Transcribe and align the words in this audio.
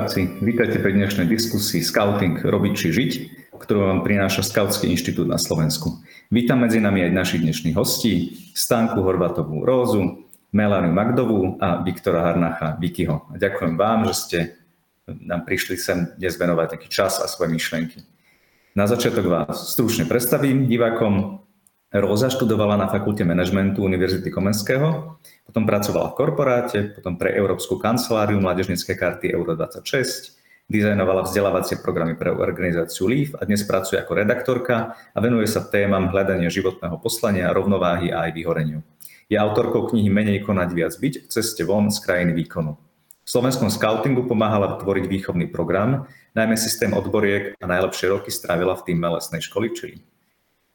Diváci, 0.00 0.40
vítajte 0.40 0.80
pri 0.80 0.96
dnešnej 0.96 1.28
diskusii 1.28 1.84
Scouting 1.84 2.40
robiť 2.40 2.72
či 2.72 2.88
žiť, 2.88 3.12
ktorú 3.52 3.84
vám 3.84 4.00
prináša 4.00 4.40
Skautský 4.40 4.88
inštitút 4.88 5.28
na 5.28 5.36
Slovensku. 5.36 6.00
Vítam 6.32 6.64
medzi 6.64 6.80
nami 6.80 7.04
aj 7.04 7.12
našich 7.12 7.44
dnešných 7.44 7.76
hostí, 7.76 8.32
Stánku 8.56 8.96
Horvatovú 9.04 9.60
Rózu, 9.60 10.24
Melanu 10.56 10.88
Magdovú 10.88 11.60
a 11.60 11.84
Viktora 11.84 12.32
Harnacha 12.32 12.80
Vikyho. 12.80 13.28
Ďakujem 13.36 13.76
vám, 13.76 14.08
že 14.08 14.14
ste 14.16 14.38
nám 15.04 15.44
prišli 15.44 15.76
sem 15.76 16.08
dnes 16.16 16.32
venovať 16.40 16.80
taký 16.80 16.88
čas 16.88 17.20
a 17.20 17.28
svoje 17.28 17.52
myšlienky. 17.52 18.00
Na 18.72 18.88
začiatok 18.88 19.28
vás 19.28 19.68
stručne 19.68 20.08
predstavím 20.08 20.64
divákom. 20.64 21.44
Róza 21.90 22.30
študovala 22.30 22.78
na 22.78 22.86
fakulte 22.86 23.26
manažmentu 23.26 23.82
Univerzity 23.82 24.30
Komenského, 24.30 25.18
potom 25.42 25.66
pracovala 25.66 26.14
v 26.14 26.18
korporáte, 26.22 26.78
potom 26.94 27.18
pre 27.18 27.34
Európsku 27.34 27.82
kanceláriu 27.82 28.38
mládežnické 28.38 28.94
karty 28.94 29.34
Euro 29.34 29.58
26, 29.58 30.38
dizajnovala 30.70 31.26
vzdelávacie 31.26 31.82
programy 31.82 32.14
pre 32.14 32.30
organizáciu 32.30 33.10
LEAF 33.10 33.34
a 33.34 33.42
dnes 33.42 33.66
pracuje 33.66 33.98
ako 33.98 34.22
redaktorka 34.22 34.94
a 34.94 35.18
venuje 35.18 35.50
sa 35.50 35.66
témam 35.66 36.06
hľadania 36.14 36.46
životného 36.46 36.94
poslania, 37.02 37.50
rovnováhy 37.50 38.14
a 38.14 38.30
aj 38.30 38.38
vyhoreniu. 38.38 38.86
Je 39.26 39.34
autorkou 39.34 39.90
knihy 39.90 40.06
Menej 40.14 40.46
konať 40.46 40.70
viac 40.70 40.94
byť 40.94 41.26
v 41.26 41.30
ceste 41.30 41.66
von 41.66 41.90
z 41.90 41.98
krajiny 42.06 42.38
výkonu. 42.38 42.78
V 43.26 43.28
slovenskom 43.28 43.66
scoutingu 43.66 44.30
pomáhala 44.30 44.78
tvoriť 44.78 45.10
výchovný 45.10 45.50
program, 45.50 46.06
najmä 46.38 46.54
systém 46.54 46.94
odboriek 46.94 47.58
a 47.58 47.66
najlepšie 47.66 48.14
roky 48.14 48.30
strávila 48.30 48.78
v 48.78 48.94
týme 48.94 49.10
lesnej 49.10 49.42
školy 49.42 49.74
Čili. 49.74 49.98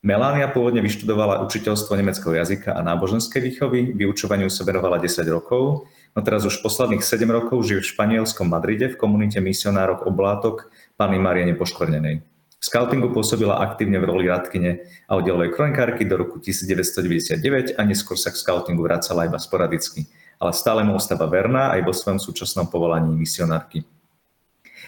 Melania 0.05 0.45
pôvodne 0.45 0.85
vyštudovala 0.85 1.41
učiteľstvo 1.49 1.97
nemeckého 1.97 2.37
jazyka 2.37 2.77
a 2.77 2.85
náboženskej 2.85 3.41
výchovy, 3.41 3.97
vyučovaniu 3.97 4.53
sa 4.53 4.61
verovala 4.61 5.01
10 5.01 5.25
rokov, 5.33 5.89
no 6.13 6.19
teraz 6.21 6.45
už 6.45 6.61
posledných 6.61 7.01
7 7.01 7.25
rokov 7.25 7.65
žije 7.65 7.81
v 7.81 7.89
španielskom 7.89 8.45
Madride 8.45 8.93
v 8.93 9.01
komunite 9.01 9.41
misionárok 9.41 10.05
oblátok 10.05 10.69
Panny 10.93 11.17
Marie 11.17 11.49
Nepoškvrnenej. 11.49 12.21
V 12.21 12.63
scoutingu 12.63 13.09
pôsobila 13.09 13.57
aktívne 13.65 13.97
v 13.97 14.05
roli 14.05 14.29
radkyne 14.29 14.85
a 15.09 15.17
oddelovej 15.17 15.57
kronikárky 15.57 16.05
do 16.05 16.21
roku 16.21 16.37
1999 16.37 17.73
a 17.73 17.81
neskôr 17.81 18.13
sa 18.13 18.29
k 18.29 18.37
scoutingu 18.37 18.85
vracala 18.85 19.25
iba 19.25 19.41
sporadicky, 19.41 20.05
ale 20.37 20.53
stále 20.53 20.85
mu 20.85 20.93
ostáva 20.93 21.25
verná 21.25 21.73
aj 21.73 21.81
vo 21.81 21.97
svojom 21.97 22.21
súčasnom 22.21 22.69
povolaní 22.69 23.09
misionárky. 23.09 23.81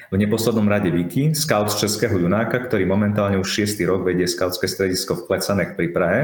V 0.08 0.16
neposlednom 0.16 0.72
rade 0.72 0.88
Viki, 0.88 1.36
scout 1.36 1.68
z 1.68 1.84
Českého 1.84 2.16
Junáka, 2.16 2.64
ktorý 2.64 2.88
momentálne 2.88 3.36
už 3.44 3.68
6. 3.68 3.84
rok 3.84 4.08
vedie 4.08 4.24
skautské 4.24 4.64
stredisko 4.64 5.20
v 5.20 5.26
Klecanech 5.28 5.76
pri 5.76 5.88
Prahe. 5.92 6.22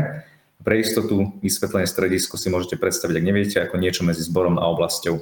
Pre 0.63 0.75
istotu 0.79 1.35
vysvetlenie 1.43 1.83
stredisko 1.83 2.39
si 2.39 2.47
môžete 2.47 2.79
predstaviť, 2.79 3.19
ak 3.19 3.27
neviete, 3.27 3.57
ako 3.59 3.75
niečo 3.75 4.07
medzi 4.07 4.23
zborom 4.23 4.55
a 4.55 4.71
oblasťou. 4.71 5.19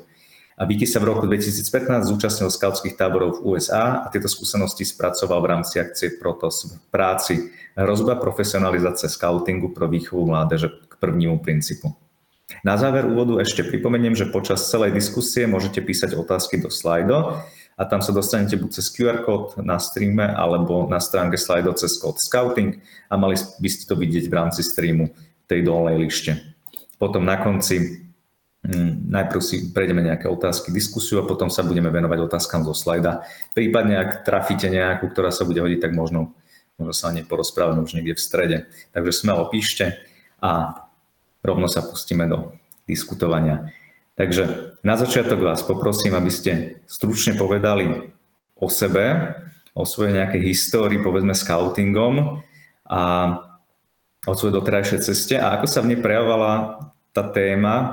A 0.61 0.69
Viki 0.69 0.85
sa 0.85 1.01
v 1.01 1.09
roku 1.09 1.25
2015 1.25 2.05
zúčastnil 2.05 2.53
skautských 2.53 2.93
táborov 2.93 3.41
v 3.41 3.57
USA 3.57 4.05
a 4.05 4.13
tieto 4.13 4.29
skúsenosti 4.29 4.85
spracoval 4.85 5.41
v 5.41 5.49
rámci 5.57 5.81
akcie 5.81 6.21
Protos 6.21 6.69
v 6.69 6.77
práci 6.93 7.49
Hrozba 7.73 8.13
profesionalizácie 8.21 9.09
scoutingu 9.09 9.73
pro 9.73 9.89
výchovu 9.89 10.29
mládeže 10.29 10.69
k 10.85 10.93
prvnímu 11.01 11.41
princípu. 11.41 11.97
Na 12.61 12.77
záver 12.77 13.09
úvodu 13.09 13.41
ešte 13.41 13.65
pripomeniem, 13.65 14.13
že 14.13 14.29
počas 14.29 14.69
celej 14.69 14.93
diskusie 14.93 15.47
môžete 15.49 15.81
písať 15.81 16.13
otázky 16.13 16.61
do 16.61 16.69
slajdo, 16.69 17.41
a 17.81 17.89
tam 17.89 17.97
sa 17.97 18.13
dostanete 18.13 18.61
buď 18.61 18.77
cez 18.77 18.93
QR 18.93 19.25
kód 19.25 19.57
na 19.57 19.81
streame 19.81 20.21
alebo 20.21 20.85
na 20.85 21.01
stránke 21.01 21.33
slajdov 21.33 21.81
cez 21.81 21.97
kód 21.97 22.21
Scouting 22.21 22.77
a 23.09 23.17
mali 23.17 23.33
by 23.33 23.69
ste 23.73 23.89
to 23.89 23.97
vidieť 23.97 24.29
v 24.29 24.37
rámci 24.37 24.61
streamu 24.61 25.09
tej 25.49 25.65
dolnej 25.65 25.97
lište. 25.97 26.37
Potom 27.01 27.25
na 27.25 27.41
konci 27.41 28.05
hm, 28.61 29.09
najprv 29.09 29.41
si 29.41 29.73
prejdeme 29.73 30.05
nejaké 30.05 30.29
otázky, 30.29 30.69
diskusiu 30.69 31.25
a 31.25 31.27
potom 31.27 31.49
sa 31.49 31.65
budeme 31.65 31.89
venovať 31.89 32.21
otázkam 32.21 32.61
zo 32.69 32.77
slajda. 32.77 33.25
Prípadne, 33.57 33.97
ak 33.97 34.29
trafíte 34.29 34.69
nejakú, 34.69 35.09
ktorá 35.09 35.33
sa 35.33 35.41
bude 35.49 35.65
hodiť, 35.65 35.89
tak 35.89 35.97
možno, 35.97 36.37
možno 36.77 36.93
sa 36.93 37.09
o 37.09 37.15
nej 37.17 37.25
porozprávame 37.25 37.81
už 37.81 37.97
niekde 37.97 38.13
v 38.13 38.21
strede. 38.21 38.57
Takže 38.93 39.25
smelo 39.25 39.49
píšte 39.49 39.97
a 40.37 40.85
rovno 41.41 41.65
sa 41.65 41.81
pustíme 41.81 42.29
do 42.29 42.53
diskutovania. 42.85 43.73
Takže 44.21 44.77
na 44.85 44.93
začiatok 45.01 45.41
vás 45.41 45.65
poprosím, 45.65 46.13
aby 46.13 46.29
ste 46.29 46.77
stručne 46.85 47.33
povedali 47.33 48.13
o 48.53 48.69
sebe, 48.69 49.33
o 49.73 49.81
svojej 49.81 50.21
nejakej 50.21 50.45
histórii, 50.45 51.01
povedzme 51.01 51.33
scoutingom 51.33 52.45
a 52.85 53.01
o 54.21 54.33
svojej 54.37 54.61
doterajšej 54.61 54.99
ceste 55.01 55.41
a 55.41 55.57
ako 55.57 55.65
sa 55.65 55.81
v 55.81 55.89
nej 55.89 55.99
prejavovala 56.05 56.85
tá 57.17 57.33
téma 57.33 57.73
e, 57.81 57.89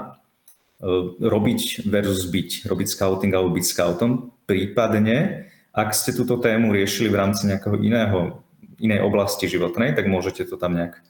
robiť 1.17 1.89
versus 1.89 2.29
byť, 2.29 2.69
robiť 2.69 2.89
scouting 2.93 3.33
alebo 3.33 3.57
byť 3.57 3.65
scoutom, 3.65 4.29
prípadne 4.45 5.49
ak 5.73 5.97
ste 5.97 6.13
túto 6.13 6.37
tému 6.37 6.77
riešili 6.77 7.09
v 7.09 7.25
rámci 7.25 7.49
nejakého 7.49 7.81
iného, 7.81 8.45
inej 8.77 9.01
oblasti 9.01 9.49
životnej, 9.49 9.97
tak 9.97 10.05
môžete 10.05 10.45
to 10.45 10.61
tam 10.61 10.77
nejak 10.77 11.01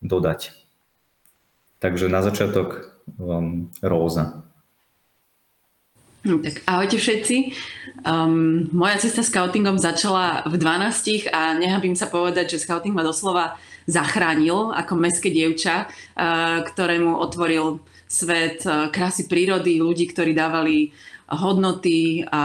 dodať. 0.00 0.56
Takže 1.84 2.08
na 2.08 2.24
začiatok 2.24 2.97
um, 3.16 3.72
Róza. 3.80 4.44
Hm, 6.26 6.42
tak 6.44 6.60
ahojte 6.66 6.98
všetci. 6.98 7.36
Um, 8.04 8.68
moja 8.74 8.98
cesta 9.00 9.24
scoutingom 9.24 9.78
začala 9.80 10.44
v 10.44 10.60
12 10.60 11.30
a 11.32 11.56
nehabím 11.56 11.94
sa 11.94 12.10
povedať, 12.10 12.58
že 12.58 12.62
scouting 12.66 12.92
ma 12.92 13.06
doslova 13.06 13.56
zachránil 13.88 14.74
ako 14.76 14.92
meské 15.00 15.32
dievča, 15.32 15.88
uh, 15.88 16.60
ktorému 16.66 17.16
otvoril 17.16 17.80
svet 18.10 18.66
uh, 18.66 18.92
krásy 18.92 19.24
prírody, 19.30 19.80
ľudí, 19.80 20.10
ktorí 20.10 20.36
dávali 20.36 20.92
hodnoty 21.28 22.24
a 22.24 22.44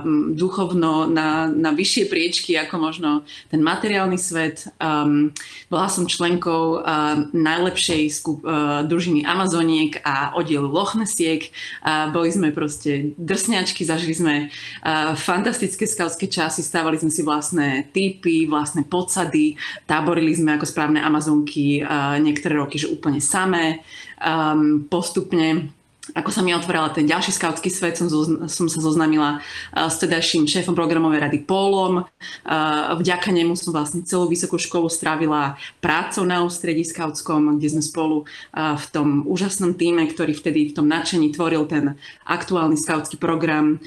mm, 0.00 0.32
duchovno 0.32 1.04
na, 1.04 1.44
na 1.46 1.70
vyššie 1.76 2.08
priečky 2.08 2.56
ako 2.56 2.80
možno 2.80 3.10
ten 3.52 3.60
materiálny 3.60 4.16
svet. 4.16 4.72
Um, 4.80 5.36
bola 5.68 5.92
som 5.92 6.08
členkou 6.08 6.80
uh, 6.80 7.28
najlepšej 7.36 8.02
skup, 8.08 8.40
uh, 8.40 8.80
družiny 8.88 9.28
Amazoniek 9.28 10.00
a 10.00 10.32
oddielu 10.40 10.64
Lochnesiek. 10.64 11.52
Uh, 11.84 12.08
boli 12.16 12.32
sme 12.32 12.48
proste 12.48 13.12
drsňačky, 13.20 13.84
zažili 13.84 14.14
sme 14.16 14.34
uh, 14.48 15.12
fantastické 15.12 15.84
skautské 15.84 16.24
časy, 16.24 16.64
stávali 16.64 16.96
sme 16.96 17.12
si 17.12 17.20
vlastné 17.20 17.92
typy, 17.92 18.48
vlastné 18.48 18.88
podsady, 18.88 19.60
táborili 19.84 20.32
sme 20.32 20.56
ako 20.56 20.64
správne 20.64 21.04
Amazonky 21.04 21.84
uh, 21.84 22.16
niektoré 22.16 22.56
roky, 22.56 22.80
že 22.80 22.88
úplne 22.88 23.20
samé. 23.20 23.84
Um, 24.24 24.88
postupne 24.88 25.74
ako 26.14 26.30
sa 26.30 26.40
mi 26.46 26.54
otvorila 26.54 26.94
ten 26.94 27.10
ďalší 27.10 27.34
skautský 27.34 27.74
svet, 27.74 27.98
som, 27.98 28.06
som 28.46 28.66
sa 28.70 28.78
zoznámila 28.78 29.42
uh, 29.42 29.90
s 29.90 29.98
tedajším 29.98 30.46
šéfom 30.46 30.78
programovej 30.78 31.26
rady 31.26 31.38
Pólom. 31.42 32.06
Uh, 32.46 32.94
vďaka 33.02 33.34
nemu 33.34 33.58
som 33.58 33.74
vlastne 33.74 34.06
celú 34.06 34.30
vysokú 34.30 34.54
školu 34.54 34.86
strávila 34.86 35.58
prácou 35.82 36.22
na 36.22 36.46
ústredí 36.46 36.86
skautskom, 36.86 37.58
kde 37.58 37.74
sme 37.74 37.82
spolu 37.82 38.16
uh, 38.22 38.78
v 38.78 38.86
tom 38.94 39.08
úžasnom 39.26 39.74
týme, 39.74 40.06
ktorý 40.06 40.38
vtedy 40.38 40.70
v 40.70 40.76
tom 40.78 40.86
nadšení 40.86 41.34
tvoril 41.34 41.66
ten 41.66 41.98
aktuálny 42.24 42.78
skautský 42.78 43.18
program. 43.18 43.82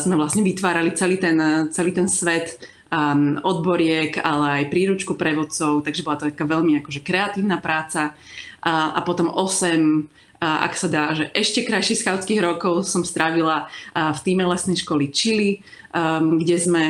Sme 0.00 0.16
vlastne 0.16 0.42
vytvárali 0.42 0.96
celý 0.96 1.20
ten, 1.20 1.36
celý 1.70 1.92
ten 1.92 2.08
svet 2.08 2.56
um, 2.92 3.38
odboriek, 3.44 4.16
ale 4.20 4.64
aj 4.64 4.72
príručku 4.72 5.14
prevodcov, 5.14 5.84
takže 5.84 6.04
bola 6.04 6.16
to 6.18 6.28
taká 6.32 6.48
veľmi 6.48 6.80
akože 6.80 7.00
kreatívna 7.04 7.60
práca. 7.60 8.16
A, 8.64 8.98
a 8.98 9.00
potom 9.06 9.30
8 9.30 10.18
a 10.27 10.27
ak 10.38 10.72
sa 10.78 10.86
dá, 10.86 11.10
že 11.18 11.30
ešte 11.34 11.66
krajších 11.66 12.06
skautských 12.06 12.40
rokov 12.42 12.86
som 12.86 13.02
strávila 13.02 13.66
v 13.94 14.18
týme 14.22 14.46
lesnej 14.46 14.78
školy 14.78 15.10
Chili, 15.10 15.66
um, 15.90 16.38
kde 16.38 16.56
sme 16.62 16.84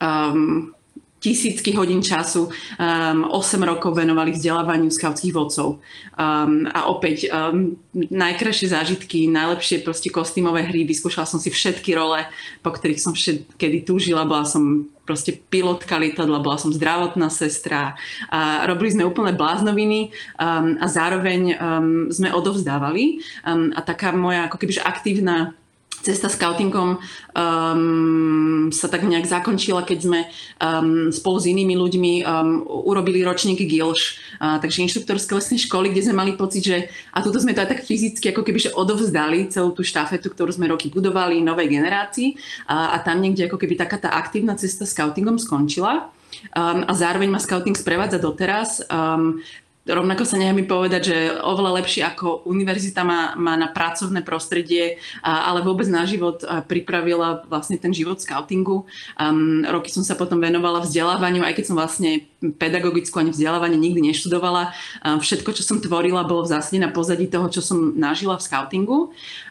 um, 0.00 0.76
tisícky 1.18 1.74
hodín 1.74 2.02
času, 2.02 2.48
um, 2.48 3.26
8 3.30 3.62
rokov 3.66 3.94
venovali 3.94 4.34
vzdelávaniu 4.34 4.90
skautských 4.90 5.34
vodcov. 5.34 5.82
Um, 6.14 6.66
a 6.70 6.86
opäť 6.86 7.26
um, 7.30 7.74
najkrajšie 7.94 8.70
zážitky, 8.70 9.26
najlepšie 9.26 9.82
proste 9.82 10.08
kostýmové 10.14 10.66
hry, 10.66 10.86
vyskúšala 10.86 11.26
som 11.26 11.42
si 11.42 11.50
všetky 11.50 11.94
role, 11.98 12.22
po 12.62 12.70
ktorých 12.70 13.02
som 13.02 13.12
všetkedy 13.14 13.82
túžila, 13.82 14.26
bola 14.26 14.46
som 14.46 14.86
proste 15.08 15.32
pilotka 15.32 15.96
lietadla, 15.96 16.44
bola 16.44 16.60
som 16.60 16.68
zdravotná 16.68 17.32
sestra 17.32 17.96
a 18.28 18.68
robili 18.68 18.92
sme 18.92 19.08
úplne 19.08 19.32
bláznoviny 19.32 20.12
um, 20.36 20.76
a 20.76 20.86
zároveň 20.86 21.40
um, 21.56 21.56
sme 22.12 22.28
odovzdávali 22.28 23.24
um, 23.40 23.72
a 23.72 23.80
taká 23.80 24.12
moja 24.12 24.44
ako 24.44 24.60
kebyže 24.60 24.84
aktívna 24.84 25.56
cesta 26.02 26.28
scoutingom 26.30 26.98
um, 26.98 28.70
sa 28.70 28.86
tak 28.86 29.04
nejak 29.04 29.26
zakončila, 29.26 29.82
keď 29.82 29.98
sme 29.98 30.20
um, 30.62 31.10
spolu 31.10 31.36
s 31.42 31.46
inými 31.50 31.74
ľuďmi 31.74 32.12
um, 32.22 32.62
urobili 32.64 33.22
ročník 33.26 33.60
GILŠ, 33.62 34.00
uh, 34.38 34.56
takže 34.62 34.86
inštruktorské 34.86 35.32
lesnej 35.34 35.60
školy, 35.66 35.90
kde 35.92 36.08
sme 36.08 36.18
mali 36.18 36.32
pocit, 36.38 36.62
že 36.64 36.76
a 37.12 37.20
tuto 37.20 37.42
sme 37.42 37.54
to 37.54 37.62
aj 37.62 37.70
tak 37.74 37.84
fyzicky 37.84 38.30
ako 38.30 38.42
keby 38.46 38.58
že 38.58 38.74
odovzdali 38.74 39.50
celú 39.50 39.74
tú 39.74 39.82
štafetu, 39.82 40.30
ktorú 40.30 40.50
sme 40.54 40.70
roky 40.70 40.90
budovali 40.90 41.42
novej 41.42 41.68
generácii 41.70 42.38
a, 42.70 42.94
a 42.94 43.02
tam 43.02 43.20
niekde 43.22 43.46
ako 43.50 43.58
keby 43.58 43.74
taká 43.78 43.98
tá 43.98 44.14
aktívna 44.14 44.54
cesta 44.54 44.86
scoutingom 44.86 45.36
skončila. 45.36 46.10
Um, 46.54 46.86
a 46.86 46.92
zároveň 46.94 47.32
ma 47.32 47.40
scouting 47.40 47.74
sprevádza 47.74 48.20
doteraz. 48.20 48.84
Um, 48.86 49.42
rovnako 49.88 50.28
sa 50.28 50.36
nechá 50.36 50.52
mi 50.52 50.68
povedať, 50.68 51.02
že 51.08 51.16
oveľa 51.40 51.80
lepšie 51.82 52.04
ako 52.04 52.44
univerzita 52.44 53.02
má, 53.02 53.32
má 53.34 53.56
na 53.56 53.72
pracovné 53.72 54.20
prostredie, 54.20 55.00
ale 55.24 55.64
vôbec 55.64 55.88
na 55.88 56.04
život 56.04 56.44
pripravila 56.68 57.48
vlastne 57.48 57.80
ten 57.80 57.90
život 57.90 58.20
scoutingu. 58.20 58.84
Um, 59.16 59.64
roky 59.64 59.88
som 59.88 60.04
sa 60.04 60.14
potom 60.14 60.38
venovala 60.38 60.84
vzdelávaniu, 60.84 61.42
aj 61.42 61.56
keď 61.56 61.64
som 61.64 61.76
vlastne 61.80 62.28
pedagogickú 62.38 63.18
ani 63.18 63.34
vzdelávanie 63.34 63.80
nikdy 63.80 64.12
neštudovala. 64.12 64.76
Um, 65.02 65.18
všetko, 65.18 65.50
čo 65.56 65.64
som 65.64 65.82
tvorila, 65.82 66.28
bolo 66.28 66.44
v 66.44 66.52
zásade 66.54 66.78
na 66.78 66.92
pozadí 66.92 67.26
toho, 67.26 67.48
čo 67.48 67.64
som 67.64 67.96
nažila 67.96 68.38
v 68.38 68.46
scoutingu. 68.46 68.98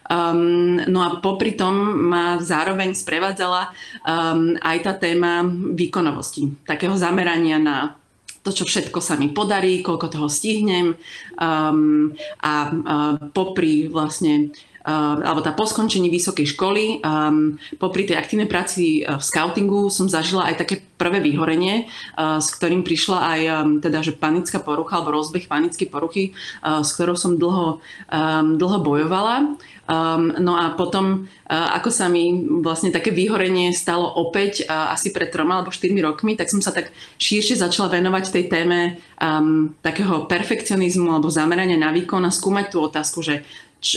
Um, 0.08 0.80
no 0.88 1.04
a 1.04 1.20
popri 1.20 1.58
tom 1.58 1.76
ma 2.08 2.40
zároveň 2.40 2.96
sprevádzala 2.96 3.76
um, 4.08 4.56
aj 4.64 4.78
tá 4.88 4.94
téma 4.96 5.44
výkonovosti, 5.76 6.64
takého 6.64 6.96
zamerania 6.96 7.60
na 7.60 8.00
to, 8.48 8.56
čo 8.56 8.64
všetko 8.64 9.04
sa 9.04 9.20
mi 9.20 9.28
podarí, 9.36 9.84
koľko 9.84 10.08
toho 10.08 10.28
stihnem 10.32 10.96
um, 11.36 12.16
a 12.40 12.54
uh, 12.72 13.16
popri 13.36 13.92
vlastne 13.92 14.56
alebo 14.88 15.44
tá 15.44 15.52
po 15.52 15.68
skončení 15.68 16.08
vysokej 16.08 16.56
školy, 16.56 17.04
um, 17.04 17.60
popri 17.76 18.08
tej 18.08 18.16
aktívnej 18.16 18.48
práci 18.48 19.04
uh, 19.04 19.20
v 19.20 19.24
scoutingu 19.24 19.92
som 19.92 20.08
zažila 20.08 20.48
aj 20.48 20.64
také 20.64 20.80
prvé 20.96 21.20
vyhorenie, 21.20 21.92
uh, 22.16 22.40
s 22.40 22.56
ktorým 22.56 22.88
prišla 22.88 23.20
aj 23.20 23.42
um, 23.44 23.54
teda, 23.84 24.00
že 24.00 24.16
panická 24.16 24.64
porucha 24.64 24.98
alebo 24.98 25.20
rozbeh 25.20 25.52
panickej 25.52 25.92
poruchy, 25.92 26.32
uh, 26.64 26.88
s 26.88 26.96
ktorou 26.96 27.20
som 27.20 27.36
dlho, 27.36 27.84
um, 28.08 28.56
dlho 28.56 28.78
bojovala. 28.80 29.60
Um, 29.88 30.36
no 30.44 30.60
a 30.60 30.76
potom, 30.76 31.32
uh, 31.48 31.80
ako 31.80 31.92
sa 31.96 32.12
mi 32.12 32.32
vlastne 32.60 32.92
také 32.92 33.12
vyhorenie 33.12 33.72
stalo 33.72 34.04
opäť 34.20 34.68
uh, 34.68 34.92
asi 34.92 35.16
pred 35.16 35.32
troma 35.32 35.64
alebo 35.64 35.72
štyrmi 35.72 36.04
rokmi, 36.04 36.36
tak 36.36 36.52
som 36.52 36.60
sa 36.60 36.76
tak 36.76 36.92
širšie 37.20 37.56
začala 37.56 37.96
venovať 37.96 38.24
tej 38.36 38.46
téme 38.52 39.00
um, 39.16 39.72
takého 39.80 40.28
perfekcionizmu 40.28 41.08
alebo 41.08 41.32
zamerania 41.32 41.80
na 41.80 41.96
výkon 41.96 42.20
a 42.28 42.36
skúmať 42.36 42.66
tú 42.68 42.84
otázku, 42.84 43.24
že 43.24 43.48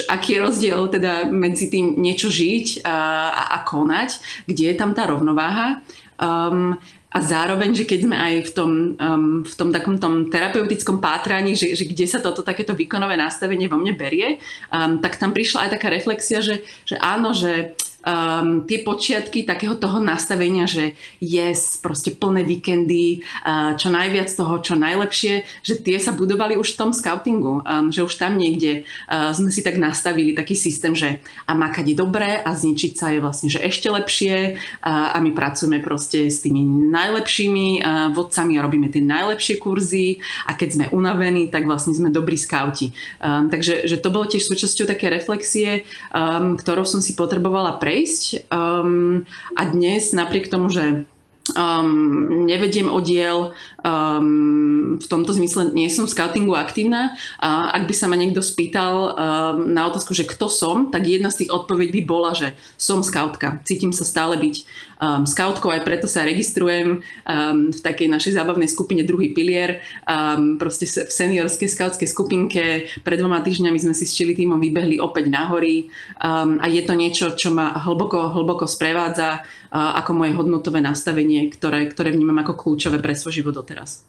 aký 0.06 0.38
je 0.38 0.44
rozdiel 0.44 0.80
teda 0.92 1.26
medzi 1.26 1.66
tým 1.66 1.98
niečo 1.98 2.30
žiť 2.30 2.84
uh, 2.84 3.30
a, 3.30 3.44
a 3.56 3.58
konať, 3.66 4.44
kde 4.46 4.70
je 4.70 4.74
tam 4.78 4.94
tá 4.94 5.08
rovnováha. 5.10 5.82
Um, 6.20 6.78
a 7.10 7.18
zároveň, 7.18 7.74
že 7.74 7.90
keď 7.90 8.06
sme 8.06 8.14
aj 8.14 8.34
v 8.46 8.50
tom, 8.54 8.70
um, 8.94 9.42
v 9.42 9.54
tom 9.58 9.74
takom 9.74 9.98
tom 9.98 10.30
terapeutickom 10.30 11.02
pátraní, 11.02 11.58
že, 11.58 11.74
že 11.74 11.82
kde 11.82 12.06
sa 12.06 12.22
toto 12.22 12.46
takéto 12.46 12.70
výkonové 12.78 13.18
nastavenie 13.18 13.66
vo 13.66 13.82
mne 13.82 13.98
berie, 13.98 14.38
um, 14.70 15.02
tak 15.02 15.18
tam 15.18 15.34
prišla 15.34 15.66
aj 15.66 15.70
taká 15.74 15.90
reflexia, 15.90 16.38
že, 16.38 16.62
že 16.86 16.94
áno, 17.02 17.34
že 17.34 17.74
um, 18.04 18.64
tie 18.64 18.80
počiatky 18.80 19.44
takého 19.44 19.76
toho 19.76 20.00
nastavenia, 20.00 20.64
že 20.64 20.96
yes, 21.20 21.76
proste 21.80 22.16
plné 22.16 22.44
víkendy, 22.44 23.24
uh, 23.44 23.76
čo 23.76 23.92
najviac 23.92 24.32
toho, 24.32 24.60
čo 24.64 24.74
najlepšie, 24.76 25.44
že 25.60 25.74
tie 25.80 26.00
sa 26.00 26.16
budovali 26.16 26.56
už 26.56 26.76
v 26.76 26.78
tom 26.78 26.90
scoutingu, 26.96 27.60
um, 27.60 27.92
že 27.92 28.04
už 28.04 28.16
tam 28.16 28.40
niekde 28.40 28.88
uh, 29.08 29.32
sme 29.36 29.52
si 29.52 29.60
tak 29.60 29.76
nastavili 29.76 30.32
taký 30.32 30.56
systém, 30.56 30.96
že 30.96 31.20
a 31.44 31.52
makať 31.52 31.92
je 31.92 31.96
dobré 31.96 32.40
a 32.40 32.50
zničiť 32.56 32.92
sa 32.96 33.12
je 33.12 33.18
vlastne, 33.20 33.48
že 33.52 33.60
ešte 33.60 33.92
lepšie 33.92 34.56
uh, 34.56 35.16
a 35.16 35.18
my 35.20 35.30
pracujeme 35.36 35.84
proste 35.84 36.32
s 36.32 36.40
tými 36.40 36.64
najlepšími 36.88 37.68
uh, 37.80 38.08
vodcami 38.16 38.56
a 38.56 38.64
robíme 38.64 38.88
tie 38.88 39.04
najlepšie 39.04 39.60
kurzy 39.60 40.24
a 40.48 40.56
keď 40.56 40.68
sme 40.72 40.86
unavení, 40.94 41.52
tak 41.52 41.68
vlastne 41.68 41.92
sme 41.92 42.08
dobrí 42.08 42.40
skauti. 42.40 42.96
Um, 43.20 43.52
takže 43.52 43.84
že 43.84 44.00
to 44.00 44.08
bolo 44.08 44.24
tiež 44.24 44.46
súčasťou 44.48 44.88
také 44.88 45.12
reflexie, 45.12 45.84
um, 46.10 46.56
ktorou 46.56 46.88
som 46.88 47.04
si 47.04 47.12
potrebovala 47.12 47.76
pre 47.76 47.89
prejsť. 47.90 48.46
Um, 48.54 49.26
a 49.58 49.66
dnes 49.66 50.14
napriek 50.14 50.46
tomu, 50.46 50.70
že 50.70 51.09
um, 51.54 52.46
nevediem 52.46 52.90
oddiel, 52.90 53.52
um, 53.82 54.98
v 54.98 55.06
tomto 55.06 55.32
zmysle 55.34 55.70
nie 55.70 55.90
som 55.90 56.06
v 56.06 56.14
scoutingu 56.14 56.54
aktívna. 56.54 57.16
A 57.40 57.72
ak 57.74 57.86
by 57.86 57.94
sa 57.94 58.06
ma 58.06 58.16
niekto 58.18 58.42
spýtal 58.42 58.94
um, 58.94 59.70
na 59.70 59.86
otázku, 59.88 60.12
že 60.12 60.28
kto 60.28 60.50
som, 60.50 60.90
tak 60.90 61.06
jedna 61.06 61.30
z 61.30 61.44
tých 61.44 61.50
odpovedí 61.54 62.04
bola, 62.04 62.36
že 62.36 62.54
som 62.76 63.00
scoutka. 63.00 63.60
Cítim 63.64 63.94
sa 63.94 64.04
stále 64.06 64.36
byť 64.38 64.56
um, 65.00 65.22
scoutkou, 65.24 65.72
aj 65.72 65.82
preto 65.82 66.06
sa 66.06 66.22
registrujem 66.22 67.00
um, 67.00 67.72
v 67.72 67.80
takej 67.80 68.08
našej 68.12 68.36
zábavnej 68.36 68.68
skupine 68.68 69.02
Druhý 69.02 69.32
pilier, 69.32 69.80
um, 70.04 70.60
proste 70.60 70.86
v 70.86 71.10
seniorskej 71.10 71.68
skautskej 71.72 72.08
skupinke. 72.08 72.64
Pred 73.00 73.18
dvoma 73.18 73.40
týždňami 73.40 73.78
sme 73.80 73.94
si 73.96 74.04
s 74.04 74.14
čili 74.14 74.36
týmom 74.36 74.60
vybehli 74.60 75.00
opäť 75.00 75.32
na 75.32 75.48
hory 75.48 75.88
um, 76.20 76.60
a 76.60 76.68
je 76.68 76.82
to 76.84 76.94
niečo, 76.94 77.34
čo 77.34 77.50
ma 77.50 77.74
hlboko, 77.80 78.30
hlboko 78.36 78.68
sprevádza 78.68 79.42
ako 79.70 80.10
moje 80.14 80.34
hodnotové 80.34 80.82
nastavenie, 80.82 81.46
ktoré, 81.46 81.86
ktoré 81.86 82.10
vnímam 82.10 82.42
ako 82.42 82.58
kľúčové 82.58 82.98
pre 82.98 83.14
svoj 83.14 83.38
život 83.38 83.54
doteraz. 83.54 84.02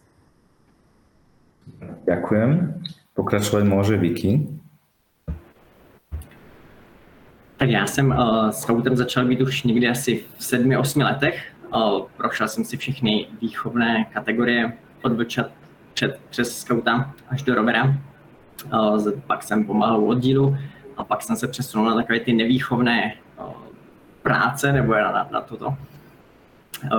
Ďakujem. 2.05 2.81
Pokračovať 3.13 3.63
môže 3.69 3.95
Vicky. 3.97 4.47
Tak 7.57 7.69
já 7.69 7.87
jsem 7.87 8.09
uh, 8.09 8.49
s 8.49 8.55
scoutem 8.61 8.95
začal 8.97 9.25
být 9.25 9.41
už 9.41 9.63
někdy 9.63 9.89
asi 9.89 10.25
v 10.37 10.43
sedmi, 10.43 10.77
osmi 10.77 11.03
letech. 11.03 11.53
Uh, 11.75 12.01
prošel 12.17 12.47
jsem 12.47 12.65
si 12.65 12.77
všechny 12.77 13.27
výchovné 13.41 14.05
kategorie 14.13 14.73
od 15.01 15.13
vlčat 15.13 15.51
před, 15.93 16.19
přes 16.29 16.59
skauta 16.59 17.13
až 17.29 17.43
do 17.43 17.55
rovera. 17.55 17.97
Uh, 18.73 19.11
pak 19.27 19.43
jsem 19.43 19.65
pomáhal 19.65 20.09
oddílu 20.09 20.57
a 20.97 21.03
pak 21.03 21.21
jsem 21.21 21.35
se 21.35 21.47
přesunul 21.47 21.85
na 21.85 21.95
takové 21.95 22.19
ty 22.19 22.33
nevýchovné 22.33 23.13
práce 24.31 24.71
nebo 24.71 24.93
na, 24.93 25.27
na, 25.31 25.41
toto. 25.41 25.75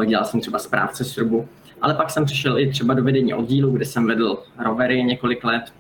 Dělal 0.07 0.25
jsem 0.25 0.41
třeba 0.41 0.59
správce 0.59 1.05
srubu, 1.05 1.49
ale 1.83 1.95
pak 1.95 2.11
jsem 2.11 2.25
přišel 2.25 2.59
i 2.59 2.71
třeba 2.71 2.95
do 2.95 3.05
vedení 3.05 3.35
oddílu, 3.35 3.71
kde 3.71 3.85
jsem 3.85 4.07
vedl 4.07 4.43
rovery 4.65 5.05
několik 5.05 5.45
let, 5.45 5.73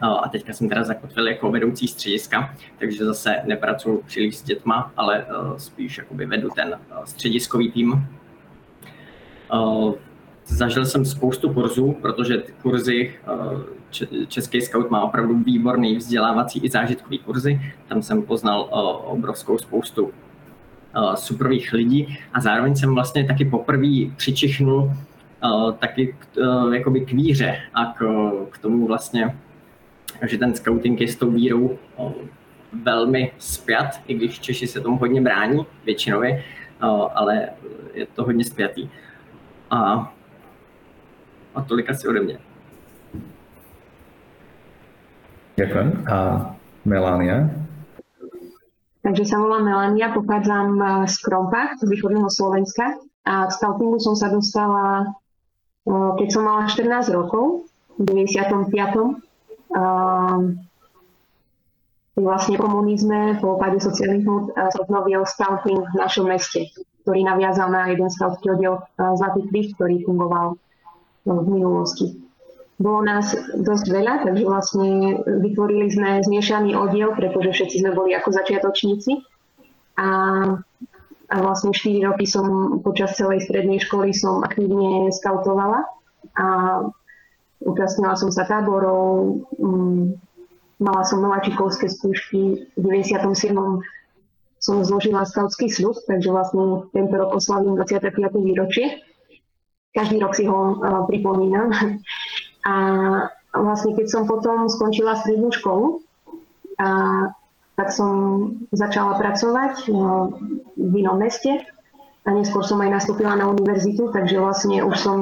a 0.00 0.28
teďka 0.28 0.52
jsem 0.52 0.68
teda 0.68 0.84
zakotvil 0.84 1.28
jako 1.28 1.50
vedoucí 1.50 1.88
střediska, 1.88 2.54
takže 2.78 3.04
zase 3.04 3.36
nepracuju 3.44 4.02
příliš 4.06 4.36
s 4.36 4.42
dětma, 4.42 4.92
ale 4.96 5.18
e, 5.18 5.24
spíš 5.58 5.98
jakoby 5.98 6.26
vedu 6.26 6.48
ten 6.56 6.74
e, 6.74 7.06
střediskový 7.06 7.72
tým. 7.72 7.92
E, 7.92 7.98
zažil 10.46 10.86
jsem 10.86 11.04
spoustu 11.04 11.52
kurzů, 11.52 11.96
protože 12.02 12.38
ty 12.38 12.52
kurzy, 12.62 13.14
Český 14.28 14.60
scout 14.60 14.90
má 14.90 15.02
opravdu 15.02 15.38
výborný 15.38 15.96
vzdělávací 15.96 16.60
i 16.64 16.70
zážitkový 16.70 17.18
kurzy. 17.18 17.60
Tam 17.88 18.02
jsem 18.02 18.22
poznal 18.22 18.68
obrovskou 19.04 19.58
spoustu 19.58 20.10
superových 21.14 21.72
lidí 21.72 22.18
a 22.32 22.40
zároveň 22.40 22.76
jsem 22.76 22.94
vlastně 22.94 23.24
taky 23.24 23.44
poprvé 23.44 24.10
přičichnul 24.16 24.92
taky 25.78 26.16
jakoby 26.72 27.00
k 27.00 27.12
víře 27.12 27.56
a 27.74 27.86
k, 27.86 28.04
k 28.50 28.58
tomu 28.58 28.86
vlastně 28.86 29.36
že 30.26 30.38
ten 30.38 30.54
scouting 30.54 31.00
je 31.00 31.08
s 31.08 31.16
tou 31.16 31.30
vírou 31.30 31.78
velmi 32.82 33.32
spjat, 33.38 34.00
i 34.06 34.14
když 34.14 34.40
Češi 34.40 34.66
se 34.66 34.80
tomu 34.80 34.96
hodně 34.96 35.20
brání, 35.20 35.66
většinově, 35.84 36.44
ale 37.14 37.48
je 37.94 38.06
to 38.06 38.24
hodně 38.24 38.44
spjatý. 38.44 38.88
A, 39.70 40.12
a 41.54 41.62
tolik 41.62 41.90
asi 41.90 42.08
ode 42.08 42.20
mě. 42.20 42.38
Ďakujem. 45.56 46.04
A 46.12 46.46
Melania? 46.84 47.50
Takže 49.02 49.26
sa 49.26 49.42
volám 49.42 49.66
Melania, 49.66 50.14
pochádzam 50.14 50.78
z 51.10 51.16
Krompa, 51.26 51.74
z 51.74 51.90
východného 51.90 52.30
Slovenska 52.30 53.02
a 53.26 53.50
k 53.50 53.54
scoutingu 53.54 53.98
som 53.98 54.14
sa 54.14 54.30
dostala, 54.30 55.10
keď 55.90 56.28
som 56.30 56.46
mala 56.46 56.70
14 56.70 57.10
rokov, 57.10 57.66
v 57.98 58.06
95 58.06 58.70
vlastne 62.12 62.56
komunizme 62.60 63.40
po 63.42 63.58
páde 63.58 63.82
sociálnych 63.82 64.22
hod 64.22 64.54
zobnovil 64.78 65.26
scouting 65.26 65.82
v 65.82 65.96
našom 65.98 66.30
meste, 66.30 66.70
ktorý 67.02 67.26
naviazal 67.26 67.74
na 67.74 67.90
jeden 67.90 68.06
scoutský 68.06 68.54
oddiel 68.54 68.86
Zlatý 68.94 69.48
kríž, 69.50 69.74
ktorý 69.74 70.06
fungoval 70.06 70.54
v 71.26 71.46
minulosti. 71.50 72.22
Bolo 72.80 73.00
nás 73.04 73.36
dosť 73.52 73.86
veľa, 73.90 74.14
takže 74.26 74.44
vlastne 74.48 74.88
vytvorili 75.24 75.92
sme 75.92 76.24
zmiešaný 76.24 76.74
oddiel, 76.74 77.14
pretože 77.14 77.52
všetci 77.52 77.76
sme 77.84 77.92
boli 77.92 78.16
ako 78.16 78.32
začiatočníci. 78.32 79.22
A, 80.00 80.08
a 81.30 81.36
vlastne 81.40 81.70
4 81.70 82.08
roky 82.08 82.24
som 82.24 82.78
počas 82.80 83.14
celej 83.14 83.44
strednej 83.44 83.78
školy 83.82 84.16
som 84.16 84.40
aktívne 84.42 85.12
skautovala. 85.12 85.84
A 86.38 86.46
Účastnila 87.62 88.18
som 88.18 88.30
sa 88.34 88.42
táborov, 88.42 89.46
um, 89.58 90.18
mala 90.82 91.02
som 91.06 91.22
nováčikovské 91.22 91.86
skúšky. 91.86 92.66
V 92.74 92.80
97. 92.82 93.54
som 94.58 94.76
zložila 94.82 95.26
skautský 95.26 95.70
slub, 95.70 95.98
takže 96.06 96.30
vlastne 96.30 96.90
tento 96.90 97.14
rok 97.14 97.38
oslavím 97.38 97.78
25. 97.78 98.18
výročie. 98.42 98.98
Každý 99.94 100.18
rok 100.18 100.34
si 100.34 100.46
ho 100.48 100.78
uh, 100.78 101.06
pripomínam. 101.06 101.70
A 102.62 102.74
vlastne 103.52 103.92
keď 103.98 104.06
som 104.08 104.22
potom 104.24 104.70
skončila 104.70 105.18
strednú 105.18 105.50
školu, 105.50 106.00
a, 106.78 106.88
tak 107.74 107.88
som 107.90 108.12
začala 108.70 109.16
pracovať 109.16 109.88
uh, 109.88 110.28
v 110.76 110.92
inom 110.92 111.16
meste 111.16 111.64
a 112.22 112.28
neskôr 112.30 112.62
som 112.62 112.78
aj 112.84 113.00
nastúpila 113.00 113.34
na 113.34 113.48
univerzitu, 113.48 114.12
takže 114.12 114.38
vlastne 114.38 114.84
už 114.84 114.96
som 115.00 115.20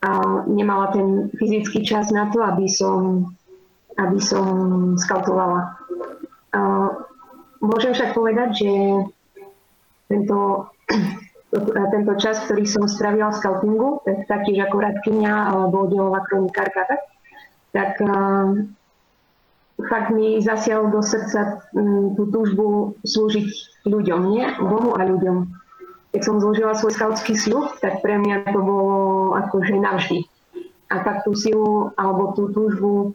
a 0.00 0.44
nemala 0.48 0.96
ten 0.96 1.28
fyzický 1.36 1.84
čas 1.84 2.08
na 2.08 2.32
to, 2.32 2.40
aby 2.40 2.64
som, 2.64 3.36
aby 4.00 4.16
som 4.16 4.48
skautovala. 4.96 5.76
Môžem 7.60 7.92
však 7.92 8.16
povedať, 8.16 8.64
že 8.64 8.72
tento, 10.08 10.36
tento 11.90 12.12
čas, 12.18 12.46
ktorý 12.46 12.62
som 12.62 12.86
stravila 12.86 13.34
v 13.34 13.38
scoutingu, 13.42 13.88
tak 14.06 14.30
taktiež 14.30 14.70
ako 14.70 14.76
radkynia 14.78 15.50
alebo 15.50 15.90
oddelová 15.90 16.22
kronikárka, 16.22 16.86
tak, 16.86 17.02
tak 17.74 17.92
fakt 19.90 20.10
mi 20.14 20.38
zasial 20.38 20.94
do 20.94 21.02
srdca 21.02 21.66
tú 22.14 22.22
túžbu 22.30 22.94
slúžiť 23.02 23.48
ľuďom, 23.82 24.20
nie? 24.30 24.46
Bohu 24.62 24.94
a 24.94 25.02
ľuďom 25.02 25.60
keď 26.10 26.22
som 26.26 26.42
zložila 26.42 26.74
svoj 26.74 26.92
skautský 26.94 27.38
sľub, 27.38 27.78
tak 27.78 28.02
pre 28.02 28.18
mňa 28.18 28.50
to 28.50 28.58
bolo 28.58 28.98
akože 29.38 29.78
navždy. 29.78 30.26
A 30.90 31.06
tak 31.06 31.22
tú 31.22 31.38
silu 31.38 31.94
alebo 31.94 32.34
tú 32.34 32.50
túžbu 32.50 33.14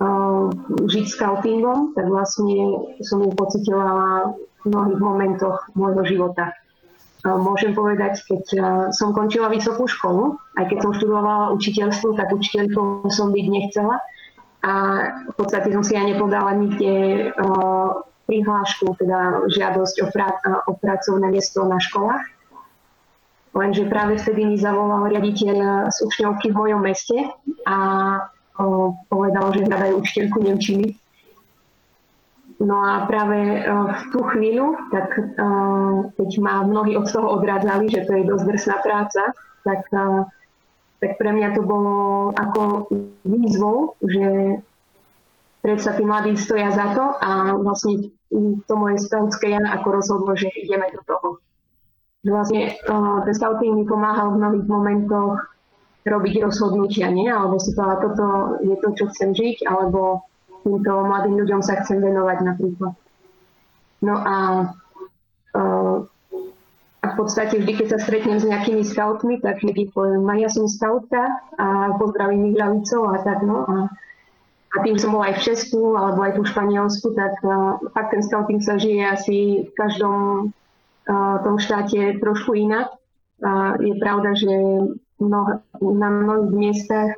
uh, 0.00 0.48
žiť 0.88 1.04
skautingom, 1.04 1.92
tak 1.92 2.08
vlastne 2.08 2.80
som 3.04 3.20
ju 3.20 3.28
pocitila 3.36 4.32
v 4.64 4.72
mnohých 4.72 5.00
momentoch 5.04 5.68
môjho 5.76 6.00
života. 6.08 6.56
Môžem 7.24 7.72
povedať, 7.72 8.20
keď 8.28 8.44
uh, 8.52 8.64
som 8.92 9.16
končila 9.16 9.48
vysokú 9.48 9.88
školu, 9.88 10.36
aj 10.60 10.68
keď 10.68 10.78
som 10.84 10.92
študovala 10.92 11.56
učiteľstvo, 11.56 12.20
tak 12.20 12.28
učiteľkou 12.28 13.08
som 13.08 13.32
byť 13.32 13.46
nechcela. 13.48 13.96
A 14.60 14.72
v 15.32 15.34
podstate 15.36 15.72
som 15.72 15.80
si 15.80 15.96
aj 15.96 16.12
nepodala 16.12 16.52
nikde 16.52 17.32
uh, 17.32 18.04
prihlášku, 18.28 18.96
teda 19.00 19.48
žiadosť 19.52 19.96
o, 20.04 20.06
pra, 20.12 20.36
o 20.68 20.72
pracovné 20.76 21.32
miesto 21.32 21.64
na 21.64 21.80
školách. 21.80 22.24
Lenže 23.54 23.86
práve 23.86 24.18
vtedy 24.18 24.44
mi 24.44 24.56
zavolal 24.58 25.08
riaditeľ 25.08 25.88
z 25.94 25.98
učňovky 26.04 26.50
v 26.50 26.58
mojom 26.58 26.80
meste 26.82 27.14
a 27.64 27.76
povedal, 29.06 29.46
že 29.54 29.66
hľadajú 29.66 29.94
učiteľku 30.02 30.38
Nemčiny. 30.42 30.98
No 32.62 32.76
a 32.86 33.06
práve 33.10 33.66
o, 33.66 33.90
v 33.90 34.02
tú 34.14 34.20
chvíľu, 34.30 34.78
tak 34.94 35.10
o, 35.18 35.22
keď 36.14 36.30
ma 36.38 36.62
mnohí 36.62 36.94
od 36.94 37.10
toho 37.10 37.34
odrádzali, 37.34 37.90
že 37.90 38.06
to 38.06 38.12
je 38.14 38.30
dosť 38.30 38.44
drsná 38.46 38.76
práca, 38.78 39.22
tak, 39.66 39.82
o, 39.90 40.30
tak 41.02 41.18
pre 41.18 41.30
mňa 41.34 41.48
to 41.58 41.62
bolo 41.66 42.30
ako 42.38 42.86
výzvou, 43.26 43.98
že 44.06 44.60
predsa 45.66 45.98
tí 45.98 46.06
mladí 46.06 46.38
stoja 46.38 46.70
za 46.70 46.94
to 46.94 47.04
a 47.18 47.58
vlastne 47.58 48.14
to 48.68 48.74
moje 48.76 49.02
skautské 49.02 49.54
ja 49.54 49.62
ako 49.80 49.88
rozhodlo, 49.90 50.36
že 50.36 50.52
ideme 50.54 50.90
do 50.94 51.00
toho. 51.08 51.28
Vlastne 52.24 52.76
ten 53.24 53.34
scouting 53.36 53.76
mi 53.76 53.84
pomáhal 53.84 54.32
v 54.32 54.40
mnohých 54.40 54.66
momentoch 54.68 55.36
robiť 56.04 56.34
rozhodnutia, 56.44 57.08
nie? 57.08 57.28
Alebo 57.28 57.56
si 57.60 57.72
povedala, 57.72 58.00
toto 58.00 58.24
je 58.64 58.76
to, 58.80 58.88
čo 58.96 59.04
chcem 59.12 59.30
žiť, 59.32 59.64
alebo 59.68 60.24
týmto 60.64 60.92
mladým 61.04 61.36
ľuďom 61.44 61.60
sa 61.60 61.78
chcem 61.84 62.00
venovať 62.00 62.38
napríklad. 62.42 62.94
No 64.00 64.14
a, 64.16 64.36
uh, 65.56 65.96
a 67.00 67.06
v 67.08 67.14
podstate 67.16 67.60
vždy, 67.60 67.72
keď 67.84 67.88
sa 67.96 67.98
stretnem 68.00 68.40
s 68.40 68.48
nejakými 68.48 68.84
scoutmi, 68.84 69.40
tak 69.44 69.60
vždy 69.60 69.92
poviem, 69.92 70.24
ja 70.40 70.48
som 70.48 70.64
scoutka 70.64 71.20
a 71.60 71.94
pozdravím 72.00 72.52
ich 72.52 72.60
a 72.60 73.18
tak, 73.20 73.44
no. 73.44 73.64
A, 73.64 73.76
a 74.74 74.76
tým 74.82 74.98
som 74.98 75.14
bola 75.14 75.30
aj 75.30 75.40
v 75.40 75.44
Česku 75.52 75.94
alebo 75.94 76.20
aj 76.24 76.32
tu 76.34 76.40
v 76.42 76.50
Španielsku, 76.50 77.06
tak 77.14 77.34
uh, 77.44 77.78
fakt 77.92 78.10
ten 78.16 78.24
scouting 78.24 78.60
sa 78.64 78.80
žije 78.80 79.04
asi 79.04 79.38
v 79.68 79.72
každom 79.76 80.50
uh, 81.06 81.36
tom 81.44 81.56
štáte 81.60 82.18
trošku 82.18 82.56
inak. 82.56 82.92
Uh, 83.44 83.76
je 83.80 83.94
pravda, 84.00 84.32
že 84.34 84.52
mnoho, 85.20 85.62
na 85.80 86.08
mnohých 86.10 86.52
miestach 86.52 87.10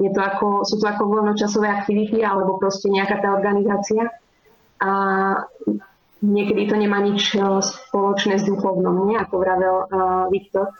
je 0.00 0.10
to 0.10 0.20
ako, 0.20 0.64
sú 0.64 0.80
to 0.80 0.88
ako 0.88 1.12
voľnočasové 1.12 1.68
aktivity 1.68 2.24
alebo 2.24 2.56
proste 2.56 2.88
nejaká 2.88 3.20
tá 3.20 3.36
organizácia. 3.36 4.08
A 4.80 4.90
niekedy 6.24 6.72
to 6.72 6.76
nemá 6.80 7.04
nič 7.04 7.36
spoločné 7.36 8.40
s 8.40 8.48
duchovnom, 8.48 9.12
nie? 9.12 9.20
ako 9.20 9.34
vravel 9.36 9.76
uh, 9.84 10.24
Viktor. 10.32 10.72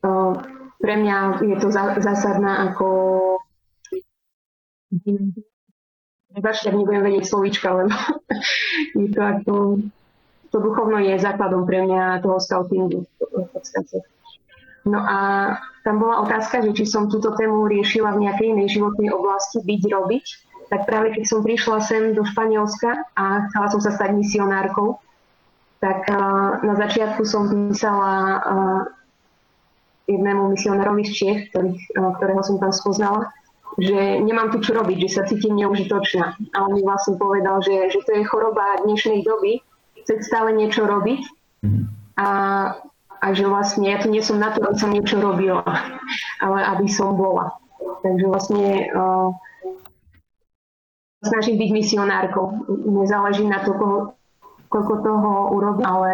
Uh, 0.00 0.32
pre 0.80 0.96
mňa 0.96 1.44
je 1.44 1.56
to 1.60 1.68
zásadná 2.00 2.72
ako 2.72 2.88
Prepačte, 6.34 6.66
ak 6.70 6.74
nebudem 6.74 7.06
vedieť 7.06 7.30
slovíčka, 7.30 7.70
lebo 7.70 7.94
je 8.98 9.08
to 9.10 9.20
ako, 9.22 9.54
to 10.50 10.56
duchovno 10.58 10.98
je 10.98 11.14
základom 11.18 11.62
pre 11.62 11.86
mňa 11.86 12.22
toho 12.26 12.38
scoutingu 12.42 13.06
v 13.22 13.48
podstate. 13.54 14.02
No 14.82 14.98
a 14.98 15.18
tam 15.84 16.00
bola 16.00 16.24
otázka, 16.24 16.64
že 16.64 16.72
či 16.72 16.84
som 16.88 17.12
túto 17.12 17.36
tému 17.36 17.68
riešila 17.68 18.16
v 18.16 18.24
nejakej 18.24 18.56
inej 18.56 18.80
životnej 18.80 19.12
oblasti, 19.12 19.60
byť, 19.60 19.82
robiť. 19.92 20.26
Tak 20.72 20.88
práve 20.88 21.12
keď 21.12 21.24
som 21.28 21.44
prišla 21.44 21.78
sem 21.84 22.02
do 22.16 22.24
Španielska 22.24 23.04
a 23.12 23.24
chcela 23.52 23.66
som 23.68 23.80
sa 23.84 23.92
stať 23.92 24.16
misionárkou, 24.16 24.96
tak 25.84 26.08
na 26.64 26.74
začiatku 26.80 27.28
som 27.28 27.68
písala 27.68 28.40
jednému 30.08 30.56
misionárovi 30.56 31.04
z 31.04 31.12
Čech, 31.12 31.38
ktorého 31.92 32.40
som 32.40 32.56
tam 32.56 32.72
spoznala, 32.72 33.28
že 33.76 34.24
nemám 34.24 34.56
tu 34.56 34.64
čo 34.64 34.72
robiť, 34.72 34.96
že 35.04 35.10
sa 35.20 35.22
cítim 35.28 35.52
neužitočná. 35.52 36.32
A 36.56 36.56
on 36.64 36.72
mi 36.72 36.80
vlastne 36.80 37.20
povedal, 37.20 37.60
že, 37.60 37.92
že 37.92 38.00
to 38.08 38.16
je 38.16 38.24
choroba 38.24 38.80
dnešnej 38.88 39.20
doby, 39.20 39.60
chceť 40.00 40.20
stále 40.24 40.56
niečo 40.56 40.88
robiť 40.88 41.20
mhm. 41.60 41.82
a, 42.16 42.28
a 43.24 43.32
že 43.32 43.48
vlastne 43.48 43.88
ja 43.88 43.96
tu 43.96 44.12
nie 44.12 44.20
som 44.20 44.36
na 44.36 44.52
to, 44.52 44.60
aby 44.60 44.76
som 44.76 44.92
niečo 44.92 45.16
robila, 45.16 45.64
ale 46.44 46.60
aby 46.76 46.84
som 46.84 47.16
bola. 47.16 47.56
Takže 48.04 48.28
vlastne 48.28 48.92
uh, 48.92 49.32
snažím 51.24 51.56
byť 51.56 51.70
misionárkou. 51.72 52.68
Nezáleží 52.84 53.48
na 53.48 53.64
to, 53.64 53.72
koho, 53.72 53.98
koľko 54.68 54.94
toho 55.00 55.30
urobím, 55.56 55.88
ale 55.88 56.12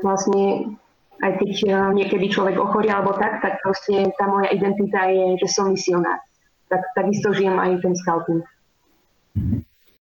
vlastne 0.00 0.72
aj 1.20 1.32
keď 1.44 1.52
uh, 1.68 1.76
niekedy 1.92 2.32
človek 2.32 2.56
ochorí 2.56 2.88
alebo 2.88 3.12
tak, 3.20 3.44
tak 3.44 3.60
proste 3.60 4.08
tá 4.16 4.24
moja 4.24 4.48
identita 4.48 5.12
je, 5.12 5.36
že 5.44 5.52
som 5.52 5.68
misionár 5.68 6.24
tak 6.68 6.82
takisto 6.94 7.30
žijem 7.30 7.56
aj 7.58 7.78
ten 7.82 7.94
scouting. 7.94 8.42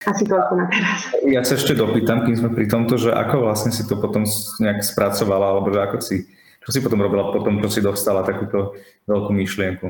Asi 0.02 0.26
toľko 0.26 0.52
na 0.58 0.66
teraz. 0.66 0.98
Ja 1.22 1.42
sa 1.46 1.54
ešte 1.54 1.78
dopýtam, 1.78 2.26
kým 2.26 2.34
sme 2.34 2.50
pri 2.50 2.66
tomto, 2.66 2.98
že 2.98 3.14
ako 3.14 3.46
vlastne 3.46 3.70
si 3.70 3.86
to 3.86 3.94
potom 3.94 4.26
nejak 4.58 4.82
spracovala, 4.82 5.54
alebo 5.54 5.70
ako 5.70 6.02
si, 6.02 6.26
čo 6.62 6.70
si 6.70 6.78
potom 6.78 7.02
robila 7.02 7.34
potom, 7.34 7.58
čo 7.62 7.68
si 7.68 7.80
dostala 7.82 8.22
takúto 8.22 8.78
veľkú 9.10 9.30
myšlienku? 9.34 9.86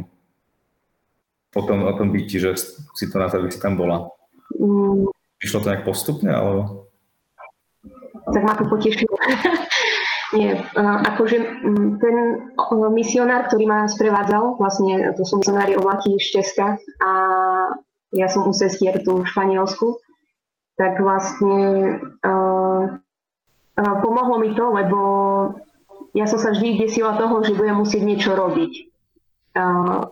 Potom 1.53 1.85
o 1.85 1.93
tom 1.93 2.09
byti, 2.09 2.41
že 2.41 2.57
si 2.97 3.05
to 3.13 3.21
na 3.21 3.29
to, 3.29 3.45
si 3.53 3.61
tam 3.61 3.77
bola. 3.77 4.09
Mm. 4.57 5.13
Išlo 5.45 5.61
to 5.61 5.69
nejak 5.69 5.85
postupne, 5.85 6.33
alebo? 6.33 6.89
Tak 8.33 8.43
ma 8.43 8.57
to 8.57 8.65
potešilo. 8.73 9.13
Nie, 10.33 10.65
akože 10.81 11.37
ten 12.01 12.17
misionár, 12.89 13.53
ktorý 13.53 13.69
ma 13.69 13.85
sprevádzal, 13.85 14.57
vlastne 14.57 15.13
to 15.13 15.29
sú 15.29 15.45
misionári 15.45 15.77
oblaky 15.77 16.17
z 16.17 16.41
Česka 16.41 16.81
a 17.05 17.13
ja 18.17 18.27
som 18.33 18.49
u 18.49 18.53
sestier 18.57 18.97
tu 19.05 19.21
v 19.21 19.29
Španielsku, 19.29 20.01
tak 20.81 20.97
vlastne 21.05 22.01
uh, 22.25 22.97
uh, 23.77 23.97
pomohlo 24.01 24.41
mi 24.41 24.57
to, 24.57 24.73
lebo 24.73 24.99
ja 26.13 26.25
som 26.29 26.39
sa 26.41 26.53
vždy 26.53 26.85
desila 26.85 27.17
toho, 27.17 27.41
že 27.45 27.57
budem 27.57 27.81
musieť 27.81 28.03
niečo 28.05 28.33
robiť. 28.37 28.73
Uh, 29.53 30.09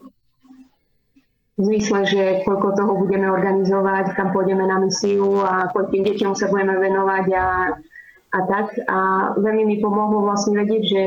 v 1.60 1.62
zmysle, 1.68 2.08
že 2.08 2.22
koľko 2.48 2.72
toho 2.72 2.92
budeme 2.96 3.28
organizovať, 3.28 4.16
kam 4.16 4.32
pôjdeme 4.32 4.64
na 4.64 4.80
misiu 4.80 5.44
a 5.44 5.68
koľkým 5.68 6.08
deťom 6.08 6.32
sa 6.32 6.48
budeme 6.48 6.72
venovať 6.80 7.26
a 7.36 7.44
a 8.30 8.38
tak. 8.46 8.78
A 8.86 8.98
veľmi 9.38 9.64
mi 9.66 9.76
pomohlo 9.82 10.22
vlastne 10.22 10.54
vedieť, 10.54 10.82
že 10.86 11.02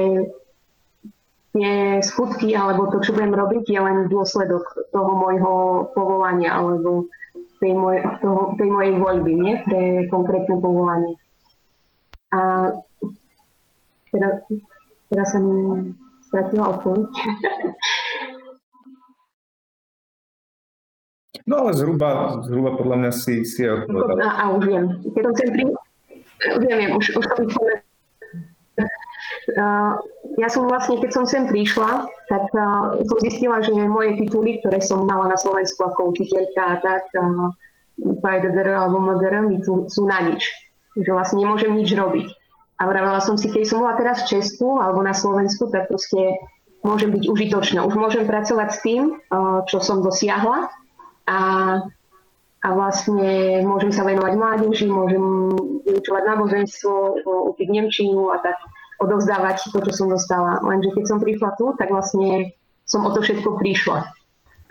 tie 1.53 1.73
skutky 2.03 2.57
alebo 2.57 2.89
to, 2.91 2.99
čo 2.99 3.15
budem 3.15 3.31
robiť, 3.31 3.63
je 3.69 3.79
len 3.79 3.97
dôsledok 4.09 4.91
toho 4.91 5.11
môjho 5.15 5.53
povolania 5.93 6.57
alebo 6.57 7.07
tej, 7.61 7.73
moj, 7.77 8.01
toho, 8.19 8.57
tej 8.59 8.69
mojej 8.73 8.93
voľby, 8.99 9.33
nie? 9.39 9.53
Pre 9.63 9.81
konkrétne 10.11 10.59
povolanie. 10.59 11.15
A 12.33 12.73
teraz, 14.11 14.43
teraz 15.13 15.29
som 15.29 15.45
stratila 16.25 16.73
odpoveď. 16.73 17.05
No 21.43 21.67
ale 21.67 21.71
zhruba, 21.75 22.39
zhruba 22.47 22.71
podľa 22.79 22.95
mňa 23.03 23.11
si, 23.11 23.43
si 23.43 23.67
je 23.67 23.69
odpovedala. 23.69 24.19
A, 24.23 24.29
a 24.47 24.55
už 24.55 24.63
viem. 24.63 24.85
Keď 25.11 25.23
som 25.27 25.33
sem 25.35 25.49
pri, 25.51 25.63
Viem, 26.59 26.77
viem, 26.79 26.91
už, 26.95 27.15
už 27.15 27.25
to 27.35 27.43
Uh, 29.43 29.99
ja 30.39 30.47
som 30.47 30.71
vlastne, 30.71 30.99
keď 31.03 31.11
som 31.11 31.23
sem 31.27 31.47
prišla, 31.47 32.07
tak 32.31 32.47
uh, 32.55 32.95
som 33.03 33.17
zistila, 33.19 33.59
že 33.59 33.75
moje 33.75 34.15
tituly, 34.15 34.63
ktoré 34.63 34.79
som 34.79 35.03
mala 35.03 35.27
na 35.27 35.35
Slovensku 35.35 35.83
ako 35.83 36.15
učiteľka, 36.15 36.79
tak 36.79 37.03
uh, 37.19 37.51
PDR 38.23 38.71
alebo 38.71 39.03
tu, 39.63 39.87
sú 39.91 40.01
na 40.07 40.31
nič. 40.31 40.47
Že 40.95 41.11
vlastne 41.11 41.43
nemôžem 41.43 41.75
nič 41.75 41.91
robiť. 41.91 42.27
A 42.79 42.89
vravela 42.89 43.21
som 43.21 43.37
si, 43.37 43.47
keď 43.53 43.63
som 43.69 43.85
bola 43.85 43.95
teraz 43.95 44.25
v 44.25 44.39
Česku 44.39 44.81
alebo 44.81 45.05
na 45.05 45.13
Slovensku, 45.13 45.69
tak 45.69 45.87
proste 45.87 46.41
môžem 46.83 47.13
byť 47.15 47.23
užitočná. 47.29 47.85
Už 47.87 47.95
môžem 47.95 48.27
pracovať 48.27 48.69
s 48.75 48.79
tým, 48.83 49.01
čo 49.71 49.77
som 49.79 50.03
dosiahla 50.03 50.67
a, 51.29 51.39
a 52.59 52.67
vlastne 52.75 53.63
môžem 53.63 53.95
sa 53.95 54.03
venovať 54.03 54.33
mládeži, 54.35 54.91
môžem 54.91 55.23
vyučovať 55.87 56.23
náboženstvo, 56.27 57.23
učiť 57.55 57.67
Nemčinu 57.71 58.35
a 58.35 58.41
tak 58.43 58.59
odovzdávať 58.99 59.71
to, 59.71 59.79
čo 59.79 59.91
som 59.95 60.07
dostala. 60.11 60.59
Lenže 60.63 60.91
keď 60.91 61.05
som 61.07 61.19
prišla 61.23 61.55
tu, 61.55 61.71
tak 61.79 61.91
vlastne 61.91 62.51
som 62.83 63.07
o 63.07 63.11
to 63.15 63.23
všetko 63.23 63.59
prišla. 63.59 64.11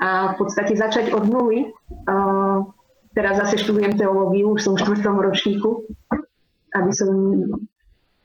A 0.03 0.35
v 0.35 0.37
podstate 0.37 0.75
začať 0.77 1.15
od 1.15 1.31
nuly, 1.31 1.71
uh, 1.71 2.67
teraz 3.15 3.39
zase 3.39 3.61
študujem 3.63 3.97
teológiu, 3.97 4.53
už 4.53 4.61
som 4.61 4.73
v 4.75 4.83
štvrtom 4.83 5.17
ročníku, 5.21 5.87
aby 6.75 6.91
som 6.93 7.11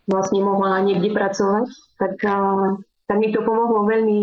vlastne 0.08 0.40
mohla 0.40 0.80
niekde 0.82 1.12
pracovať, 1.12 1.68
tak, 2.00 2.24
tak 3.06 3.18
mi 3.20 3.30
to 3.36 3.44
pomohlo 3.44 3.84
veľmi 3.84 4.22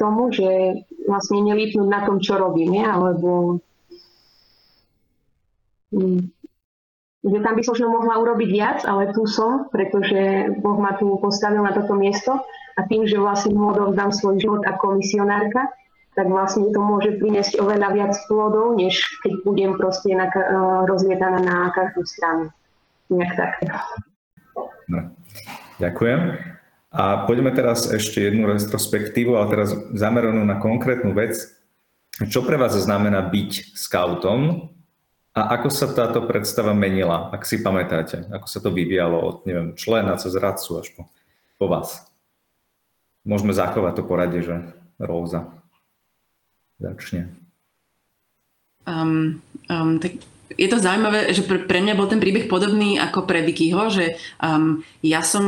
tomu, 0.00 0.32
že 0.32 0.82
vlastne 1.04 1.44
nelípnúť 1.44 1.88
na 1.88 2.00
tom, 2.08 2.18
čo 2.18 2.40
robím, 2.40 2.72
nie? 2.72 2.84
alebo 2.84 3.60
um, 5.92 6.18
že 7.26 7.38
tam 7.42 7.54
by 7.58 7.62
som 7.66 7.74
mohla 7.90 8.22
urobiť 8.22 8.48
viac, 8.48 8.78
ale 8.86 9.10
tu 9.10 9.26
som, 9.26 9.66
pretože 9.68 10.54
Boh 10.62 10.78
ma 10.78 10.94
tu 10.94 11.10
postavil 11.18 11.58
na 11.58 11.74
toto 11.74 11.98
miesto 11.98 12.38
a 12.78 12.80
tým, 12.86 13.02
že 13.04 13.18
vlastne 13.18 13.56
mu 13.56 13.74
odovzdám 13.74 14.14
svoj 14.14 14.38
život 14.38 14.62
ako 14.62 15.02
misionárka, 15.02 15.74
tak 16.14 16.32
vlastne 16.32 16.70
to 16.72 16.80
môže 16.80 17.18
priniesť 17.20 17.60
oveľa 17.60 17.88
viac 17.92 18.14
plodov, 18.30 18.78
než 18.78 19.20
keď 19.20 19.32
budem 19.44 19.76
proste 19.76 20.16
na, 20.16 20.30
rozlietaná 20.86 21.42
na 21.44 21.56
každú 21.74 22.06
stranu. 22.08 22.48
Nejak 23.10 23.32
tak. 23.36 23.52
No. 24.88 24.98
Ďakujem. 25.76 26.20
A 26.96 27.28
poďme 27.28 27.52
teraz 27.52 27.92
ešte 27.92 28.24
jednu 28.24 28.48
retrospektívu, 28.48 29.36
ale 29.36 29.52
teraz 29.52 29.76
zameranú 29.92 30.48
na 30.48 30.56
konkrétnu 30.56 31.12
vec. 31.12 31.36
Čo 32.16 32.40
pre 32.40 32.56
vás 32.56 32.72
znamená 32.72 33.20
byť 33.28 33.76
scoutom 33.76 34.72
a 35.36 35.40
ako 35.60 35.68
sa 35.68 35.92
táto 35.92 36.24
predstava 36.24 36.72
menila, 36.72 37.28
ak 37.28 37.44
si 37.44 37.60
pamätáte? 37.60 38.24
Ako 38.32 38.48
sa 38.48 38.64
to 38.64 38.72
vyvíjalo 38.72 39.20
od 39.20 39.36
neviem, 39.44 39.76
člena 39.76 40.16
cez 40.16 40.32
radcu 40.32 40.80
až 40.80 40.88
po, 40.96 41.02
po 41.60 41.66
vás? 41.68 42.08
Môžeme 43.28 43.52
zachovať 43.52 44.00
to 44.00 44.02
poradie, 44.08 44.40
že 44.40 44.64
Róza 44.96 45.52
začne. 46.80 47.28
Um, 48.88 49.44
um, 49.68 50.00
tak 50.00 50.16
je 50.54 50.68
to 50.70 50.78
zaujímavé, 50.78 51.34
že 51.34 51.42
pre, 51.42 51.80
mňa 51.82 51.98
bol 51.98 52.06
ten 52.06 52.22
príbeh 52.22 52.46
podobný 52.46 53.02
ako 53.02 53.26
pre 53.26 53.42
Vikyho, 53.42 53.90
že 53.90 54.14
um, 54.38 54.86
ja 55.02 55.26
som 55.26 55.42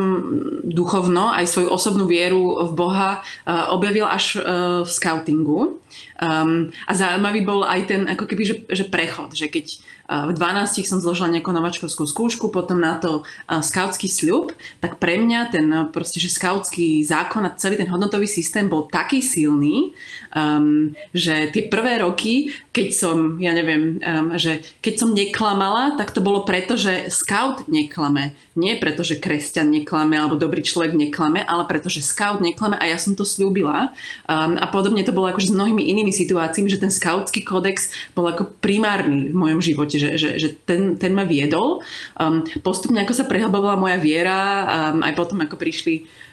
duchovno 0.66 1.30
aj 1.30 1.46
svoju 1.46 1.70
osobnú 1.70 2.10
vieru 2.10 2.66
v 2.66 2.72
Boha 2.74 3.22
uh, 3.22 3.70
objavil 3.70 4.10
až 4.10 4.38
uh, 4.38 4.82
v 4.82 4.90
scoutingu. 4.90 5.78
Um, 6.18 6.74
a 6.90 6.92
zaujímavý 6.98 7.46
bol 7.46 7.62
aj 7.62 7.80
ten 7.86 8.02
ako 8.10 8.26
keby, 8.26 8.42
že, 8.42 8.54
že 8.66 8.84
prechod, 8.90 9.38
že 9.38 9.46
keď 9.46 9.78
v 10.08 10.32
12 10.32 10.88
som 10.88 11.04
zložila 11.04 11.28
nejakú 11.28 11.52
novačkovskú 11.52 12.08
skúšku, 12.08 12.48
potom 12.48 12.80
na 12.80 12.96
to 12.96 13.28
skautský 13.44 14.08
sľub, 14.08 14.56
tak 14.80 14.96
pre 14.96 15.20
mňa 15.20 15.40
ten 15.52 15.66
proste, 15.92 16.16
že 16.16 16.32
skautský 16.32 17.04
zákon 17.04 17.44
a 17.44 17.52
celý 17.60 17.76
ten 17.76 17.92
hodnotový 17.92 18.24
systém 18.24 18.72
bol 18.72 18.88
taký 18.88 19.20
silný, 19.20 19.92
um, 20.32 20.96
že 21.12 21.52
tie 21.52 21.68
prvé 21.68 22.00
roky, 22.00 22.56
keď 22.78 22.88
som, 22.94 23.42
ja 23.42 23.50
neviem, 23.50 23.98
um, 23.98 24.38
že 24.38 24.62
keď 24.78 24.94
som 24.94 25.10
neklamala, 25.10 25.98
tak 25.98 26.14
to 26.14 26.22
bolo 26.22 26.46
preto, 26.46 26.78
že 26.78 27.10
scout 27.10 27.66
neklame 27.66 28.38
nie 28.58 28.74
preto, 28.74 29.06
že 29.06 29.22
kresťan 29.22 29.70
neklame 29.70 30.18
alebo 30.18 30.34
dobrý 30.34 30.66
človek 30.66 30.98
neklame, 30.98 31.46
ale 31.46 31.62
preto, 31.70 31.86
že 31.86 32.02
scout 32.02 32.42
neklame 32.42 32.74
a 32.74 32.90
ja 32.90 32.98
som 32.98 33.14
to 33.14 33.22
slúbila. 33.22 33.94
Um, 34.26 34.58
a 34.58 34.66
podobne 34.66 35.06
to 35.06 35.14
bolo 35.14 35.30
akože 35.30 35.54
s 35.54 35.56
mnohými 35.56 35.86
inými 35.86 36.10
situáciami, 36.10 36.66
že 36.66 36.82
ten 36.82 36.90
skautský 36.90 37.46
kódex 37.46 37.94
bol 38.18 38.26
ako 38.26 38.50
primárny 38.58 39.30
v 39.30 39.36
mojom 39.38 39.62
živote, 39.62 39.96
že, 40.02 40.18
že, 40.18 40.30
že 40.42 40.48
ten, 40.66 40.98
ten 40.98 41.14
ma 41.14 41.22
viedol. 41.22 41.86
Um, 42.18 42.42
postupne 42.60 42.98
ako 43.06 43.14
sa 43.14 43.30
prehlbovala 43.30 43.78
moja 43.78 43.96
viera, 44.02 44.66
um, 44.66 45.06
aj 45.06 45.14
potom 45.14 45.38
ako 45.38 45.54
prišli 45.54 46.26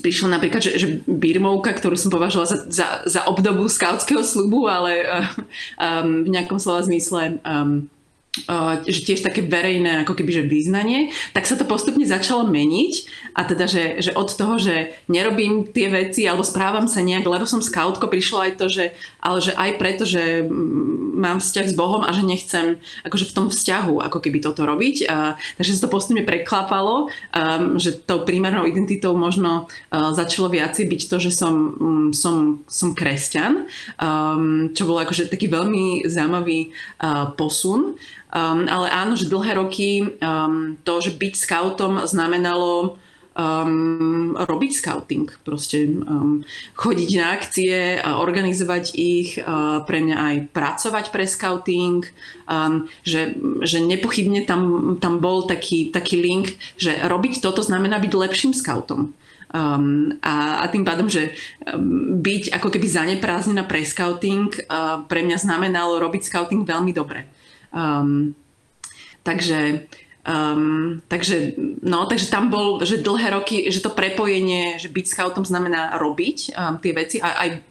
prišla 0.00 0.38
napríklad, 0.38 0.62
že, 0.62 0.72
že 0.76 0.86
birmovka, 1.04 1.74
ktorú 1.74 1.96
som 1.98 2.12
považovala 2.12 2.48
za, 2.48 2.58
za, 2.68 2.86
za 3.04 3.20
obdobu 3.26 3.66
skautského 3.66 4.22
slubu, 4.22 4.66
ale 4.68 5.04
um, 5.76 6.24
v 6.24 6.28
nejakom 6.32 6.60
slova 6.60 6.84
zmysle 6.84 7.38
um, 7.42 7.90
že 8.84 9.00
tiež 9.06 9.24
také 9.24 9.40
verejné 9.40 10.04
ako 10.04 10.12
keby 10.12 10.30
že 10.36 10.42
význanie, 10.44 11.14
tak 11.32 11.48
sa 11.48 11.56
to 11.56 11.64
postupne 11.64 12.04
začalo 12.04 12.44
meniť 12.44 12.92
a 13.36 13.44
teda, 13.44 13.64
že, 13.68 13.84
že 14.00 14.10
od 14.12 14.28
toho, 14.32 14.56
že 14.60 14.96
nerobím 15.08 15.68
tie 15.72 15.88
veci 15.88 16.24
alebo 16.24 16.44
správam 16.44 16.88
sa 16.88 17.00
nejak, 17.00 17.24
lebo 17.24 17.48
som 17.48 17.64
scoutko, 17.64 18.08
prišlo 18.08 18.38
aj 18.44 18.52
to, 18.56 18.66
že, 18.68 18.96
ale 19.20 19.38
že 19.40 19.52
aj 19.56 19.70
preto, 19.76 20.04
že 20.08 20.44
mám 21.16 21.40
vzťah 21.40 21.66
s 21.68 21.74
Bohom 21.76 22.04
a 22.04 22.12
že 22.12 22.24
nechcem 22.24 22.80
akože 23.04 23.28
v 23.28 23.34
tom 23.36 23.46
vzťahu 23.48 24.04
ako 24.04 24.18
keby 24.20 24.44
toto 24.44 24.64
robiť. 24.64 25.08
A, 25.08 25.40
takže 25.56 25.76
sa 25.76 25.88
to 25.88 25.92
postupne 25.92 26.24
preklapalo, 26.24 27.08
um, 27.08 27.80
že 27.80 27.96
tou 28.04 28.24
primárnou 28.24 28.68
identitou 28.68 29.16
možno 29.16 29.68
uh, 29.68 30.12
začalo 30.12 30.52
viacej 30.52 30.84
byť 30.88 31.02
to, 31.08 31.16
že 31.20 31.30
som, 31.32 31.54
um, 31.76 32.08
som, 32.12 32.64
som 32.68 32.92
kresťan, 32.92 33.68
um, 34.00 34.72
čo 34.72 34.84
bolo 34.84 35.04
akože 35.04 35.32
taký 35.32 35.48
veľmi 35.48 36.08
zaujímavý 36.08 36.72
uh, 37.00 37.32
posun. 37.36 37.96
Um, 38.36 38.68
ale 38.68 38.92
áno, 38.92 39.16
že 39.16 39.32
dlhé 39.32 39.56
roky 39.56 40.12
um, 40.20 40.76
to, 40.84 41.00
že 41.00 41.16
byť 41.16 41.34
scoutom 41.40 42.04
znamenalo 42.04 43.00
um, 43.32 44.36
robiť 44.36 44.72
scouting, 44.76 45.32
proste 45.40 45.88
um, 45.88 46.44
chodiť 46.76 47.10
na 47.16 47.32
akcie, 47.32 47.96
organizovať 48.04 48.84
ich, 48.92 49.40
uh, 49.40 49.80
pre 49.88 50.04
mňa 50.04 50.16
aj 50.20 50.36
pracovať 50.52 51.04
pre 51.16 51.24
scouting, 51.24 52.04
um, 52.44 52.84
že, 53.08 53.40
že 53.64 53.80
nepochybne 53.80 54.44
tam, 54.44 54.96
tam 55.00 55.16
bol 55.16 55.48
taký, 55.48 55.88
taký 55.88 56.20
link, 56.20 56.60
že 56.76 56.92
robiť 57.08 57.40
toto 57.40 57.64
znamená 57.64 57.96
byť 57.96 58.12
lepším 58.12 58.52
scoutom. 58.52 59.16
Um, 59.56 60.20
a, 60.20 60.60
a 60.60 60.68
tým 60.68 60.84
pádom, 60.84 61.08
že 61.08 61.32
um, 61.64 62.20
byť 62.20 62.52
ako 62.52 62.68
keby 62.68 62.84
zaneprázdnená 62.84 63.64
pre 63.64 63.80
scouting 63.80 64.52
uh, 64.68 65.08
pre 65.08 65.24
mňa 65.24 65.40
znamenalo 65.40 65.96
robiť 66.04 66.28
scouting 66.28 66.68
veľmi 66.68 66.92
dobre. 66.92 67.35
Um, 67.76 68.32
takže 69.20 69.84
Um, 70.26 71.06
takže, 71.06 71.54
no, 71.86 72.10
takže 72.10 72.26
tam 72.26 72.50
bol, 72.50 72.82
že 72.82 72.98
dlhé 72.98 73.30
roky, 73.30 73.70
že 73.70 73.78
to 73.78 73.94
prepojenie, 73.94 74.74
že 74.74 74.90
byť 74.90 75.06
scoutom 75.06 75.46
znamená 75.46 75.94
robiť 76.02 76.50
um, 76.50 76.82
tie 76.82 76.90
veci 76.90 77.22
a 77.22 77.46
aj 77.46 77.62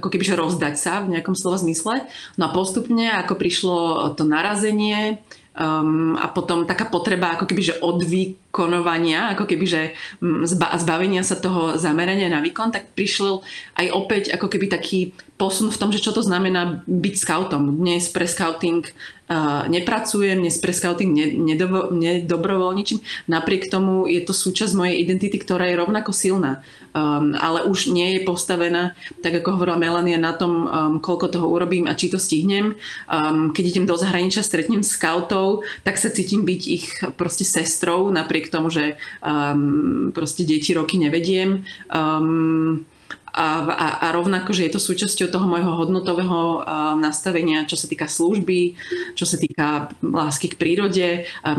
ako 0.00 0.08
keby, 0.08 0.24
že 0.24 0.40
rozdať 0.40 0.80
sa 0.80 1.04
v 1.04 1.12
nejakom 1.12 1.36
slova 1.36 1.60
zmysle. 1.60 2.08
No 2.40 2.48
a 2.48 2.54
postupne, 2.56 3.04
ako 3.04 3.36
prišlo 3.36 4.16
to 4.16 4.24
narazenie, 4.24 5.20
Um, 5.50 6.14
a 6.14 6.30
potom 6.30 6.62
taká 6.62 6.86
potreba 6.86 7.34
ako 7.34 7.42
keby, 7.42 7.62
že 7.74 7.78
odvykonovania, 7.82 9.34
ako 9.34 9.50
keby, 9.50 9.66
že 9.66 9.82
mm, 10.22 10.46
zba, 10.46 10.78
zbavenia 10.78 11.26
sa 11.26 11.36
toho 11.36 11.74
zamerania 11.74 12.30
na 12.30 12.38
výkon, 12.38 12.70
tak 12.70 12.94
prišiel 12.94 13.42
aj 13.74 13.86
opäť 13.90 14.22
ako 14.30 14.46
keby 14.46 14.70
taký 14.70 15.10
posun 15.34 15.74
v 15.74 15.80
tom, 15.82 15.90
že 15.90 15.98
čo 15.98 16.14
to 16.14 16.22
znamená 16.22 16.86
byť 16.86 17.14
scoutom. 17.18 17.82
Dnes 17.82 18.06
pre 18.14 18.30
scouting 18.30 18.86
nepracujem, 19.70 20.42
dnes 20.42 20.58
pre 20.58 20.74
scouting 20.74 21.10
ne, 21.14 21.26
nedovo, 21.54 21.94
nedobrovoľničím. 21.94 22.98
Napriek 23.30 23.70
tomu 23.70 24.10
je 24.10 24.20
to 24.26 24.34
súčasť 24.34 24.74
mojej 24.74 24.98
identity, 24.98 25.38
ktorá 25.38 25.70
je 25.70 25.78
rovnako 25.78 26.10
silná 26.10 26.66
um, 26.94 27.34
ale 27.38 27.66
už 27.66 27.90
nie 27.90 28.18
je 28.18 28.20
postavená, 28.26 28.94
tak 29.22 29.42
ako 29.42 29.58
hovorila 29.58 29.78
Melania, 29.78 30.18
na 30.18 30.34
tom, 30.34 30.66
um, 30.66 30.94
koľko 30.98 31.26
toho 31.30 31.46
urobím 31.46 31.86
a 31.86 31.94
či 31.94 32.10
to 32.10 32.18
stihnem. 32.18 32.74
Um, 33.06 33.54
keď 33.54 33.64
idem 33.76 33.86
do 33.86 33.94
zahraničia, 33.96 34.42
stretnem 34.42 34.82
scoutov, 34.82 35.62
tak 35.86 35.98
sa 35.98 36.10
cítim 36.10 36.42
byť 36.42 36.62
ich 36.66 36.86
proste 37.14 37.46
sestrou, 37.46 38.10
napriek 38.10 38.50
tomu, 38.50 38.70
že 38.70 38.98
um, 39.22 40.10
proste 40.10 40.42
deti 40.42 40.74
roky 40.74 40.98
nevediem. 40.98 41.62
Um, 41.90 42.86
a, 43.30 43.46
a, 43.66 43.86
a 44.02 44.06
rovnako, 44.12 44.50
že 44.50 44.66
je 44.66 44.72
to 44.74 44.80
súčasťou 44.82 45.30
toho 45.30 45.46
môjho 45.46 45.72
hodnotového 45.78 46.66
nastavenia, 46.98 47.66
čo 47.66 47.78
sa 47.78 47.86
týka 47.86 48.10
služby, 48.10 48.74
čo 49.14 49.24
sa 49.26 49.38
týka 49.38 49.94
lásky 50.02 50.50
k 50.50 50.58
prírode, 50.58 51.08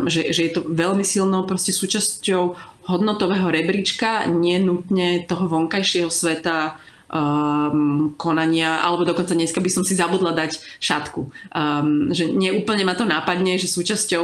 že, 0.07 0.21
že 0.36 0.41
je 0.47 0.51
to 0.51 0.62
veľmi 0.67 1.03
silnou 1.07 1.47
proste 1.47 1.71
súčasťou 1.71 2.55
hodnotového 2.91 3.47
rebríčka, 3.47 4.27
nie 4.27 4.57
nutne 4.60 5.23
toho 5.23 5.47
vonkajšieho 5.47 6.10
sveta 6.10 6.81
um, 7.12 8.15
konania, 8.17 8.81
alebo 8.81 9.05
dokonca 9.05 9.38
dneska 9.38 9.62
by 9.62 9.69
som 9.69 9.84
si 9.86 9.93
zabudla 9.93 10.34
dať 10.34 10.57
šatku. 10.79 11.29
Um, 11.53 12.10
že 12.10 12.31
neúplne 12.31 12.81
ma 12.88 12.97
to 12.97 13.05
nápadne, 13.05 13.60
že 13.60 13.69
súčasťou 13.69 14.23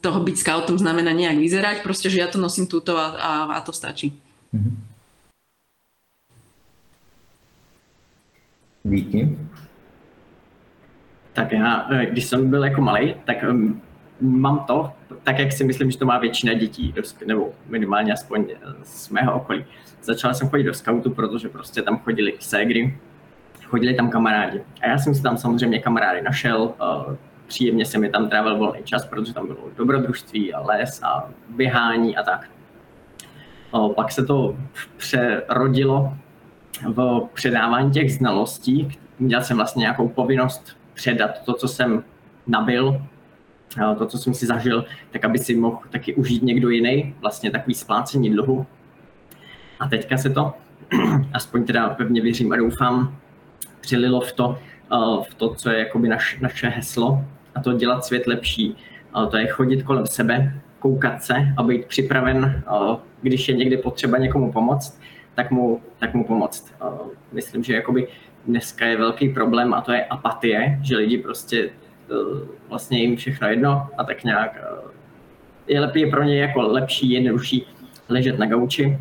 toho 0.00 0.18
byť 0.20 0.36
scoutom 0.36 0.76
znamená 0.80 1.12
nejak 1.14 1.38
vyzerať, 1.38 1.76
proste, 1.86 2.10
že 2.10 2.18
ja 2.24 2.28
to 2.28 2.40
nosím 2.40 2.66
túto 2.66 2.98
a, 2.98 3.14
a, 3.14 3.32
a 3.56 3.58
to 3.62 3.70
stačí. 3.70 4.10
Mm-hmm. 4.50 4.95
Díky. 8.88 9.38
Tak 11.32 11.52
já, 11.52 11.86
eh, 11.90 12.06
když 12.06 12.24
jsem 12.24 12.50
byl 12.50 12.64
jako 12.64 12.80
malý, 12.80 13.14
tak 13.24 13.36
um, 13.50 13.82
mám 14.20 14.64
to, 14.66 14.92
tak, 15.22 15.38
jak 15.38 15.52
si 15.52 15.64
myslím, 15.64 15.90
že 15.90 15.98
to 15.98 16.06
má 16.06 16.18
většina 16.18 16.54
dětí, 16.54 16.94
nebo 17.26 17.52
minimálně 17.68 18.12
aspoň 18.12 18.46
z 18.82 19.08
mého 19.08 19.34
okolí. 19.34 19.64
Začala 20.02 20.34
jsem 20.34 20.48
chodit 20.48 20.64
do 20.64 20.74
scoutu, 20.74 21.10
protože 21.10 21.48
prostě 21.48 21.82
tam 21.82 21.98
chodili 21.98 22.34
ségry, 22.40 22.98
chodili 23.64 23.94
tam 23.94 24.10
kamarádi. 24.10 24.62
A 24.80 24.88
já 24.88 24.98
jsem 24.98 25.14
si 25.14 25.22
tam 25.22 25.36
samozřejmě 25.36 25.78
kamarády 25.78 26.22
našel, 26.22 26.74
příjemně 27.46 27.84
se 27.84 27.98
mi 27.98 28.10
tam 28.10 28.28
trávil 28.28 28.58
volný 28.58 28.82
čas, 28.84 29.06
protože 29.06 29.34
tam 29.34 29.46
bylo 29.46 29.58
dobrodružství 29.76 30.54
a 30.54 30.60
les 30.60 31.02
a 31.02 31.30
běhání 31.48 32.16
a 32.16 32.22
tak. 32.22 32.50
Pak 33.94 34.12
se 34.12 34.26
to 34.26 34.56
přerodilo 34.96 36.16
v 36.82 37.28
předávání 37.34 37.90
těch 37.90 38.12
znalostí. 38.12 38.88
Měl 39.18 39.42
jsem 39.42 39.56
vlastně 39.56 39.80
nějakou 39.80 40.08
povinnost 40.08 40.76
předat 40.94 41.44
to, 41.44 41.54
co 41.54 41.68
jsem 41.68 42.04
nabil, 42.46 43.02
to, 43.98 44.06
co 44.06 44.18
jsem 44.18 44.34
si 44.34 44.46
zažil, 44.46 44.84
tak 45.10 45.24
aby 45.24 45.38
si 45.38 45.54
mohl 45.54 45.78
taky 45.90 46.14
užít 46.14 46.42
někdo 46.42 46.70
jiný, 46.70 47.14
vlastně 47.20 47.50
takový 47.50 47.74
splácení 47.74 48.30
dluhu. 48.30 48.66
A 49.80 49.88
teďka 49.88 50.16
se 50.16 50.30
to, 50.30 50.54
aspoň 51.32 51.64
teda 51.64 51.88
pevně 51.88 52.20
věřím 52.20 52.52
a 52.52 52.56
doufám, 52.56 53.16
přililo 53.80 54.20
v 54.20 54.32
to, 54.32 54.58
v 55.30 55.34
to, 55.34 55.54
co 55.54 55.70
je 55.70 55.78
jakoby 55.78 56.08
naš, 56.08 56.38
naše 56.40 56.68
heslo, 56.68 57.24
a 57.54 57.60
to 57.60 57.72
dělat 57.72 58.04
svět 58.04 58.26
lepší. 58.26 58.76
To 59.30 59.36
je 59.36 59.46
chodit 59.46 59.82
kolem 59.82 60.06
sebe, 60.06 60.60
koukat 60.78 61.22
se 61.22 61.34
a 61.56 61.62
být 61.62 61.86
připraven, 61.86 62.62
když 63.22 63.48
je 63.48 63.54
někdy 63.54 63.76
potřeba 63.76 64.18
někomu 64.18 64.52
pomoct, 64.52 65.00
tak 65.36 65.50
mu, 65.50 65.80
tak 65.98 66.14
mu 66.14 66.24
pomoct. 66.24 66.74
Myslím, 67.32 67.62
že 67.62 67.74
jakoby 67.74 68.08
dneska 68.46 68.86
je 68.86 68.96
velký 68.96 69.28
problém 69.28 69.74
a 69.74 69.80
to 69.80 69.92
je 69.92 70.04
apatie, 70.04 70.78
že 70.82 70.96
lidi 70.96 71.18
prostě 71.18 71.70
vlastně 72.68 72.98
jim 72.98 73.16
všechno 73.16 73.48
jedno 73.48 73.88
a 73.98 74.04
tak 74.04 74.24
nějak 74.24 74.64
je 75.66 75.80
lepší 75.80 76.06
pro 76.06 76.22
ně 76.22 76.40
jako 76.40 76.60
lepší, 76.62 77.10
jednodušší 77.10 77.66
ležet 78.08 78.38
na 78.38 78.46
gauči. 78.46 78.98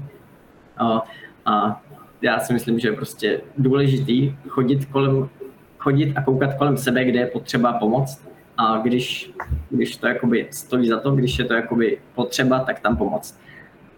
A 1.45 1.81
já 2.21 2.39
si 2.39 2.53
myslím, 2.53 2.79
že 2.79 2.87
je 2.87 2.93
prostě 2.93 3.41
důležitý 3.57 4.35
chodit 4.47 4.85
kolem 4.85 5.29
chodit 5.77 6.13
a 6.17 6.21
koukat 6.21 6.53
kolem 6.53 6.77
sebe, 6.77 7.05
kde 7.05 7.19
je 7.19 7.27
potřeba 7.27 7.73
pomoct 7.73 8.29
a 8.57 8.77
když, 8.77 9.31
když 9.69 9.97
to 9.97 10.07
jakoby 10.07 10.47
stojí 10.51 10.87
za 10.87 10.99
to, 10.99 11.11
když 11.11 11.39
je 11.39 11.45
to 11.45 11.53
jakoby 11.53 11.97
potřeba, 12.15 12.59
tak 12.59 12.79
tam 12.79 12.97
pomoct. 12.97 13.39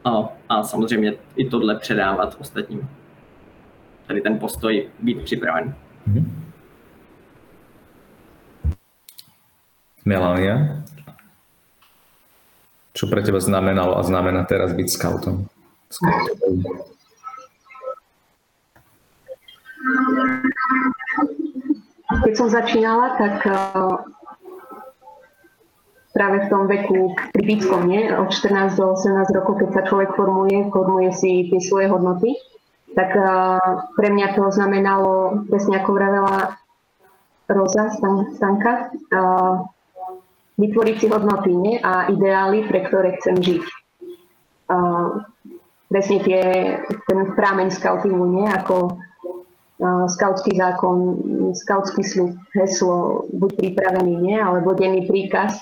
A, 0.08 0.30
a 0.50 0.64
samozřejmě 0.64 1.14
i 1.36 1.50
tohle 1.50 1.76
předávat 1.76 2.38
ostatním. 2.40 2.90
Tady 4.08 4.22
ten 4.22 4.40
postoj 4.40 4.90
být 5.00 5.24
připraven. 5.24 5.76
Mm-hmm. 6.08 6.48
Melania, 10.08 10.88
čo 12.96 13.12
pre 13.12 13.20
teba 13.20 13.44
znamenalo 13.44 14.00
a 14.00 14.08
znamená 14.08 14.48
teraz 14.48 14.72
byť 14.72 14.88
scoutom? 14.88 15.52
scoutom? 15.92 16.64
Keď 22.24 22.34
som 22.40 22.48
začínala, 22.48 23.20
tak 23.20 23.44
práve 26.18 26.42
v 26.42 26.50
tom 26.50 26.66
veku 26.66 27.14
kritickom, 27.38 27.86
nie? 27.86 28.10
od 28.10 28.34
14 28.34 28.74
do 28.74 28.98
18 28.98 29.38
rokov, 29.38 29.62
keď 29.62 29.70
sa 29.70 29.82
človek 29.86 30.18
formuje, 30.18 30.66
formuje 30.74 31.14
si 31.14 31.46
tie 31.54 31.62
svoje 31.62 31.94
hodnoty, 31.94 32.34
tak 32.98 33.14
pre 33.94 34.10
mňa 34.10 34.34
to 34.34 34.50
znamenalo, 34.50 35.46
presne 35.46 35.78
ako 35.78 35.94
vravela 35.94 36.58
Roza 37.46 37.94
Stanka, 38.34 38.90
vytvoriť 40.58 40.96
si 40.98 41.06
hodnoty 41.06 41.54
nie? 41.54 41.78
a 41.86 42.10
ideály, 42.10 42.66
pre 42.66 42.90
ktoré 42.90 43.22
chcem 43.22 43.38
žiť. 43.38 43.64
Presne 45.88 46.18
tie, 46.26 46.44
ten 47.06 47.20
prámeň 47.38 47.70
scoutingu, 47.70 48.26
nie? 48.42 48.50
ako 48.50 48.98
skautský 50.10 50.58
zákon, 50.58 51.22
skautský 51.54 52.02
slub, 52.02 52.34
heslo, 52.58 53.30
buď 53.30 53.52
pripravený, 53.62 54.18
nie? 54.18 54.38
alebo 54.42 54.74
denný 54.74 55.06
príkaz, 55.06 55.62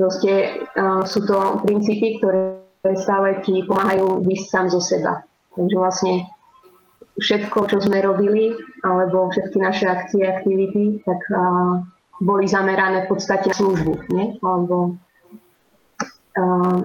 Proste 0.00 0.64
uh, 0.80 1.04
sú 1.04 1.28
to 1.28 1.60
princípy, 1.60 2.16
ktoré 2.16 2.56
stále 2.96 3.44
ti 3.44 3.60
pomáhajú 3.68 4.24
vysť 4.24 4.46
sám 4.48 4.66
zo 4.72 4.80
seba. 4.80 5.20
Takže 5.52 5.76
vlastne 5.76 6.24
všetko, 7.20 7.68
čo 7.68 7.84
sme 7.84 8.00
robili, 8.00 8.56
alebo 8.80 9.28
všetky 9.28 9.60
naše 9.60 9.84
akcie, 9.84 10.24
aktivity, 10.24 11.04
tak 11.04 11.20
uh, 11.28 11.84
boli 12.16 12.48
zamerané 12.48 13.04
v 13.04 13.12
podstate 13.12 13.52
na 13.52 13.56
službu, 13.60 13.92
nie? 14.08 14.40
alebo 14.40 14.96
uh, 16.40 16.80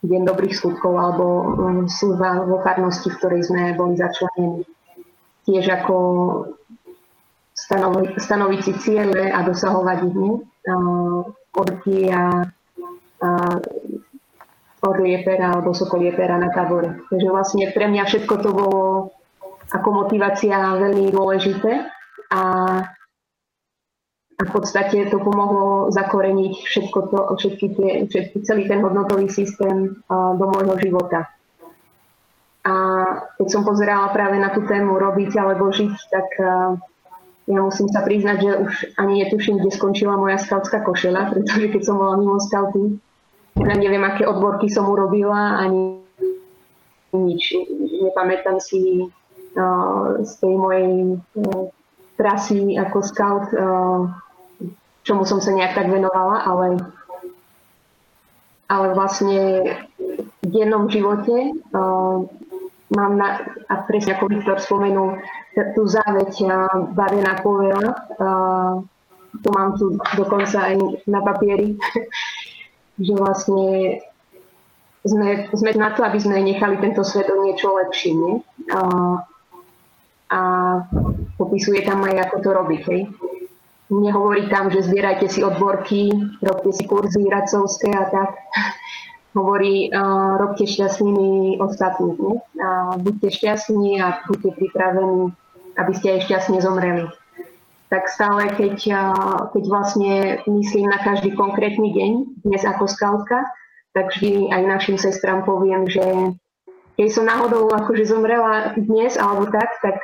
deň 0.00 0.22
dobrých 0.24 0.56
skutkov, 0.56 0.96
alebo 0.96 1.24
um, 1.52 1.84
služba 1.84 2.48
vo 2.48 2.64
farnosti, 2.64 3.12
v 3.12 3.18
ktorej 3.20 3.44
sme 3.44 3.76
boli 3.76 4.00
začlenení. 4.00 4.64
Tiež 5.44 5.68
ako 5.68 5.96
stanovi, 7.52 8.16
stanoviť 8.16 8.60
si 8.64 8.72
ciele 8.80 9.28
a 9.28 9.44
dosahovať 9.44 9.98
ich. 10.08 10.16
Uh, 10.16 11.28
orky 11.52 12.08
a, 12.08 12.48
a 13.22 13.28
alebo 14.82 15.70
sokolie 15.70 16.10
na 16.42 16.50
tábore. 16.50 17.06
Takže 17.06 17.28
vlastne 17.30 17.70
pre 17.70 17.86
mňa 17.86 18.02
všetko 18.02 18.34
to 18.42 18.50
bolo 18.50 19.14
ako 19.70 19.88
motivácia 20.04 20.58
veľmi 20.74 21.14
dôležité 21.14 21.86
a, 22.34 22.42
a 24.36 24.42
v 24.42 24.50
podstate 24.50 25.06
to 25.06 25.22
pomohlo 25.22 25.88
zakoreniť 25.94 26.54
všetko 26.66 26.98
to, 27.08 27.18
všetky 27.38 27.66
tie, 27.78 27.90
všetky, 28.10 28.36
celý 28.42 28.66
ten 28.66 28.82
hodnotový 28.82 29.30
systém 29.30 30.02
do 30.10 30.44
môjho 30.50 30.74
života. 30.82 31.30
A 32.62 32.74
keď 33.38 33.48
som 33.50 33.66
pozerala 33.66 34.10
práve 34.14 34.38
na 34.38 34.50
tú 34.50 34.62
tému 34.66 34.98
robiť 34.98 35.34
alebo 35.34 35.70
žiť, 35.70 35.94
tak 36.10 36.26
ja 37.50 37.58
musím 37.58 37.90
sa 37.90 38.06
priznať, 38.06 38.38
že 38.38 38.52
už 38.54 38.72
ani 39.02 39.26
netuším, 39.26 39.58
kde 39.58 39.74
skončila 39.74 40.14
moja 40.14 40.38
skautská 40.38 40.86
košela, 40.86 41.34
pretože 41.34 41.74
keď 41.74 41.82
som 41.82 41.98
bola 41.98 42.14
mimo 42.14 42.38
skauty, 42.38 43.02
ja 43.58 43.74
neviem, 43.74 44.02
aké 44.06 44.24
odborky 44.24 44.70
som 44.70 44.86
urobila, 44.86 45.58
ani 45.58 46.00
nič. 47.12 47.52
Nepamätám 48.00 48.62
si 48.62 49.04
uh, 49.04 50.22
z 50.22 50.32
tej 50.40 50.54
mojej 50.56 51.18
uh, 51.18 51.68
trasy 52.16 52.78
ako 52.78 52.98
scout, 53.04 53.46
uh, 53.52 54.08
čomu 55.02 55.26
som 55.26 55.42
sa 55.42 55.52
nejak 55.52 55.76
tak 55.76 55.90
venovala, 55.90 56.46
ale, 56.46 56.68
ale 58.70 58.86
vlastne 58.94 59.40
v 60.40 60.46
dennom 60.46 60.88
živote 60.88 61.52
uh, 61.52 62.16
mám 62.92 63.12
na, 63.18 63.44
a 63.68 63.74
presne 63.84 64.16
ako 64.16 64.30
Viktor 64.30 64.56
spomenul, 64.62 65.20
tú 65.52 65.82
záveď 65.84 66.32
bavená 66.96 67.44
povela, 67.44 67.92
to 69.40 69.48
mám 69.52 69.78
tu 69.80 69.96
dokonca 70.16 70.72
aj 70.72 70.76
na 71.08 71.20
papieri, 71.24 71.80
že 73.04 73.12
vlastne 73.16 74.00
sme, 75.02 75.48
sme 75.50 75.70
na 75.74 75.96
to, 75.96 76.04
aby 76.04 76.18
sme 76.20 76.44
nechali 76.44 76.76
tento 76.78 77.02
svet 77.02 77.32
o 77.32 77.42
niečo 77.42 77.74
lepší. 77.74 78.12
Nie? 78.14 78.34
A, 78.76 78.80
a 80.30 80.40
popisuje 81.40 81.82
tam 81.82 82.04
aj, 82.04 82.28
ako 82.28 82.36
to 82.44 82.50
robiť. 82.52 82.82
Hej? 82.92 83.02
Nehovorí 83.92 84.48
tam, 84.48 84.70
že 84.72 84.84
zbierajte 84.84 85.28
si 85.28 85.44
odborky, 85.44 86.12
robte 86.40 86.70
si 86.72 86.84
kurzy 86.88 87.28
racovské 87.28 87.92
a 87.92 88.08
tak 88.08 88.30
hovorí, 89.36 89.90
uh, 89.90 90.38
robte 90.38 90.64
šťastnými 90.64 91.60
ostatných. 91.60 92.16
Ne? 92.20 92.34
Uh, 92.56 92.94
buďte 93.02 93.28
šťastní 93.36 94.00
a 94.00 94.22
buďte 94.28 94.50
pripravení, 94.54 95.34
aby 95.76 95.92
ste 95.96 96.18
aj 96.18 96.28
šťastne 96.28 96.58
zomreli. 96.60 97.08
Tak 97.92 98.08
stále, 98.08 98.48
keď, 98.56 98.76
keď 99.52 99.64
vlastne 99.68 100.40
myslím 100.48 100.88
na 100.88 100.96
každý 101.04 101.36
konkrétny 101.36 101.92
deň, 101.92 102.12
dnes 102.40 102.64
ako 102.64 102.88
skautka, 102.88 103.44
tak 103.92 104.08
vždy 104.16 104.48
aj 104.48 104.62
našim 104.64 104.96
sestram 104.96 105.44
poviem, 105.44 105.84
že 105.84 106.32
keď 106.96 107.08
som 107.12 107.28
náhodou 107.28 107.68
akože 107.68 108.08
zomrela 108.08 108.72
dnes 108.80 109.20
alebo 109.20 109.48
tak, 109.52 109.76
tak 109.84 110.00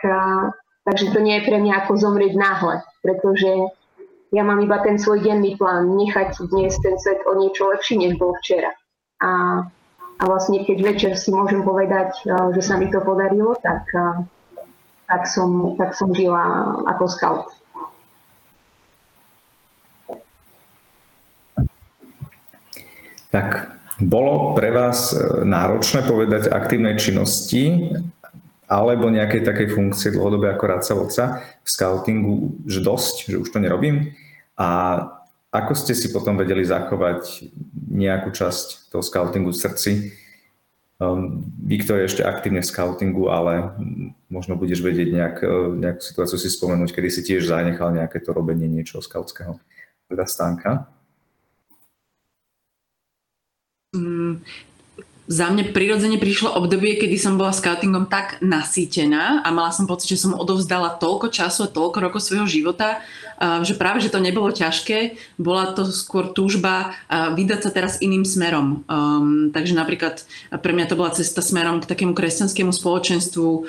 takže 0.85 1.13
to 1.13 1.21
nie 1.21 1.41
je 1.41 1.47
pre 1.49 1.57
mňa 1.61 1.85
ako 1.85 1.93
zomrieť 1.97 2.33
náhle, 2.37 2.85
pretože 3.05 3.73
ja 4.33 4.43
mám 4.45 4.61
iba 4.61 4.81
ten 4.85 5.01
svoj 5.01 5.25
denný 5.25 5.57
plán, 5.57 5.97
nechať 5.97 6.49
dnes 6.53 6.77
ten 6.85 7.01
svet 7.01 7.25
o 7.25 7.33
niečo 7.37 7.73
lepší, 7.73 7.97
než 7.97 8.21
bol 8.21 8.37
včera. 8.41 8.73
A, 9.25 9.65
a 10.21 10.23
vlastne 10.29 10.65
keď 10.65 10.79
večer 10.85 11.13
si 11.17 11.33
môžem 11.33 11.65
povedať, 11.65 12.29
že 12.29 12.61
sa 12.61 12.77
mi 12.77 12.93
to 12.93 13.01
podarilo, 13.01 13.57
tak, 13.57 13.89
tak, 15.09 15.25
som, 15.25 15.75
tak 15.81 15.97
som 15.97 16.13
žila 16.13 16.77
ako 16.85 17.05
scout. 17.09 17.49
Tak 23.29 23.77
bolo 24.01 24.57
pre 24.57 24.73
vás 24.73 25.13
e, 25.13 25.45
náročné 25.45 26.05
povedať 26.09 26.49
aktívnej 26.49 26.97
činnosti 26.97 27.93
alebo 28.69 29.09
nejakej 29.09 29.45
takej 29.49 29.69
funkcie 29.73 30.13
dlhodobé 30.13 30.53
ako 30.53 30.65
radca 30.65 30.93
vodca 30.93 31.25
v 31.65 31.69
scoutingu, 31.69 32.35
že 32.69 32.85
dosť, 32.85 33.33
že 33.33 33.37
už 33.41 33.49
to 33.49 33.59
nerobím. 33.61 34.13
A 34.61 34.69
ako 35.49 35.73
ste 35.73 35.97
si 35.97 36.13
potom 36.13 36.37
vedeli 36.37 36.61
zachovať 36.65 37.49
nejakú 37.89 38.29
časť 38.33 38.93
toho 38.93 39.01
scoutingu 39.01 39.57
v 39.57 39.61
srdci? 39.61 39.91
Um, 40.99 41.47
Viktor 41.63 42.03
je 42.03 42.11
ešte 42.11 42.27
aktívne 42.27 42.59
v 42.59 42.67
scoutingu, 42.67 43.31
ale 43.31 43.71
možno 44.27 44.59
budeš 44.59 44.83
vedieť 44.83 45.09
nejak, 45.15 45.37
uh, 45.47 45.71
nejakú 45.79 46.03
situáciu 46.03 46.43
si 46.43 46.51
spomenúť, 46.51 46.91
kedy 46.91 47.09
si 47.09 47.23
tiež 47.23 47.47
zanechal 47.47 47.95
nejaké 47.95 48.19
to 48.19 48.35
robenie 48.35 48.67
niečoho 48.67 48.99
scoutského. 48.99 49.63
Teda 50.11 50.27
stánka. 50.27 50.91
Mm, 53.95 54.43
za 55.29 55.47
mňa 55.53 55.77
prirodzene 55.77 56.17
prišlo 56.17 56.57
obdobie, 56.57 56.97
kedy 56.97 57.21
som 57.21 57.37
bola 57.37 57.53
scoutingom 57.53 58.09
tak 58.11 58.41
nasýtená 58.43 59.45
a 59.45 59.49
mala 59.55 59.71
som 59.71 59.85
pocit, 59.85 60.17
že 60.17 60.25
som 60.25 60.35
odovzdala 60.35 60.97
toľko 60.97 61.29
času 61.29 61.69
a 61.69 61.73
toľko 61.73 61.99
rokov 62.01 62.25
svojho 62.25 62.49
života, 62.49 63.05
že 63.39 63.75
práve, 63.79 64.03
že 64.03 64.11
to 64.11 64.19
nebolo 64.19 64.51
ťažké, 64.51 65.15
bola 65.39 65.71
to 65.73 65.87
skôr 65.87 66.35
túžba 66.35 66.99
vydať 67.09 67.61
sa 67.63 67.71
teraz 67.71 68.03
iným 68.03 68.27
smerom. 68.27 68.83
Um, 68.89 69.51
takže 69.55 69.75
napríklad 69.77 70.25
pre 70.61 70.73
mňa 70.75 70.87
to 70.91 70.99
bola 70.99 71.15
cesta 71.15 71.41
smerom 71.45 71.79
k 71.79 71.89
takému 71.89 72.13
kresťanskému 72.13 72.75
spoločenstvu 72.75 73.49
um, 73.49 73.65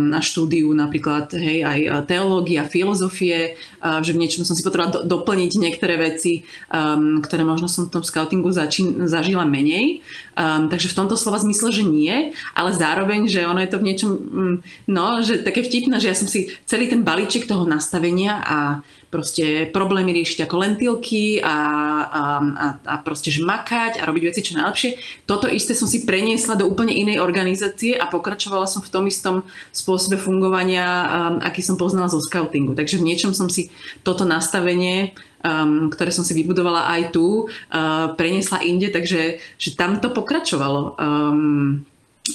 na 0.00 0.20
štúdiu 0.24 0.72
napríklad 0.72 1.34
hej, 1.36 1.62
aj 1.66 2.08
teológia, 2.08 2.64
filozofie, 2.64 3.56
uh, 3.82 4.00
že 4.00 4.16
v 4.16 4.20
niečom 4.24 4.48
som 4.48 4.56
si 4.56 4.64
potrebovala 4.64 5.02
do, 5.02 5.18
doplniť 5.18 5.52
niektoré 5.60 6.00
veci, 6.00 6.48
um, 6.72 7.20
ktoré 7.20 7.44
možno 7.44 7.68
som 7.68 7.88
v 7.88 8.00
tom 8.00 8.02
scoutingu 8.04 8.50
začín, 8.54 9.06
zažila 9.10 9.44
menej. 9.44 10.00
Um, 10.36 10.68
takže 10.68 10.92
v 10.92 10.98
tomto 11.04 11.16
slova 11.16 11.40
zmysle, 11.40 11.72
že 11.72 11.84
nie, 11.84 12.36
ale 12.52 12.70
zároveň, 12.76 13.24
že 13.26 13.48
ono 13.48 13.60
je 13.64 13.70
to 13.72 13.80
v 13.80 13.86
niečom, 13.88 14.10
mm, 14.12 14.56
no, 14.90 15.24
že 15.24 15.40
také 15.40 15.64
vtipné, 15.64 15.96
že 15.96 16.12
ja 16.12 16.16
som 16.16 16.28
si 16.28 16.52
celý 16.68 16.92
ten 16.92 17.00
balíček 17.00 17.48
toho 17.48 17.64
nastavenia 17.64 18.44
a 18.44 18.85
proste 19.10 19.70
problémy 19.70 20.12
riešiť 20.12 20.44
ako 20.44 20.56
lentilky 20.60 21.38
a, 21.38 21.46
a, 21.48 22.22
a, 22.42 22.66
a 22.82 22.94
proste 23.00 23.30
že 23.30 23.46
makať 23.46 24.02
a 24.02 24.06
robiť 24.06 24.22
veci 24.28 24.40
čo 24.42 24.58
najlepšie. 24.58 25.24
Toto 25.24 25.46
isté 25.46 25.72
som 25.72 25.86
si 25.86 26.02
preniesla 26.02 26.58
do 26.58 26.66
úplne 26.66 26.92
inej 26.92 27.22
organizácie 27.22 27.94
a 27.94 28.10
pokračovala 28.10 28.66
som 28.66 28.82
v 28.82 28.92
tom 28.92 29.04
istom 29.06 29.46
spôsobe 29.70 30.18
fungovania, 30.18 30.86
um, 30.86 31.06
aký 31.40 31.62
som 31.62 31.78
poznala 31.78 32.10
zo 32.10 32.18
scoutingu. 32.18 32.74
Takže 32.74 32.98
v 32.98 33.06
niečom 33.12 33.32
som 33.32 33.46
si 33.46 33.70
toto 34.02 34.26
nastavenie 34.26 35.14
um, 35.46 35.88
ktoré 35.88 36.10
som 36.10 36.26
si 36.26 36.34
vybudovala 36.34 36.90
aj 36.90 37.02
tu, 37.14 37.46
uh, 37.46 38.12
preniesla 38.18 38.66
inde, 38.66 38.90
takže 38.90 39.38
že 39.38 39.70
tam 39.78 40.02
to 40.02 40.10
pokračovalo. 40.10 40.98
Um, 40.98 41.86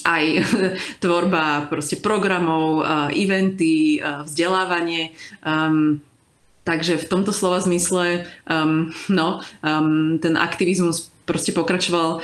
aj 0.07 0.23
tvorba 1.03 1.67
proste 1.67 1.99
programov, 1.99 2.79
uh, 2.81 3.10
eventy, 3.12 3.99
uh, 3.99 4.23
vzdelávanie. 4.23 5.12
Um, 5.43 5.99
takže 6.63 6.97
v 6.97 7.10
tomto 7.10 7.34
slova 7.34 7.60
zmysle 7.60 8.26
um, 8.45 8.93
no, 9.10 9.41
um, 9.62 10.19
ten 10.21 10.38
aktivizmus 10.38 11.12
proste 11.26 11.56
pokračoval 11.56 12.19
uh, 12.19 12.21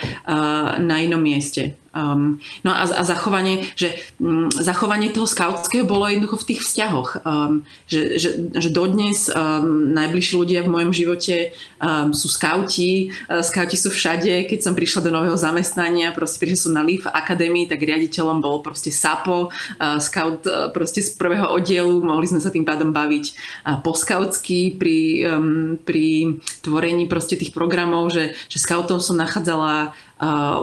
na 0.82 0.96
inom 1.00 1.22
mieste. 1.22 1.78
Um, 1.98 2.38
no 2.62 2.78
a, 2.78 2.86
a 2.86 3.02
zachovanie, 3.02 3.74
že 3.74 3.98
um, 4.22 4.54
zachovanie 4.54 5.10
toho 5.10 5.26
skautského 5.26 5.82
bolo 5.82 6.06
jednoducho 6.06 6.46
v 6.46 6.48
tých 6.54 6.62
vzťahoch. 6.62 7.26
Um, 7.26 7.66
že, 7.90 8.22
že, 8.22 8.30
že 8.54 8.70
dodnes 8.70 9.26
um, 9.34 9.98
najbližší 9.98 10.34
ľudia 10.38 10.62
v 10.62 10.70
mojom 10.78 10.94
živote 10.94 11.58
um, 11.82 12.14
sú 12.14 12.30
skauti. 12.30 13.10
Uh, 13.26 13.42
skauti 13.42 13.74
sú 13.74 13.90
všade. 13.90 14.46
Keď 14.46 14.60
som 14.62 14.78
prišla 14.78 15.10
do 15.10 15.12
nového 15.12 15.34
zamestnania, 15.34 16.14
proste 16.14 16.38
prišla 16.38 16.70
som 16.70 16.78
na 16.78 16.86
LEAF 16.86 17.10
Academy, 17.10 17.66
tak 17.66 17.82
riaditeľom 17.82 18.46
bol 18.46 18.62
proste 18.62 18.94
SAPO, 18.94 19.50
uh, 19.50 19.98
scout 19.98 20.46
uh, 20.46 20.70
proste 20.70 21.02
z 21.02 21.18
prvého 21.18 21.50
oddielu. 21.50 21.98
Mohli 21.98 22.38
sme 22.38 22.42
sa 22.46 22.54
tým 22.54 22.68
pádom 22.68 22.94
baviť 22.94 23.26
uh, 23.66 23.82
po 23.82 23.98
skautsky 23.98 24.78
pri, 24.78 25.26
um, 25.34 25.82
pri 25.82 26.38
tvorení 26.62 27.10
proste 27.10 27.34
tých 27.34 27.50
programov, 27.58 28.14
že, 28.14 28.38
že 28.46 28.62
scoutov 28.62 29.02
som 29.02 29.18
nachádzala 29.18 29.98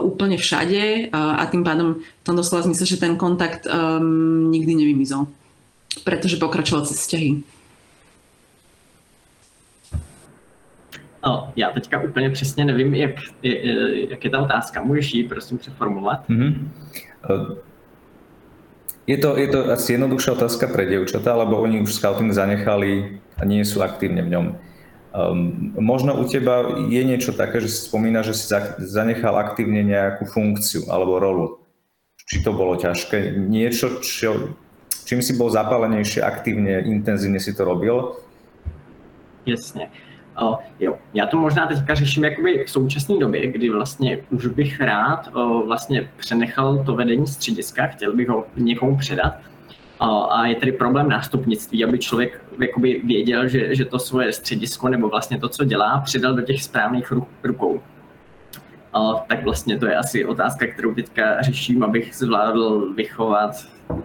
úplne 0.03 0.35
všade 0.35 1.07
uh, 1.07 1.39
a 1.39 1.45
tým 1.47 1.63
pádom 1.63 2.03
v 2.03 2.23
tom 2.23 2.35
doslova 2.35 2.67
zmysle, 2.67 2.85
že 2.85 2.99
ten 2.99 3.15
kontakt 3.15 3.63
um, 3.63 4.51
nikdy 4.51 4.75
nevymizol, 4.75 5.27
pretože 6.03 6.35
pokračoval 6.35 6.85
cez 6.85 6.99
vzťahy. 6.99 7.43
O, 11.25 11.49
já 11.55 11.71
teďka 11.71 12.01
úplně 12.01 12.29
přesně 12.29 12.65
nevím, 12.65 12.95
jak, 12.95 13.15
jak 14.09 14.25
je 14.25 14.29
ta 14.29 14.41
otázka. 14.41 14.83
Můžeš 14.83 15.13
ji 15.13 15.23
prosím 15.23 15.57
přeformulovat? 15.57 16.29
Mm-hmm. 16.29 16.53
Je 19.07 19.17
to, 19.17 19.37
je 19.37 19.47
to 19.47 19.71
asi 19.71 19.93
jednoduchšia 19.93 20.33
otázka 20.33 20.67
pre 20.67 20.85
dievčatá, 20.85 21.35
lebo 21.37 21.61
oni 21.61 21.81
už 21.81 21.93
scouting 21.93 22.33
zanechali 22.33 23.21
a 23.37 23.45
nie 23.45 23.61
sú 23.61 23.85
aktívne 23.85 24.25
v 24.25 24.33
ňom. 24.33 24.45
Um, 25.15 25.71
možno 25.79 26.11
u 26.19 26.27
teba 26.27 26.75
je 26.91 26.99
niečo 26.99 27.31
také, 27.31 27.63
že 27.63 27.71
si 27.71 27.87
spomína, 27.87 28.19
že 28.19 28.35
si 28.35 28.51
zanechal 28.83 29.31
aktívne 29.39 29.79
nejakú 29.79 30.27
funkciu 30.27 30.91
alebo 30.91 31.23
rolu. 31.23 31.45
Či 32.27 32.43
to 32.43 32.51
bolo 32.51 32.75
ťažké? 32.75 33.39
Niečo, 33.47 34.03
čo, 34.03 34.51
čím 35.07 35.23
si 35.23 35.39
bol 35.39 35.47
zapálenejšie, 35.47 36.19
aktívne, 36.19 36.83
intenzívne 36.83 37.39
si 37.39 37.55
to 37.55 37.63
robil? 37.63 38.19
Jasně. 39.45 39.87
O, 40.41 40.57
jo, 40.79 40.97
já 41.13 41.25
to 41.25 41.37
možná 41.37 41.67
teďka 41.67 41.95
řeším 41.95 42.23
jakoby 42.23 42.63
v 42.67 42.69
současné 42.69 43.17
době, 43.17 43.47
kdy 43.47 43.69
vlastně 43.69 44.17
už 44.29 44.47
bych 44.47 44.81
rád 44.81 45.29
o, 45.33 45.65
vlastně 45.65 46.09
přenechal 46.17 46.83
to 46.83 46.95
vedení 46.95 47.27
střediska, 47.27 47.87
chtěl 47.87 48.15
bych 48.15 48.29
ho 48.29 48.45
někomu 48.57 48.97
předat, 48.97 49.33
a 49.99 50.45
je 50.45 50.55
tedy 50.55 50.71
problém 50.71 51.09
nástupnictví, 51.09 51.85
aby 51.85 51.99
člověk 51.99 52.43
jakoby 52.59 53.01
věděl, 53.03 53.47
že, 53.47 53.75
že 53.75 53.85
to 53.85 53.99
svoje 53.99 54.33
středisko 54.33 54.89
nebo 54.89 55.09
vlastně 55.09 55.39
to, 55.39 55.49
co 55.49 55.63
dělá, 55.63 56.01
přidal 56.05 56.33
do 56.33 56.41
těch 56.41 56.63
správných 56.63 57.13
rukou. 57.43 57.81
A 58.93 59.13
tak 59.13 59.43
vlastně 59.43 59.79
to 59.79 59.85
je 59.85 59.95
asi 59.95 60.25
otázka, 60.25 60.67
kterou 60.67 60.93
teďka 60.95 61.41
řeším, 61.41 61.83
abych 61.83 62.15
zvládl 62.15 62.93
vychovat 62.93 63.51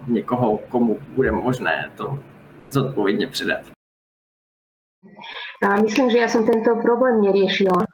někoho, 0.07 0.57
komu 0.57 0.99
bude 1.15 1.31
možné 1.31 1.89
to 1.95 2.19
zodpovědně 2.69 3.27
předat. 3.27 3.61
A 5.65 5.81
myslím, 5.81 6.09
že 6.13 6.21
ja 6.21 6.29
som 6.29 6.45
tento 6.45 6.77
problém 6.81 7.21
neriešila, 7.21 7.85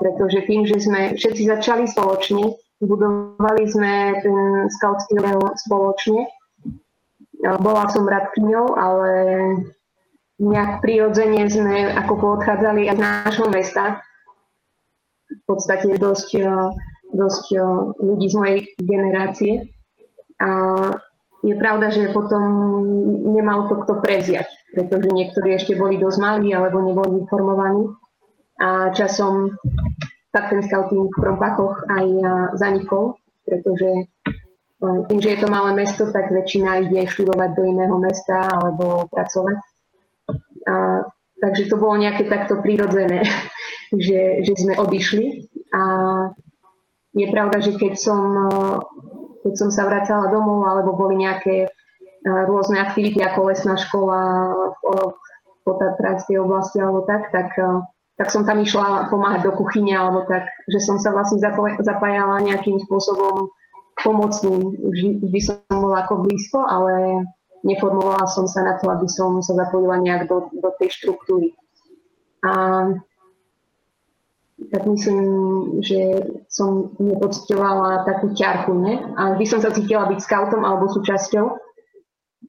pretože 0.00 0.48
tým, 0.48 0.64
že 0.64 0.80
sme 0.80 1.12
všetci 1.12 1.44
začali 1.44 1.84
spoločne, 1.88 2.56
budovali 2.80 3.64
sme 3.68 4.16
ten 4.24 4.36
skautský 4.72 5.20
spoločne, 5.68 6.24
bola 7.60 7.84
som 7.92 8.08
radkyňou, 8.08 8.66
ale 8.72 9.12
nejak 10.40 10.80
prirodzene 10.80 11.46
sme 11.46 11.92
ako 11.94 12.40
odchádzali 12.40 12.88
aj 12.90 12.96
z 12.96 13.02
nášho 13.04 13.46
mesta. 13.52 13.84
V 15.28 15.42
podstate 15.44 15.94
dosť, 16.00 16.40
dosť 17.12 17.44
ľudí 18.00 18.26
z 18.32 18.34
mojej 18.34 18.58
generácie. 18.80 19.52
A 20.40 20.50
je 21.44 21.54
pravda, 21.60 21.92
že 21.92 22.10
potom 22.10 22.42
nemal 23.36 23.68
to 23.68 23.84
kto 23.84 24.00
preziať, 24.00 24.48
pretože 24.72 25.12
niektorí 25.12 25.54
ešte 25.54 25.76
boli 25.76 26.00
dosť 26.00 26.18
malí 26.18 26.48
alebo 26.56 26.80
neboli 26.80 27.20
informovaní. 27.20 27.92
A 28.58 28.88
časom 28.96 29.52
tak 30.32 30.50
ten 30.50 30.64
scouting 30.66 31.12
v 31.12 31.14
Krompachoch 31.14 31.86
aj 31.92 32.06
zanikol, 32.58 33.20
pretože 33.46 34.10
tým, 35.08 35.18
že 35.20 35.32
je 35.34 35.38
to 35.44 35.48
malé 35.48 35.74
mesto, 35.76 36.08
tak 36.10 36.32
väčšina 36.32 36.88
ide 36.88 37.08
študovať 37.08 37.50
do 37.56 37.62
iného 37.64 37.96
mesta 38.00 38.48
alebo 38.48 39.08
pracovať. 39.08 39.56
A, 40.64 40.74
takže 41.40 41.68
to 41.68 41.76
bolo 41.76 42.00
nejaké 42.00 42.26
takto 42.26 42.60
prirodzené, 42.60 43.24
že, 44.06 44.44
že 44.44 44.52
sme 44.56 44.78
odišli. 44.78 45.50
A 45.74 45.82
je 47.14 47.26
pravda, 47.30 47.62
že 47.62 47.78
keď 47.78 47.94
som, 47.94 48.22
keď 49.46 49.54
som 49.54 49.68
sa 49.70 49.86
vracala 49.86 50.30
domov 50.34 50.66
alebo 50.66 50.98
boli 50.98 51.22
nejaké 51.22 51.70
rôzne 52.24 52.80
aktivity 52.80 53.20
ako 53.20 53.52
lesná 53.52 53.76
škola 53.76 54.20
v 55.64 55.66
Tatranskej 55.68 56.40
oblasti 56.40 56.80
alebo 56.80 57.04
tak, 57.04 57.28
tak, 57.30 57.52
tak 58.16 58.28
som 58.32 58.48
tam 58.48 58.64
išla 58.64 59.12
pomáhať 59.12 59.44
do 59.44 59.52
kuchyne 59.52 59.92
alebo 59.92 60.24
tak, 60.24 60.48
že 60.72 60.80
som 60.80 60.96
sa 60.96 61.12
vlastne 61.12 61.40
zapájala 61.80 62.40
nejakým 62.40 62.80
spôsobom 62.88 63.52
pomocným. 64.02 64.74
Vždy, 64.80 65.08
vždy 65.22 65.40
som 65.42 65.56
bola 65.70 66.02
ako 66.06 66.26
blízko, 66.26 66.58
ale 66.64 67.24
neformovala 67.64 68.26
som 68.28 68.44
sa 68.44 68.66
na 68.66 68.74
to, 68.78 68.90
aby 68.90 69.08
som 69.08 69.40
sa 69.40 69.56
zapojila 69.56 70.00
nejak 70.02 70.28
do, 70.28 70.50
do 70.52 70.70
tej 70.80 70.92
štruktúry. 70.92 71.56
A 72.44 72.52
tak 74.70 74.82
myslím, 74.86 75.22
že 75.82 76.30
som 76.46 76.94
nepocitovala 77.00 78.06
takú 78.06 78.32
ťarchu, 78.32 78.72
ne? 78.76 78.94
A 79.18 79.34
vždy 79.34 79.44
som 79.48 79.60
sa 79.60 79.74
cítila 79.74 80.06
byť 80.08 80.20
scoutom 80.22 80.62
alebo 80.62 80.92
súčasťou, 80.92 81.46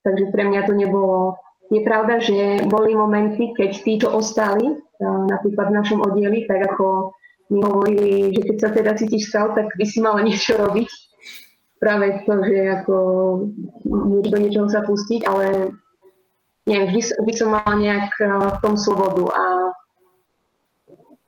takže 0.04 0.26
pre 0.32 0.44
mňa 0.48 0.62
to 0.68 0.74
nebolo... 0.76 1.40
Je 1.74 1.82
pravda, 1.82 2.22
že 2.22 2.70
boli 2.70 2.94
momenty, 2.94 3.50
keď 3.58 3.72
títo 3.82 4.08
ostali, 4.14 4.70
napríklad 5.02 5.74
v 5.74 5.78
našom 5.82 6.00
oddieli, 6.06 6.46
tak 6.46 6.62
ako 6.62 7.10
mi 7.50 7.66
hovorili, 7.66 8.38
že 8.38 8.42
keď 8.46 8.58
sa 8.62 8.70
teda 8.70 8.92
cítiš 8.94 9.34
scout, 9.34 9.58
tak 9.58 9.74
by 9.74 9.86
si 9.86 9.98
mala 9.98 10.22
niečo 10.22 10.62
robiť 10.62 10.90
práve 11.80 12.24
to, 12.24 12.34
že 12.46 12.60
ako 12.82 12.96
do 14.26 14.38
niečoho 14.40 14.68
sa 14.72 14.82
pustiť, 14.84 15.28
ale 15.28 15.76
neviem, 16.66 16.88
vždy, 16.90 17.02
vždy 17.22 17.34
som 17.36 17.54
mala 17.54 17.74
nejak 17.78 18.12
eh, 18.20 18.30
v 18.30 18.58
tom 18.64 18.76
slobodu 18.80 19.26
a 19.34 19.44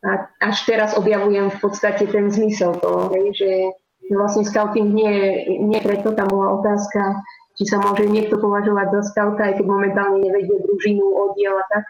a 0.05 0.29
až 0.39 0.57
teraz 0.69 0.93
objavujem 0.93 1.49
v 1.49 1.57
podstate 1.57 2.05
ten 2.07 2.29
zmysel 2.29 2.77
toho, 2.79 3.09
že 3.33 3.75
vlastne 4.13 4.45
scouting 4.45 4.93
nie, 4.93 5.43
nie 5.67 5.79
preto, 5.83 6.15
tam 6.15 6.31
bola 6.31 6.61
otázka, 6.61 7.19
či 7.57 7.65
sa 7.65 7.81
môže 7.81 8.05
niekto 8.05 8.37
považovať 8.37 8.87
za 8.93 9.01
scouta, 9.11 9.51
aj 9.51 9.53
keď 9.59 9.65
momentálne 9.65 10.21
nevedie 10.21 10.61
družinu, 10.63 11.01
oddiel 11.01 11.57
a 11.57 11.65
tak, 11.67 11.83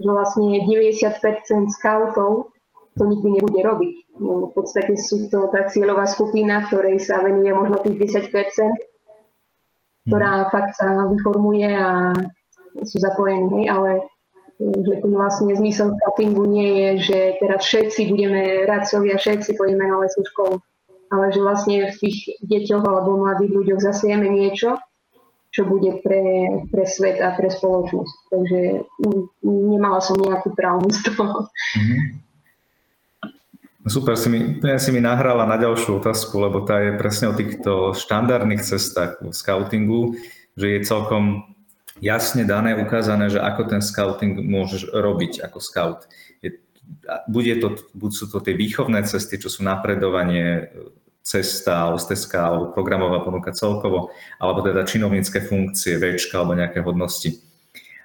že 0.00 0.08
vlastne 0.08 0.64
90% 0.64 1.76
scoutov 1.76 2.50
to 2.96 3.02
nikdy 3.04 3.38
nebude 3.38 3.60
robiť. 3.60 3.94
V 4.22 4.52
podstate 4.54 4.94
sú 4.94 5.26
to 5.26 5.50
tá 5.50 5.66
cieľová 5.66 6.06
skupina, 6.06 6.62
ktorej 6.70 7.02
sa 7.02 7.18
venuje 7.20 7.50
možno 7.50 7.82
tých 7.82 8.22
10%, 8.30 8.30
ktorá 10.06 10.46
fakt 10.54 10.78
sa 10.78 11.10
vyformuje 11.10 11.68
a 11.74 12.14
sú 12.86 12.96
zapojení, 13.02 13.66
ale 13.66 14.06
že 14.62 14.94
ten 15.02 15.12
vlastne 15.12 15.52
zmysel 15.58 15.98
scoutingu 15.98 16.46
nie 16.46 16.70
je, 16.70 16.88
že 17.10 17.18
teraz 17.42 17.66
všetci 17.66 18.14
budeme 18.14 18.62
radcovia, 18.62 19.18
všetci 19.18 19.58
pôjdeme 19.58 19.90
na 19.90 19.98
lesnú 19.98 20.22
školu, 20.22 20.62
ale 21.10 21.24
že 21.34 21.40
vlastne 21.42 21.76
v 21.90 21.96
tých 21.98 22.38
deťoch 22.46 22.84
alebo 22.86 23.18
mladých 23.18 23.52
ľuďoch 23.58 23.80
zasieme 23.82 24.30
niečo, 24.30 24.78
čo 25.52 25.68
bude 25.68 26.00
pre, 26.00 26.48
pre 26.72 26.84
svet 26.86 27.20
a 27.20 27.34
pre 27.34 27.50
spoločnosť. 27.50 28.14
Takže 28.32 28.60
nemala 29.44 30.00
som 30.00 30.16
nejakú 30.16 30.54
traumu 30.56 30.88
z 30.88 31.00
toho. 31.12 31.50
Mm-hmm. 31.50 32.31
Super, 33.82 34.14
si 34.14 34.30
mi, 34.30 34.40
si 34.62 34.90
mi 34.94 35.02
nahrala 35.02 35.42
na 35.42 35.58
ďalšiu 35.58 35.98
otázku, 35.98 36.38
lebo 36.38 36.62
tá 36.62 36.78
je 36.78 36.94
presne 36.94 37.34
o 37.34 37.34
týchto 37.34 37.98
štandardných 37.98 38.62
cestách 38.62 39.18
v 39.18 39.34
scoutingu, 39.34 40.14
že 40.54 40.78
je 40.78 40.86
celkom 40.86 41.50
jasne 41.98 42.46
dané, 42.46 42.78
ukázané, 42.78 43.26
že 43.26 43.42
ako 43.42 43.62
ten 43.66 43.82
scouting 43.82 44.38
môžeš 44.38 44.86
robiť 44.94 45.42
ako 45.42 45.58
scout. 45.58 46.00
Je, 46.46 46.62
bude 47.26 47.58
to, 47.58 47.74
buď 47.98 48.10
sú 48.14 48.30
to 48.30 48.38
tie 48.38 48.54
výchovné 48.54 49.02
cesty, 49.02 49.34
čo 49.42 49.50
sú 49.50 49.66
napredovanie, 49.66 50.70
cesta, 51.22 51.94
osteska 51.94 52.50
alebo 52.50 52.74
programová 52.74 53.22
ponuka 53.22 53.54
celkovo, 53.54 54.10
alebo 54.42 54.62
teda 54.66 54.82
činovnícke 54.82 55.46
funkcie, 55.46 55.98
väčka 55.98 56.42
alebo 56.42 56.58
nejaké 56.58 56.82
hodnosti. 56.82 57.38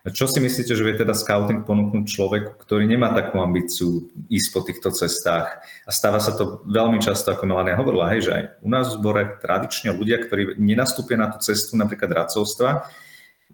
Čo 0.06 0.30
si 0.30 0.40
myslíte, 0.40 0.72
že 0.72 0.86
vie 0.86 0.96
teda 0.96 1.12
scouting 1.12 1.66
ponúknuť 1.68 2.06
človeku, 2.08 2.52
ktorý 2.62 2.88
nemá 2.88 3.12
takú 3.12 3.42
ambíciu 3.44 4.08
ísť 4.32 4.50
po 4.54 4.60
týchto 4.64 4.90
cestách? 4.94 5.60
A 5.84 5.92
stáva 5.92 6.22
sa 6.22 6.32
to 6.38 6.64
veľmi 6.70 7.02
často, 7.04 7.34
ako 7.34 7.50
Melania 7.50 7.76
hovorila, 7.76 8.14
hej, 8.14 8.30
že 8.30 8.32
aj 8.32 8.44
u 8.64 8.70
nás 8.72 8.88
v 8.88 8.96
zbore 9.02 9.24
tradične 9.44 9.92
ľudia, 9.92 10.24
ktorí 10.24 10.56
nenastúpia 10.62 11.20
na 11.20 11.28
tú 11.34 11.44
cestu 11.44 11.76
napríklad 11.76 12.14
radcovstva, 12.24 12.88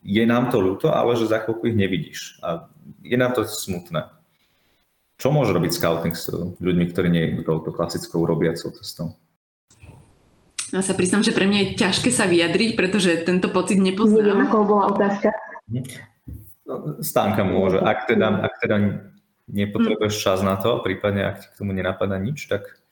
je 0.04 0.24
nám 0.28 0.52
to 0.52 0.60
ľúto, 0.60 0.92
ale 0.92 1.16
že 1.16 1.32
za 1.32 1.42
chvíľku 1.42 1.72
ich 1.72 1.80
nevidíš. 1.80 2.38
A 2.44 2.68
je 3.02 3.16
nám 3.16 3.34
to 3.34 3.48
smutné. 3.48 4.12
Čo 5.18 5.32
môže 5.32 5.56
robiť 5.56 5.72
scouting 5.80 6.14
s 6.14 6.28
ľuďmi, 6.60 6.86
ktorí 6.92 7.08
nie 7.08 7.24
je 7.32 7.48
touto 7.48 7.72
klasickou 7.72 8.28
robiacou 8.28 8.76
cestou? 8.76 9.16
Ja 10.74 10.82
sa 10.82 10.98
priznám, 10.98 11.22
že 11.22 11.38
pre 11.38 11.46
mňa 11.46 11.60
je 11.62 11.70
ťažké 11.80 12.10
sa 12.10 12.26
vyjadriť, 12.26 12.74
pretože 12.74 13.24
tento 13.24 13.48
pocit 13.54 13.78
nepoznám. 13.78 14.26
Neviem, 14.26 14.44
ako 14.50 14.66
bola 14.66 14.84
otázka. 14.90 15.30
Stánka 17.02 17.44
môže. 17.44 17.80
Ak 17.82 18.06
teda, 18.08 18.44
ak 18.44 18.54
teda 18.62 19.04
nepotrebuješ 19.50 20.16
čas 20.18 20.40
na 20.42 20.56
to, 20.56 20.80
prípadne 20.80 21.28
ak 21.28 21.36
ti 21.44 21.48
k 21.52 21.58
tomu 21.60 21.76
nenapadá 21.76 22.18
nič, 22.18 22.48
tak 22.48 22.84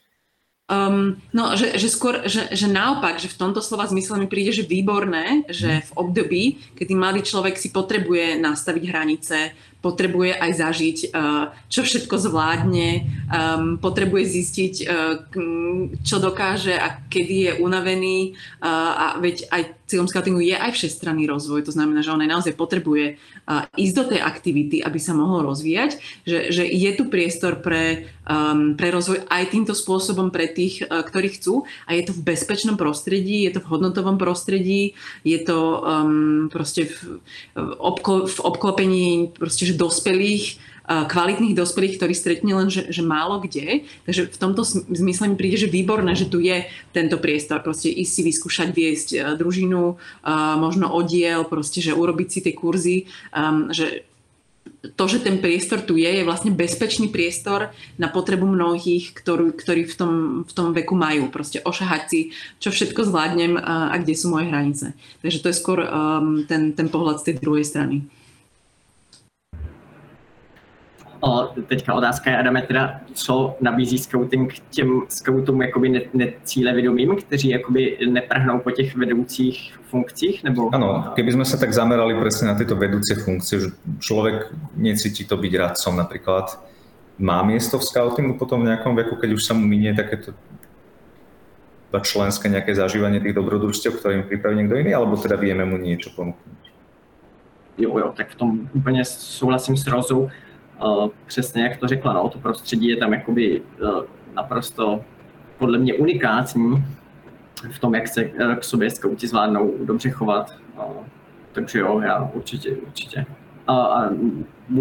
Um, 0.71 1.19
no, 1.35 1.51
že, 1.59 1.75
že 1.75 1.91
skôr, 1.91 2.23
že, 2.31 2.47
že 2.55 2.71
naopak, 2.71 3.19
že 3.19 3.27
v 3.27 3.35
tomto 3.35 3.59
slova 3.59 3.91
zmysle 3.91 4.23
mi 4.23 4.31
príde, 4.31 4.55
že 4.55 4.63
výborné, 4.63 5.43
že 5.51 5.83
v 5.83 5.91
období, 5.99 6.43
kedy 6.79 6.95
mladý 6.95 7.27
človek 7.27 7.59
si 7.59 7.75
potrebuje 7.75 8.39
nastaviť 8.39 8.83
hranice, 8.87 9.51
potrebuje 9.81 10.37
aj 10.37 10.51
zažiť, 10.61 10.97
uh, 11.09 11.49
čo 11.65 11.81
všetko 11.81 12.15
zvládne, 12.21 12.89
um, 13.01 13.81
potrebuje 13.81 14.23
zistiť, 14.29 14.73
uh, 14.85 15.17
čo 16.05 16.21
dokáže 16.21 16.77
a 16.77 17.01
kedy 17.09 17.35
je 17.49 17.51
unavený 17.57 18.37
uh, 18.61 18.93
a 18.93 19.05
veď 19.17 19.49
aj 19.49 19.61
cieľom 19.89 20.07
scoutingu 20.07 20.39
je 20.39 20.55
aj 20.55 20.71
všestranný 20.71 21.27
rozvoj, 21.27 21.67
to 21.67 21.75
znamená, 21.75 21.99
že 21.99 22.15
on 22.15 22.23
aj 22.23 22.31
naozaj 22.31 22.53
potrebuje 22.55 23.19
ísť 23.75 23.95
do 23.99 24.03
tej 24.15 24.23
aktivity, 24.23 24.79
aby 24.79 24.95
sa 24.95 25.11
mohol 25.11 25.43
rozvíjať, 25.43 25.99
že, 26.23 26.47
že 26.47 26.63
je 26.63 26.91
tu 26.95 27.11
priestor 27.11 27.59
pre, 27.59 28.07
um, 28.23 28.79
pre 28.79 28.87
rozvoj 28.87 29.27
aj 29.27 29.51
týmto 29.51 29.75
spôsobom 29.75 30.31
pre 30.31 30.47
tých, 30.47 30.87
ktorí 30.87 31.35
chcú 31.35 31.67
a 31.83 31.91
je 31.99 32.07
to 32.07 32.15
v 32.15 32.23
bezpečnom 32.23 32.79
prostredí, 32.79 33.43
je 33.43 33.51
to 33.51 33.59
v 33.59 33.67
hodnotovom 33.67 34.15
prostredí, 34.15 34.95
je 35.27 35.39
to 35.43 35.59
um, 35.83 36.47
proste 36.47 36.87
v, 36.87 37.19
v, 37.59 37.71
obklo, 37.75 38.31
v 38.31 38.39
obklopení 38.39 39.35
proste, 39.35 39.67
že 39.71 39.79
dospelých, 39.79 40.59
kvalitných 40.91 41.55
dospelých, 41.55 41.95
ktorí 41.95 42.13
stretne 42.17 42.51
len, 42.51 42.67
že, 42.67 42.91
že 42.91 42.99
málo 43.05 43.39
kde. 43.39 43.87
Takže 44.03 44.27
v 44.27 44.37
tomto 44.37 44.65
zmysle 44.91 45.31
mi 45.31 45.39
príde, 45.39 45.55
že 45.55 45.71
výborné, 45.71 46.11
že 46.17 46.27
tu 46.27 46.43
je 46.43 46.67
tento 46.91 47.15
priestor. 47.15 47.63
Proste 47.63 47.87
ísť 47.87 48.11
si 48.11 48.21
vyskúšať 48.27 48.69
viesť 48.75 49.07
e, 49.13 49.17
družinu, 49.39 49.95
možno 50.57 50.91
oddiel, 50.91 51.47
proste, 51.47 51.79
že 51.79 51.95
urobiť 51.95 52.27
si 52.27 52.39
tie 52.43 52.53
kurzy, 52.57 52.97
že 53.71 54.03
to, 54.81 55.05
že 55.05 55.21
ten 55.21 55.37
priestor 55.37 55.85
tu 55.85 55.93
je, 55.93 56.09
je 56.09 56.25
vlastne 56.25 56.49
bezpečný 56.53 57.13
priestor 57.13 57.69
na 58.01 58.09
potrebu 58.09 58.49
mnohých, 58.49 59.13
ktorú, 59.13 59.53
ktorí 59.53 59.85
v 59.85 59.95
tom, 59.95 60.13
v 60.41 60.51
tom 60.53 60.73
veku 60.73 60.97
majú. 60.97 61.29
Proste 61.29 61.61
ošahať 61.61 62.03
si, 62.09 62.19
čo 62.57 62.73
všetko 62.73 63.05
zvládnem 63.05 63.61
a, 63.61 63.93
a 63.93 63.95
kde 64.01 64.17
sú 64.17 64.33
moje 64.33 64.49
hranice. 64.49 64.97
Takže 65.21 65.41
to 65.41 65.49
je 65.53 65.59
skôr 65.61 65.85
um, 65.85 66.41
ten, 66.49 66.73
ten 66.73 66.89
pohľad 66.89 67.21
z 67.21 67.25
tej 67.29 67.35
druhej 67.45 67.65
strany. 67.65 68.09
O, 71.21 71.53
teďka 71.67 71.93
otázka 71.93 72.31
je, 72.31 72.37
Adame, 72.37 72.61
teda, 72.61 72.99
co 73.13 73.55
nabízí 73.61 73.97
scouting 73.97 74.53
těm 74.69 75.01
scoutům 75.09 75.61
jakoby 75.61 75.89
ne, 75.89 76.01
necílevědomým, 76.13 77.15
kteří 77.15 77.49
jakoby 77.49 77.97
neprhnou 78.09 78.59
po 78.59 78.71
těch 78.71 78.95
vedoucích 78.95 79.77
funkcích? 79.89 80.43
Nebo... 80.43 80.73
Áno, 80.73 81.13
keby 81.13 81.37
sme 81.37 81.45
sa 81.45 81.61
tak 81.61 81.77
zamerali 81.77 82.17
presne 82.17 82.49
na 82.49 82.57
tieto 82.57 82.73
vedúcie 82.73 83.13
funkcie, 83.21 83.61
že 83.61 83.69
človek 84.01 84.49
necíti 84.73 85.21
to 85.29 85.37
byť 85.37 85.53
radcom 85.61 85.93
napríklad, 85.93 86.57
má 87.21 87.45
miesto 87.45 87.77
v 87.77 87.85
scoutingu 87.85 88.41
potom 88.41 88.65
v 88.65 88.73
nejakom 88.73 88.97
veku, 88.97 89.13
keď 89.13 89.29
už 89.37 89.45
sa 89.45 89.53
mu 89.53 89.61
minie 89.61 89.93
takéto 89.93 90.33
členské 92.01 92.49
nejaké 92.49 92.73
zažívanie 92.73 93.21
tých 93.21 93.37
dobrodružstiev, 93.37 93.99
ktoré 93.99 94.17
im 94.17 94.25
pripraví 94.25 94.57
niekto 94.57 94.79
iný, 94.79 94.97
alebo 94.97 95.21
teda 95.21 95.37
vieme 95.37 95.69
mu 95.69 95.77
niečo 95.77 96.09
ponúknuť? 96.17 96.61
Jo, 97.77 97.93
jo, 97.97 98.13
tak 98.15 98.33
v 98.33 98.35
tom 98.35 98.69
úplně 98.73 99.05
souhlasím 99.05 99.77
s 99.77 99.87
Rozou 99.87 100.29
přesně 101.25 101.63
jak 101.63 101.77
to 101.77 101.87
řekla, 101.87 102.13
no, 102.13 102.29
to 102.29 102.39
prostředí 102.39 102.87
je 102.87 102.97
tam 102.97 103.13
jakoby 103.13 103.61
eh, 103.61 103.87
naprosto 104.33 105.01
podle 105.57 105.77
mě 105.77 105.93
unikátní 105.93 106.85
v 107.71 107.79
tom, 107.79 107.95
jak 107.95 108.07
se 108.07 108.21
eh, 108.21 108.55
k 108.55 108.63
sobě 108.63 108.89
skauti 108.89 109.27
zvládnou 109.27 109.73
dobře 109.85 110.09
chovat. 110.09 110.55
Takže 111.51 111.79
jo, 111.79 111.99
já 111.99 112.31
určitě, 112.33 112.71
určitě. 112.71 113.25
A 113.67 114.03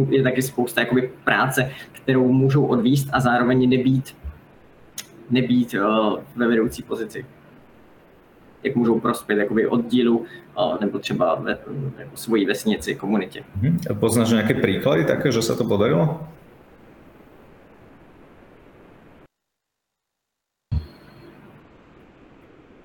je 0.08 0.22
taky 0.22 0.42
spousta 0.42 0.80
jakoby, 0.80 1.12
práce, 1.24 1.72
kterou 1.92 2.32
můžou 2.32 2.66
odvíst 2.66 3.08
a 3.12 3.20
zároveň 3.20 3.68
nebýt, 3.68 4.16
nebýt 5.30 5.74
ve 6.36 6.48
vedoucí 6.48 6.82
pozici 6.82 7.26
jak 8.62 8.76
můžou 8.76 9.00
prospět 9.00 9.38
jakoby 9.38 9.66
oddílu 9.66 10.26
nebo 10.80 10.98
třeba 10.98 11.34
ve, 11.34 11.58
jako 11.98 12.16
svojí 12.16 12.46
vesnici, 12.46 12.94
komunitě. 12.94 13.42
Mhm. 13.62 13.78
A 13.90 13.94
poznáš 13.94 14.30
nějaké 14.30 14.54
příklady 14.54 15.04
také, 15.04 15.32
že 15.32 15.42
se 15.42 15.56
to 15.56 15.64
podarilo? 15.64 16.20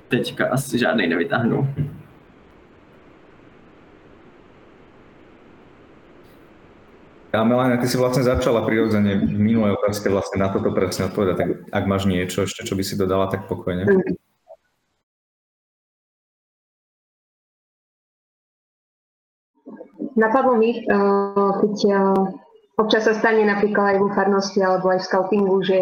Teďka 0.08 0.48
asi 0.48 0.80
žádnej 0.80 1.08
nevytáhnu. 1.08 1.68
A 7.36 7.44
Melania, 7.44 7.76
ty 7.76 7.92
si 7.92 8.00
vlastne 8.00 8.24
začala 8.24 8.64
prirodzene 8.64 9.28
v 9.28 9.36
minulej 9.36 9.76
otázke 9.76 10.08
vlastne 10.08 10.40
na 10.40 10.48
toto 10.56 10.72
presne 10.72 11.12
odpovedať. 11.12 11.36
Tak 11.36 11.50
ak 11.68 11.84
máš 11.84 12.08
niečo 12.08 12.48
ešte, 12.48 12.64
čo 12.64 12.80
by 12.80 12.84
si 12.88 12.96
dodala, 12.96 13.28
tak 13.28 13.52
pokojne. 13.52 13.84
Mm. 13.84 14.16
Napadlo 20.16 20.56
mi, 20.56 20.72
eh, 20.80 21.52
keď 21.60 21.76
eh, 21.92 22.00
občas 22.80 23.04
sa 23.04 23.14
stane 23.16 23.44
napríklad 23.44 23.96
aj 23.96 23.98
vo 24.00 24.10
farnosti 24.16 24.64
alebo 24.64 24.96
aj 24.96 25.04
v 25.04 25.08
scoutingu, 25.12 25.58
že 25.64 25.80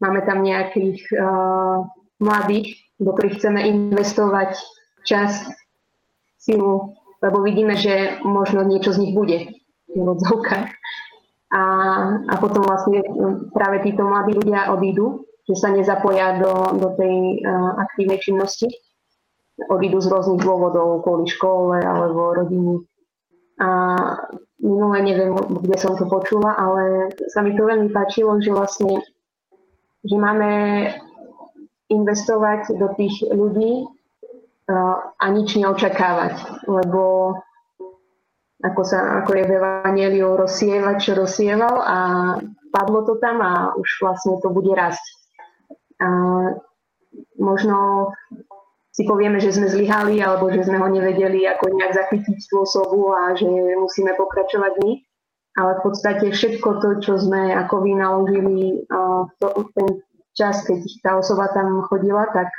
máme 0.00 0.20
tam 0.28 0.44
nejakých 0.44 1.00
uh, 1.16 1.88
mladých, 2.20 2.76
do 3.00 3.16
ktorých 3.16 3.40
chceme 3.40 3.64
investovať 3.64 4.52
čas, 5.08 5.48
silu, 6.36 6.92
lebo 7.24 7.40
vidíme, 7.40 7.72
že 7.72 8.20
možno 8.20 8.60
niečo 8.60 8.92
z 8.92 9.00
nich 9.00 9.16
bude 9.16 9.56
v 9.88 9.96
A, 11.56 11.62
a 12.28 12.34
potom 12.36 12.68
vlastne 12.68 13.00
práve 13.56 13.88
títo 13.88 14.04
mladí 14.04 14.36
ľudia 14.36 14.68
odídu, 14.68 15.24
že 15.48 15.56
sa 15.56 15.72
nezapoja 15.72 16.36
do, 16.44 16.76
do 16.76 16.88
tej 17.00 17.40
uh, 17.40 17.80
aktívnej 17.80 18.20
činnosti. 18.20 18.68
Odídu 19.72 20.04
z 20.04 20.12
rôznych 20.12 20.44
dôvodov, 20.44 21.00
kvôli 21.00 21.24
škole 21.24 21.80
alebo 21.80 22.36
rodiny 22.36 22.84
a 23.56 23.68
minule 24.60 24.98
neviem, 25.00 25.32
kde 25.36 25.76
som 25.80 25.96
to 25.96 26.04
počula, 26.08 26.56
ale 26.56 27.12
sa 27.32 27.40
mi 27.40 27.56
to 27.56 27.64
veľmi 27.64 27.88
páčilo, 27.92 28.36
že 28.40 28.52
vlastne 28.52 29.00
že 30.06 30.16
máme 30.16 30.50
investovať 31.90 32.78
do 32.78 32.94
tých 32.94 33.26
ľudí 33.26 33.90
a 35.18 35.24
nič 35.30 35.58
neočakávať, 35.58 36.66
lebo 36.66 37.34
ako, 38.62 38.82
sa, 38.82 39.22
ako 39.22 39.30
je 39.36 39.44
v 39.46 39.54
Evangeliu 39.54 40.30
čo 40.98 41.12
rozsieval 41.14 41.76
a 41.86 41.98
padlo 42.74 43.06
to 43.06 43.14
tam 43.22 43.38
a 43.38 43.70
už 43.78 43.88
vlastne 44.02 44.42
to 44.42 44.50
bude 44.50 44.74
rásť. 44.74 45.04
A 46.02 46.08
možno 47.38 48.10
si 48.96 49.04
povieme, 49.04 49.36
že 49.36 49.52
sme 49.52 49.68
zlyhali 49.68 50.24
alebo 50.24 50.48
že 50.48 50.64
sme 50.64 50.80
ho 50.80 50.88
nevedeli 50.88 51.44
ako 51.44 51.68
nejak 51.68 51.92
zachytiť 51.92 52.36
spôsobu 52.48 53.12
a 53.12 53.36
že 53.36 53.44
musíme 53.76 54.16
pokračovať 54.16 54.72
my. 54.80 54.92
Ale 55.56 55.70
v 55.80 55.84
podstate 55.84 56.32
všetko 56.32 56.68
to, 56.80 56.88
čo 57.04 57.20
sme 57.20 57.52
ako 57.52 57.84
vynaložili 57.84 58.88
to, 59.40 59.48
ten 59.76 59.88
čas, 60.36 60.64
keď 60.64 60.80
tá 61.00 61.10
osoba 61.16 61.48
tam 61.52 61.80
chodila, 61.88 62.28
tak, 62.32 62.52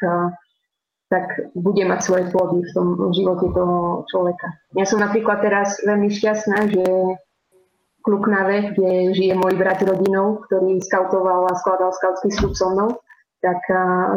tak 1.09 1.25
bude 1.53 1.85
mať 1.85 1.99
svoje 2.01 2.25
plody 2.33 2.65
v 2.65 2.73
tom 2.73 2.97
živote 3.13 3.53
toho 3.53 4.05
človeka. 4.09 4.49
Ja 4.77 4.85
som 4.89 5.01
napríklad 5.01 5.45
teraz 5.45 5.77
veľmi 5.85 6.09
šťastná, 6.09 6.73
že 6.73 6.85
v 6.85 7.99
Kluknave, 8.01 8.73
kde 8.73 9.13
žije 9.13 9.33
môj 9.38 9.57
brat 9.61 9.81
rodinou, 9.85 10.41
ktorý 10.49 10.81
skautoval 10.85 11.49
a 11.49 11.57
skladal 11.57 11.93
skautský 11.93 12.33
slub 12.33 12.57
so 12.57 12.73
mnou, 12.73 12.97
tak 13.45 13.61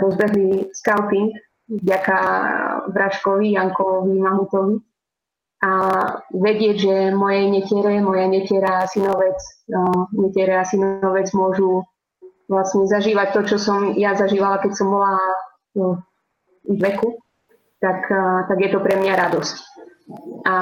rozbehli 0.00 0.72
scouting 0.72 1.32
vďaka 1.70 2.18
Vraškovi, 2.90 3.54
Jankovi, 3.54 4.14
Mahutovi. 4.18 4.76
A 5.60 5.72
vedieť, 6.32 6.76
že 6.80 6.94
moje 7.12 7.44
netiere, 7.52 8.00
moja 8.00 8.24
netiera 8.26 8.80
a 8.80 8.88
synovec, 8.88 9.36
netiere 10.16 10.56
a 10.56 10.64
synovec 10.64 11.28
môžu 11.36 11.84
vlastne 12.48 12.88
zažívať 12.88 13.28
to, 13.36 13.40
čo 13.54 13.56
som 13.60 13.92
ja 13.94 14.16
zažívala, 14.16 14.58
keď 14.58 14.72
som 14.72 14.88
bola 14.88 15.20
no, 15.76 16.00
v 16.64 16.80
veku, 16.80 17.20
tak, 17.76 18.08
tak 18.48 18.58
je 18.58 18.70
to 18.72 18.80
pre 18.80 18.98
mňa 18.98 19.14
radosť. 19.20 19.56
A 20.48 20.54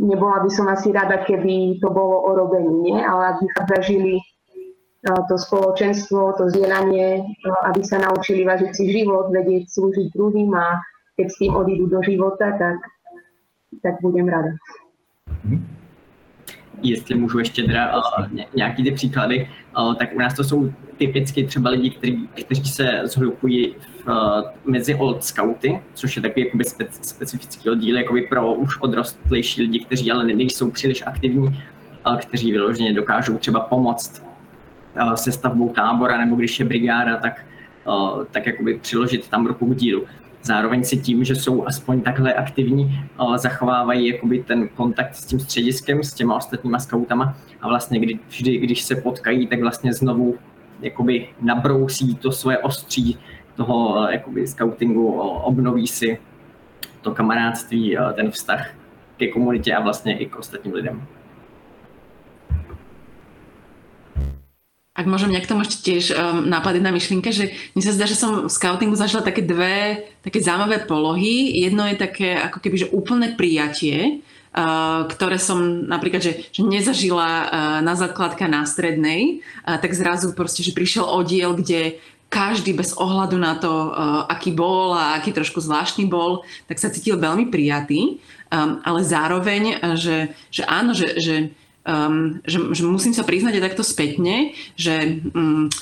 nebola 0.00 0.42
by 0.42 0.50
som 0.50 0.66
asi 0.72 0.90
rada, 0.90 1.22
keby 1.22 1.78
to 1.78 1.92
bolo 1.92 2.24
o 2.24 2.30
robení, 2.34 2.90
nie? 2.90 2.98
ale 2.98 3.36
aby 3.36 3.44
sa 3.52 3.62
zažili 3.68 4.18
to 5.00 5.34
spoločenstvo, 5.38 6.36
to 6.36 6.52
zdieľanie, 6.52 7.24
aby 7.64 7.80
sa 7.80 8.04
naučili 8.04 8.44
vážiť 8.44 8.70
si 8.76 8.84
život, 8.92 9.32
vedieť 9.32 9.72
slúžiť 9.72 10.12
druhým 10.12 10.52
a 10.52 10.76
keď 11.16 11.26
s 11.32 11.38
tým 11.40 11.56
odídu 11.56 11.86
do 11.88 12.00
života, 12.04 12.52
tak, 12.60 12.76
tak 13.82 13.94
budem 14.02 14.28
rada. 14.28 14.52
Jestli 16.82 17.14
můžu 17.14 17.38
ještě 17.38 17.62
teda 17.62 17.96
uh, 17.96 18.26
nějaký 18.54 18.84
ty 18.84 18.90
příklady, 18.90 19.48
uh, 19.78 19.94
tak 19.94 20.14
u 20.14 20.18
nás 20.18 20.34
to 20.34 20.44
jsou 20.44 20.72
typicky 20.96 21.44
třeba 21.44 21.70
lidi, 21.70 21.90
kteří, 21.90 22.28
kteří 22.44 22.64
se 22.64 23.00
zhlupují 23.04 23.74
v, 23.74 24.08
uh, 24.08 24.72
mezi 24.72 24.94
old 24.94 25.24
scouty, 25.24 25.80
což 25.94 26.16
je 26.16 26.22
takový 26.22 26.46
jakoby 26.46 26.64
spe, 26.64 26.86
specifický 26.90 27.70
oddíl 27.70 27.98
jakoby 27.98 28.22
pro 28.22 28.54
už 28.54 28.80
odrostlejší 28.80 29.62
lidi, 29.62 29.84
kteří 29.84 30.12
ale 30.12 30.24
nejsou 30.24 30.70
příliš 30.70 31.02
aktivní, 31.06 31.62
kteří 32.20 32.52
vyloženě 32.52 32.92
dokážou 32.92 33.38
třeba 33.38 33.60
pomoct 33.60 34.29
Eh, 34.29 34.29
se 35.14 35.32
stavbou 35.32 35.68
tábora, 35.68 36.18
nebo 36.18 36.36
když 36.36 36.60
je 36.60 36.64
brigáda, 36.64 37.16
tak, 37.16 37.46
eh, 37.88 38.24
tak 38.30 38.46
jakoby 38.46 38.78
přiložit 38.78 39.28
tam 39.28 39.46
ruku 39.46 39.66
k 39.66 39.76
dílu. 39.76 40.04
Zároveň 40.42 40.84
si 40.84 40.96
tím, 40.96 41.24
že 41.24 41.36
jsou 41.36 41.66
aspoň 41.66 42.00
takhle 42.00 42.34
aktivní, 42.34 43.00
eh, 43.00 43.38
zachovávají 43.38 44.08
jakoby 44.08 44.42
ten 44.42 44.68
kontakt 44.68 45.14
s 45.14 45.24
tím 45.24 45.40
střediskem, 45.40 46.02
s 46.02 46.14
těma 46.14 46.36
ostatníma 46.36 46.78
skautama 46.78 47.34
a 47.60 47.68
vlastně 47.68 48.00
kdy, 48.00 48.18
vždy, 48.28 48.58
když 48.58 48.82
se 48.82 48.96
potkají, 48.96 49.46
tak 49.46 49.60
vlastně 49.60 49.92
znovu 49.92 50.34
jakoby 50.80 51.28
nabrousí 51.40 52.16
to 52.16 52.32
svoje 52.32 52.58
ostří 52.58 53.18
toho 53.56 54.08
jakoby 54.10 54.46
scoutingu, 54.46 55.12
obnoví 55.20 55.86
si 55.86 56.18
to 57.00 57.14
kamarádství, 57.14 57.96
ten 58.14 58.30
vztah 58.30 58.66
ke 59.16 59.28
komunitě 59.28 59.74
a 59.74 59.80
vlastně 59.80 60.18
i 60.18 60.26
k 60.26 60.36
ostatním 60.36 60.74
lidem. 60.74 61.06
Ak 65.00 65.08
môžem 65.08 65.32
nejak 65.32 65.48
tomu 65.48 65.64
ešte 65.64 65.80
tiež 65.80 66.12
um, 66.12 66.44
nápad 66.44 66.76
na 66.84 66.92
myšlienka, 66.92 67.32
že 67.32 67.56
mi 67.72 67.80
sa 67.80 67.96
zdá, 67.96 68.04
že 68.04 68.20
som 68.20 68.44
v 68.44 68.52
scoutingu 68.52 68.92
zažila 69.00 69.24
také 69.24 69.40
dve 69.40 70.04
také 70.20 70.44
zaujímavé 70.44 70.84
polohy. 70.84 71.56
Jedno 71.56 71.88
je 71.88 71.96
také 71.96 72.36
ako 72.36 72.60
keby, 72.60 72.76
že 72.84 72.92
úplné 72.92 73.32
prijatie, 73.32 74.20
Uh, 74.50 75.06
ktoré 75.06 75.38
som 75.38 75.86
napríklad, 75.86 76.26
že, 76.26 76.42
že 76.50 76.66
nezažila 76.66 77.22
uh, 77.22 77.46
na 77.86 77.94
základka 77.94 78.50
na 78.50 78.66
strednej, 78.66 79.46
uh, 79.62 79.78
tak 79.78 79.94
zrazu 79.94 80.34
proste, 80.34 80.66
že 80.66 80.74
prišiel 80.74 81.06
oddiel, 81.06 81.54
kde 81.54 82.02
každý 82.26 82.74
bez 82.74 82.90
ohľadu 82.98 83.38
na 83.38 83.54
to, 83.62 83.70
uh, 83.70 84.26
aký 84.26 84.50
bol 84.50 84.90
a 84.98 85.14
aký 85.14 85.30
trošku 85.30 85.62
zvláštny 85.62 86.10
bol, 86.10 86.42
tak 86.66 86.82
sa 86.82 86.90
cítil 86.90 87.14
veľmi 87.14 87.46
prijatý. 87.46 88.18
Um, 88.50 88.82
ale 88.82 89.06
zároveň, 89.06 89.78
uh, 89.78 89.94
že, 89.94 90.34
že 90.50 90.66
áno, 90.66 90.98
že, 90.98 91.14
že 91.22 91.54
um, 91.86 92.40
že, 92.44 92.58
že 92.74 92.82
musím 92.84 93.12
sa 93.16 93.24
priznať 93.24 93.60
aj 93.60 93.64
takto 93.72 93.84
spätne, 93.84 94.52
že 94.76 95.22
um, 95.32 95.72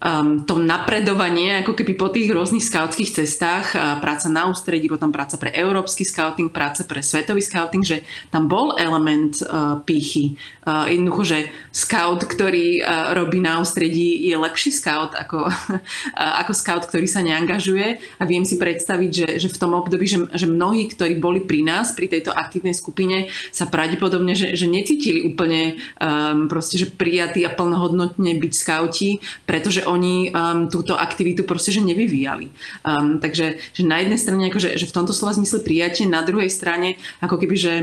um, 0.00 0.42
to 0.44 0.56
napredovanie 0.58 1.60
ako 1.60 1.76
keby 1.76 1.92
po 1.94 2.08
tých 2.08 2.32
rôznych 2.32 2.64
skautských 2.64 3.22
cestách, 3.22 3.76
práca 4.00 4.26
na 4.32 4.48
ústredí, 4.48 4.88
potom 4.88 5.12
práca 5.12 5.36
pre 5.36 5.52
európsky 5.52 6.02
scouting, 6.02 6.48
práca 6.48 6.82
pre 6.88 7.04
svetový 7.04 7.44
scouting, 7.44 7.84
že 7.84 8.02
tam 8.32 8.48
bol 8.48 8.74
element 8.76 9.40
uh, 9.44 9.78
pýchy. 9.84 10.40
Uh, 10.64 10.88
jednoducho, 10.88 11.22
že 11.24 11.38
scout, 11.72 12.24
ktorý 12.24 12.80
uh, 12.80 13.12
robí 13.16 13.40
na 13.40 13.60
ústredí, 13.60 14.28
je 14.28 14.36
lepší 14.36 14.72
scout 14.72 15.12
ako, 15.16 15.48
uh, 15.48 16.40
ako 16.44 16.52
scout, 16.56 16.84
ktorý 16.88 17.06
sa 17.08 17.20
neangažuje 17.20 18.00
a 18.20 18.22
viem 18.24 18.44
si 18.44 18.56
predstaviť, 18.56 19.10
že, 19.12 19.28
že 19.46 19.48
v 19.48 19.60
tom 19.60 19.76
období, 19.76 20.06
že, 20.08 20.24
že 20.32 20.46
mnohí, 20.48 20.88
ktorí 20.88 21.20
boli 21.20 21.44
pri 21.44 21.64
nás, 21.64 21.92
pri 21.92 22.08
tejto 22.08 22.32
aktívnej 22.32 22.72
skupine, 22.72 23.28
sa 23.50 23.68
pravdepodobne, 23.68 24.32
že, 24.32 24.56
že 24.56 24.70
necítili 24.70 25.26
úplne 25.26 25.80
um, 26.00 26.46
proste, 26.48 26.80
že 26.80 26.88
prijatí 26.88 27.44
a 27.44 27.52
plnohodnotne 27.52 28.36
byť 28.38 28.52
skauti, 28.52 29.18
pretože 29.44 29.84
oni 29.90 30.30
um, 30.30 30.70
túto 30.70 30.94
aktivitu 30.94 31.42
proste 31.42 31.74
že 31.74 31.82
nevyvíjali. 31.82 32.46
Um, 32.86 33.18
takže 33.18 33.58
že 33.74 33.82
na 33.82 33.98
jednej 33.98 34.18
strane 34.22 34.46
akože, 34.46 34.78
že 34.78 34.86
v 34.86 34.94
tomto 34.94 35.10
slova 35.10 35.34
zmysle 35.34 35.66
prijatie, 35.66 36.06
na 36.06 36.22
druhej 36.22 36.48
strane 36.48 36.96
ako 37.18 37.42
keby, 37.42 37.56
že 37.58 37.74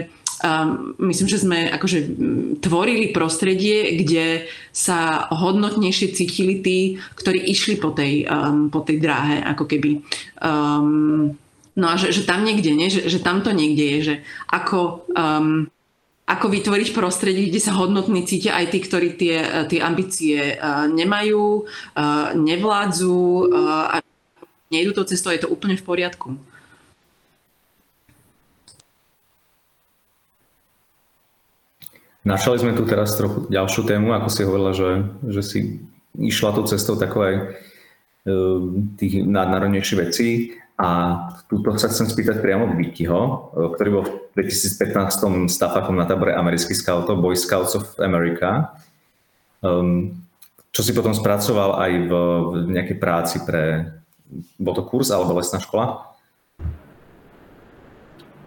um, 0.44 0.96
myslím, 1.12 1.28
že 1.28 1.44
sme 1.44 1.68
akože 1.74 2.00
tvorili 2.62 3.14
prostredie, 3.14 3.98
kde 4.00 4.48
sa 4.74 5.30
hodnotnejšie 5.34 6.14
cítili 6.14 6.62
tí, 6.62 6.80
ktorí 7.18 7.42
išli 7.50 7.76
po 7.78 7.94
tej, 7.94 8.26
um, 8.30 8.70
po 8.70 8.82
tej 8.86 9.02
dráhe, 9.02 9.42
ako 9.44 9.66
keby. 9.66 10.02
Um, 10.42 11.36
no 11.78 11.86
a 11.90 11.96
že, 11.98 12.14
že 12.14 12.26
tam 12.26 12.46
niekde, 12.46 12.74
nie? 12.74 12.90
Že, 12.90 13.10
že 13.10 13.20
tam 13.22 13.42
to 13.42 13.52
niekde 13.54 13.86
je, 13.98 14.00
že 14.02 14.16
ako 14.50 15.10
um, 15.14 15.70
ako 16.28 16.52
vytvoriť 16.52 16.92
prostredie, 16.92 17.48
kde 17.48 17.64
sa 17.64 17.72
hodnotní 17.80 18.28
cítia 18.28 18.60
aj 18.60 18.76
tí, 18.76 18.80
ktorí 18.84 19.16
tie, 19.16 19.36
tie 19.72 19.80
ambície 19.80 20.60
uh, 20.60 20.84
nemajú, 20.92 21.64
uh, 21.64 22.36
nevládzu 22.36 23.48
a 23.88 24.04
nejdu 24.68 24.92
to 24.92 25.08
cestou, 25.08 25.32
je 25.32 25.48
to 25.48 25.52
úplne 25.52 25.80
v 25.80 25.88
poriadku. 25.88 26.36
Našli 32.28 32.60
sme 32.60 32.76
tu 32.76 32.84
teraz 32.84 33.16
trochu 33.16 33.48
ďalšiu 33.48 33.88
tému, 33.88 34.12
ako 34.12 34.28
si 34.28 34.44
hovorila, 34.44 34.76
že, 34.76 35.08
že 35.32 35.42
si 35.48 35.60
išla 36.20 36.60
tú 36.60 36.68
cestou 36.68 37.00
takové 37.00 37.56
tých 39.00 39.24
nadnárodnejších 39.24 40.00
vecí. 40.04 40.60
A 40.78 40.90
túto 41.50 41.74
sa 41.82 41.90
chcem 41.90 42.06
spýtať 42.06 42.38
priamo 42.38 42.70
v 42.70 42.86
Vikiho, 42.86 43.50
ktorý 43.74 43.90
bol 43.90 44.04
v 44.06 44.46
2015 44.46 45.50
stafákom 45.50 45.98
na 45.98 46.06
tábore 46.06 46.38
amerických 46.38 46.78
scoutov, 46.78 47.18
Boy 47.18 47.34
Scouts 47.34 47.74
of 47.74 47.86
America, 47.98 48.78
um, 49.66 50.14
čo 50.70 50.86
si 50.86 50.94
potom 50.94 51.18
spracoval 51.18 51.82
aj 51.82 51.92
v, 52.06 52.12
v 52.46 52.54
nejakej 52.78 52.98
práci 53.02 53.42
pre, 53.42 53.98
bol 54.62 54.78
to 54.78 54.86
kurz 54.86 55.10
alebo 55.10 55.34
lesná 55.34 55.58
škola? 55.58 56.14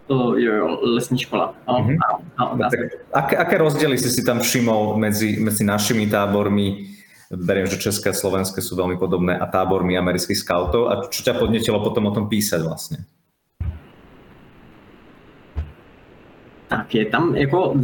To 0.06 0.38
jo, 0.38 0.78
lesní 0.94 1.18
škola. 1.22 1.54
Mm-hmm. 1.66 1.98
a, 1.98 2.06
a, 2.38 2.42
a, 2.54 2.66
tak, 2.70 2.80
aké, 3.10 3.34
aké 3.34 3.54
rozdiely 3.58 3.98
si 3.98 4.10
si 4.10 4.22
tam 4.22 4.38
všimol 4.38 4.98
medzi, 4.98 5.38
medzi 5.42 5.66
našimi 5.66 6.06
tábormi, 6.06 6.98
beriem, 7.30 7.66
že 7.66 7.78
české 7.78 8.10
a 8.10 8.16
slovenské 8.16 8.58
sú 8.58 8.74
veľmi 8.74 8.98
podobné 8.98 9.38
a 9.38 9.46
tábormi 9.46 9.94
amerických 9.94 10.42
scoutov. 10.42 10.90
A 10.90 11.06
čo 11.06 11.22
ťa 11.22 11.38
podnetilo 11.38 11.78
potom 11.78 12.10
o 12.10 12.14
tom 12.14 12.26
písať 12.26 12.60
vlastne? 12.66 12.98
Tak 16.68 16.94
je 16.94 17.06
tam 17.06 17.36
jako 17.36 17.74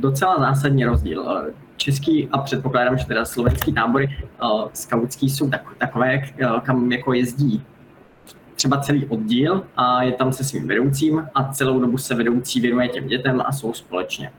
docela 0.00 0.38
zásadní 0.38 0.84
rozdíl. 0.84 1.52
Český 1.76 2.28
a 2.32 2.38
předpokládám, 2.38 2.98
že 2.98 3.06
teda 3.06 3.24
slovenský 3.24 3.72
tábory 3.72 4.06
uh, 4.42 4.68
skautský 4.72 5.30
jsou 5.30 5.50
tak, 5.50 5.66
takové, 5.78 6.22
uh, 6.44 6.60
kam 6.60 6.92
jako 6.92 7.12
jezdí 7.12 7.62
třeba 8.54 8.80
celý 8.80 9.06
oddíl 9.06 9.64
a 9.76 10.02
je 10.02 10.12
tam 10.12 10.32
se 10.32 10.44
svým 10.44 10.68
vedoucím 10.68 11.26
a 11.34 11.52
celou 11.52 11.80
dobu 11.80 11.98
se 11.98 12.14
vedoucí 12.14 12.60
věnuje 12.60 12.88
těm 12.88 13.06
dětem 13.06 13.42
a 13.44 13.52
jsou 13.52 13.72
společně. 13.72 14.32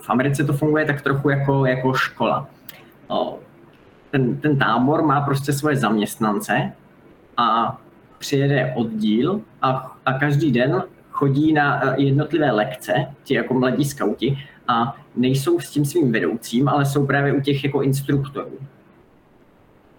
v 0.00 0.10
Americe 0.10 0.44
to 0.44 0.52
funguje 0.52 0.84
tak 0.84 1.02
trochu 1.02 1.28
jako, 1.28 1.66
jako 1.66 1.94
škola. 1.94 2.48
Ten, 4.10 4.36
ten 4.36 4.58
tábor 4.58 5.02
má 5.02 5.20
prostě 5.20 5.52
svoje 5.52 5.76
zaměstnance 5.76 6.72
a 7.36 7.78
přijede 8.18 8.72
oddíl 8.76 9.40
a, 9.62 9.96
a 10.06 10.12
každý 10.12 10.52
den 10.52 10.82
chodí 11.10 11.52
na 11.52 11.94
jednotlivé 11.96 12.50
lekce, 12.50 12.92
ti 13.24 13.34
jako 13.34 13.54
mladí 13.54 13.84
skauti, 13.84 14.38
a 14.68 14.96
nejsou 15.16 15.60
s 15.60 15.70
tím 15.70 15.84
svým 15.84 16.12
vedoucím, 16.12 16.68
ale 16.68 16.86
jsou 16.86 17.06
právě 17.06 17.32
u 17.32 17.40
těch 17.40 17.64
jako 17.64 17.82
instruktorů. 17.82 18.58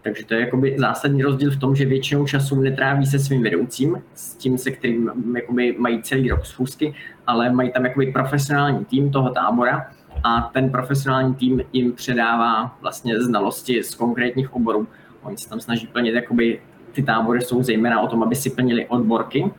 Takže 0.01 0.25
to 0.25 0.33
je 0.33 0.39
jakoby 0.39 0.75
zásadní 0.79 1.23
rozdíl 1.23 1.51
v 1.51 1.59
tom, 1.59 1.75
že 1.75 1.85
většinou 1.85 2.25
času 2.25 2.61
netráví 2.61 3.05
se 3.05 3.19
svým 3.19 3.43
vedoucím, 3.43 4.01
s 4.13 4.35
tím, 4.35 4.57
se 4.57 4.71
kterým 4.71 5.11
jakoby 5.35 5.75
mají 5.77 6.01
celý 6.01 6.29
rok 6.29 6.45
schůzky, 6.45 6.95
ale 7.27 7.49
mají 7.49 7.71
tam 7.71 7.85
jakoby 7.85 8.11
profesionální 8.11 8.85
tým 8.85 9.11
toho 9.11 9.29
tábora 9.29 9.91
a 10.25 10.41
ten 10.53 10.69
profesionální 10.69 11.35
tým 11.35 11.61
jim 11.73 11.91
předává 11.91 12.77
vlastně 12.81 13.21
znalosti 13.21 13.83
z 13.83 13.95
konkrétních 13.95 14.53
oborů. 14.53 14.87
Oni 15.23 15.37
se 15.37 15.49
tam 15.49 15.59
snaží 15.59 15.87
plnit, 15.87 16.15
jakoby 16.15 16.61
ty 16.91 17.03
tábory 17.03 17.41
jsou 17.41 17.63
zejména 17.63 18.01
o 18.01 18.07
tom, 18.07 18.23
aby 18.23 18.35
si 18.35 18.49
plnili 18.49 18.87
odborky 18.87 19.51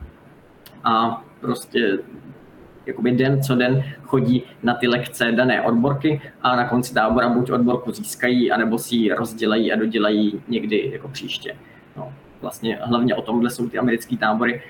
a 0.83 1.23
prostě 1.39 1.99
jakoby 2.85 3.11
den 3.11 3.43
co 3.43 3.55
den 3.55 3.83
chodí 4.03 4.43
na 4.63 4.73
ty 4.73 4.87
lekce 4.87 5.31
dané 5.31 5.61
odborky 5.61 6.21
a 6.41 6.55
na 6.55 6.69
konci 6.69 6.93
tábora 6.93 7.29
buď 7.29 7.51
odborku 7.51 7.91
získají, 7.91 8.51
anebo 8.51 8.77
si 8.77 8.95
ji 8.95 9.13
rozdělají 9.13 9.73
a 9.73 9.75
dodělají 9.75 10.41
někdy 10.47 10.89
jako 10.93 11.07
příště. 11.07 11.55
No, 11.97 12.13
vlastně 12.41 12.79
hlavně 12.81 13.15
o 13.15 13.21
tomhle 13.21 13.49
jsou 13.49 13.69
ty 13.69 13.77
americké 13.77 14.17
tábory, 14.17 14.61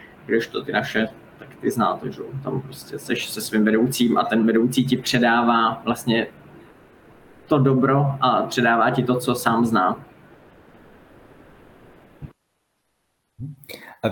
to 0.51 0.63
ty 0.63 0.71
naše, 0.71 1.07
tak 1.39 1.55
ty 1.61 1.71
znáte, 1.71 2.11
že 2.11 2.21
tam 2.43 2.61
prostě 2.61 2.99
seš 2.99 3.29
se 3.29 3.41
svým 3.41 3.65
vedoucím 3.65 4.17
a 4.17 4.23
ten 4.23 4.45
vedoucí 4.45 4.85
ti 4.85 4.97
předává 4.97 5.81
vlastně 5.85 6.27
to 7.47 7.59
dobro 7.59 8.05
a 8.21 8.41
předává 8.41 8.91
ti 8.91 9.03
to, 9.03 9.19
co 9.19 9.35
sám 9.35 9.65
zná. 9.65 10.05
A 14.03 14.07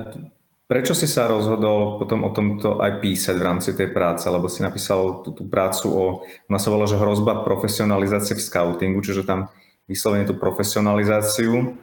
Prečo 0.65 0.97
si 0.97 1.05
sa 1.05 1.29
rozhodol 1.29 2.01
potom 2.01 2.25
o 2.25 2.33
tomto 2.33 2.81
aj 2.81 2.97
písať 2.97 3.37
v 3.37 3.45
rámci 3.45 3.69
tej 3.77 3.93
práce, 3.93 4.25
lebo 4.25 4.49
si 4.49 4.65
napísal 4.65 5.21
tú, 5.21 5.29
tú 5.29 5.45
prácu 5.45 5.93
o, 5.93 6.05
ona 6.49 6.57
sa 6.57 6.73
volá, 6.73 6.89
že 6.89 6.97
hrozba 6.97 7.45
profesionalizácie 7.45 8.33
v 8.33 8.41
scoutingu, 8.41 8.97
čiže 9.05 9.29
tam 9.29 9.53
vyslovene 9.85 10.25
tú 10.25 10.33
profesionalizáciu 10.33 11.77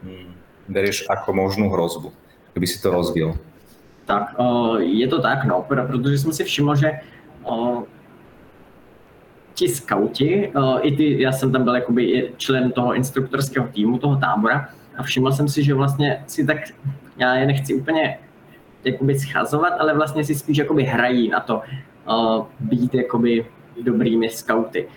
hm, 0.00 0.32
berieš 0.64 1.04
ako 1.12 1.28
možnú 1.36 1.68
hrozbu, 1.68 2.08
keby 2.56 2.64
si 2.64 2.80
to 2.80 2.88
rozbil. 2.88 3.36
Tak, 4.06 4.34
je 4.78 5.08
to 5.08 5.22
tak, 5.22 5.44
no, 5.44 5.66
protože 5.68 6.18
jsem 6.18 6.32
si 6.32 6.44
všiml, 6.44 6.76
že 6.76 6.92
ti 9.54 9.68
skauti, 9.68 10.52
i 10.80 10.96
ty, 10.96 11.22
já 11.22 11.32
jsem 11.32 11.52
tam 11.52 11.64
byl 11.64 11.74
jakoby 11.74 12.32
člen 12.36 12.72
toho 12.72 12.94
instruktorského 12.94 13.66
týmu, 13.66 13.98
toho 13.98 14.16
tábora, 14.16 14.68
a 14.98 15.02
všiml 15.02 15.32
jsem 15.32 15.48
si, 15.48 15.64
že 15.64 15.74
vlastně 15.74 16.24
si 16.26 16.46
tak 16.46 16.56
já 17.16 17.34
je 17.34 17.46
nechci 17.46 17.74
úplně 17.74 18.18
jakoby 18.84 19.18
schazovat, 19.18 19.72
ale 19.78 19.94
vlastně 19.94 20.24
si 20.24 20.34
spíš 20.34 20.58
jakoby 20.58 20.82
hrají 20.82 21.28
na 21.28 21.40
to 21.40 21.62
být 22.60 22.94
jakoby 22.94 23.46
dobrými 23.82 24.28
skauty. 24.28 24.88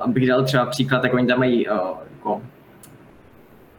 Abych 0.00 0.28
dal 0.28 0.44
třeba 0.44 0.66
příklad, 0.66 1.02
tak 1.02 1.14
oni 1.14 1.26
tam 1.26 1.38
mají 1.38 1.66
jako, 2.16 2.42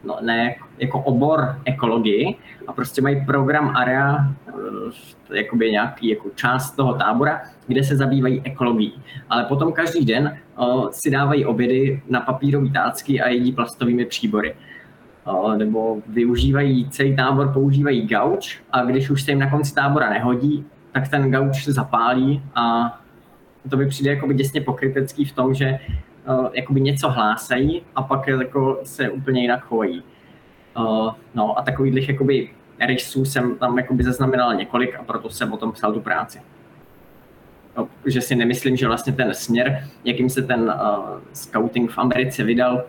no, 0.04 0.18
ne, 0.20 0.54
jako 0.78 1.00
obor 1.00 1.56
ekologii 1.64 2.36
a 2.66 2.72
prostě 2.72 3.02
mají 3.02 3.24
program 3.26 3.76
area, 3.76 4.34
uh, 4.54 5.36
jakoby 5.36 5.70
nějaký 5.70 6.08
jako 6.08 6.28
část 6.34 6.70
toho 6.70 6.94
tábora, 6.94 7.42
kde 7.66 7.84
se 7.84 7.96
zabývají 7.96 8.40
ekologií. 8.44 9.02
Ale 9.28 9.44
potom 9.44 9.72
každý 9.72 10.04
den 10.04 10.38
uh, 10.58 10.88
si 10.90 11.10
dávají 11.10 11.44
obědy 11.44 12.02
na 12.08 12.20
papírové 12.20 12.70
tácky 12.70 13.20
a 13.20 13.28
jedí 13.28 13.52
plastovými 13.52 14.04
příbory 14.04 14.54
nebo 15.56 16.02
využívají 16.06 16.90
celý 16.90 17.16
tábor, 17.16 17.52
používají 17.52 18.06
gauč 18.06 18.58
a 18.72 18.84
když 18.84 19.10
už 19.10 19.22
se 19.22 19.30
jim 19.30 19.38
na 19.38 19.50
konci 19.50 19.74
tábora 19.74 20.10
nehodí, 20.10 20.64
tak 20.92 21.08
ten 21.08 21.30
gauč 21.30 21.68
zapálí 21.68 22.42
a 22.54 22.96
to 23.70 23.76
by 23.76 23.86
přijde 23.86 24.10
jakoby 24.10 24.34
děsně 24.34 24.60
pokrytecký 24.60 25.24
v 25.24 25.32
tom, 25.32 25.54
že 25.54 25.78
uh, 26.28 26.48
jakoby 26.52 26.80
něco 26.80 27.10
hlásají 27.10 27.82
a 27.94 28.02
pak 28.02 28.28
jako 28.28 28.80
se 28.84 29.10
úplně 29.10 29.42
jinak 29.42 29.64
chovají. 29.64 30.02
Uh, 30.78 31.14
no 31.34 31.58
a 31.58 31.62
takových 31.62 32.08
jakoby 32.08 32.50
rysů 32.86 33.24
jsem 33.24 33.56
tam 33.56 33.78
jakoby 33.78 34.04
zaznamenal 34.04 34.54
několik 34.54 34.96
a 34.96 35.02
proto 35.02 35.30
jsem 35.30 35.52
o 35.52 35.56
tom 35.56 35.72
psal 35.72 35.92
tu 35.92 36.00
práci. 36.00 36.40
No, 37.76 37.88
že 38.06 38.20
si 38.20 38.34
nemyslím, 38.34 38.76
že 38.76 38.86
vlastně 38.86 39.12
ten 39.12 39.34
směr, 39.34 39.84
jakým 40.04 40.30
se 40.30 40.42
ten 40.42 40.60
uh, 40.60 41.18
scouting 41.32 41.90
v 41.90 41.98
Americe 41.98 42.44
vydal, 42.44 42.84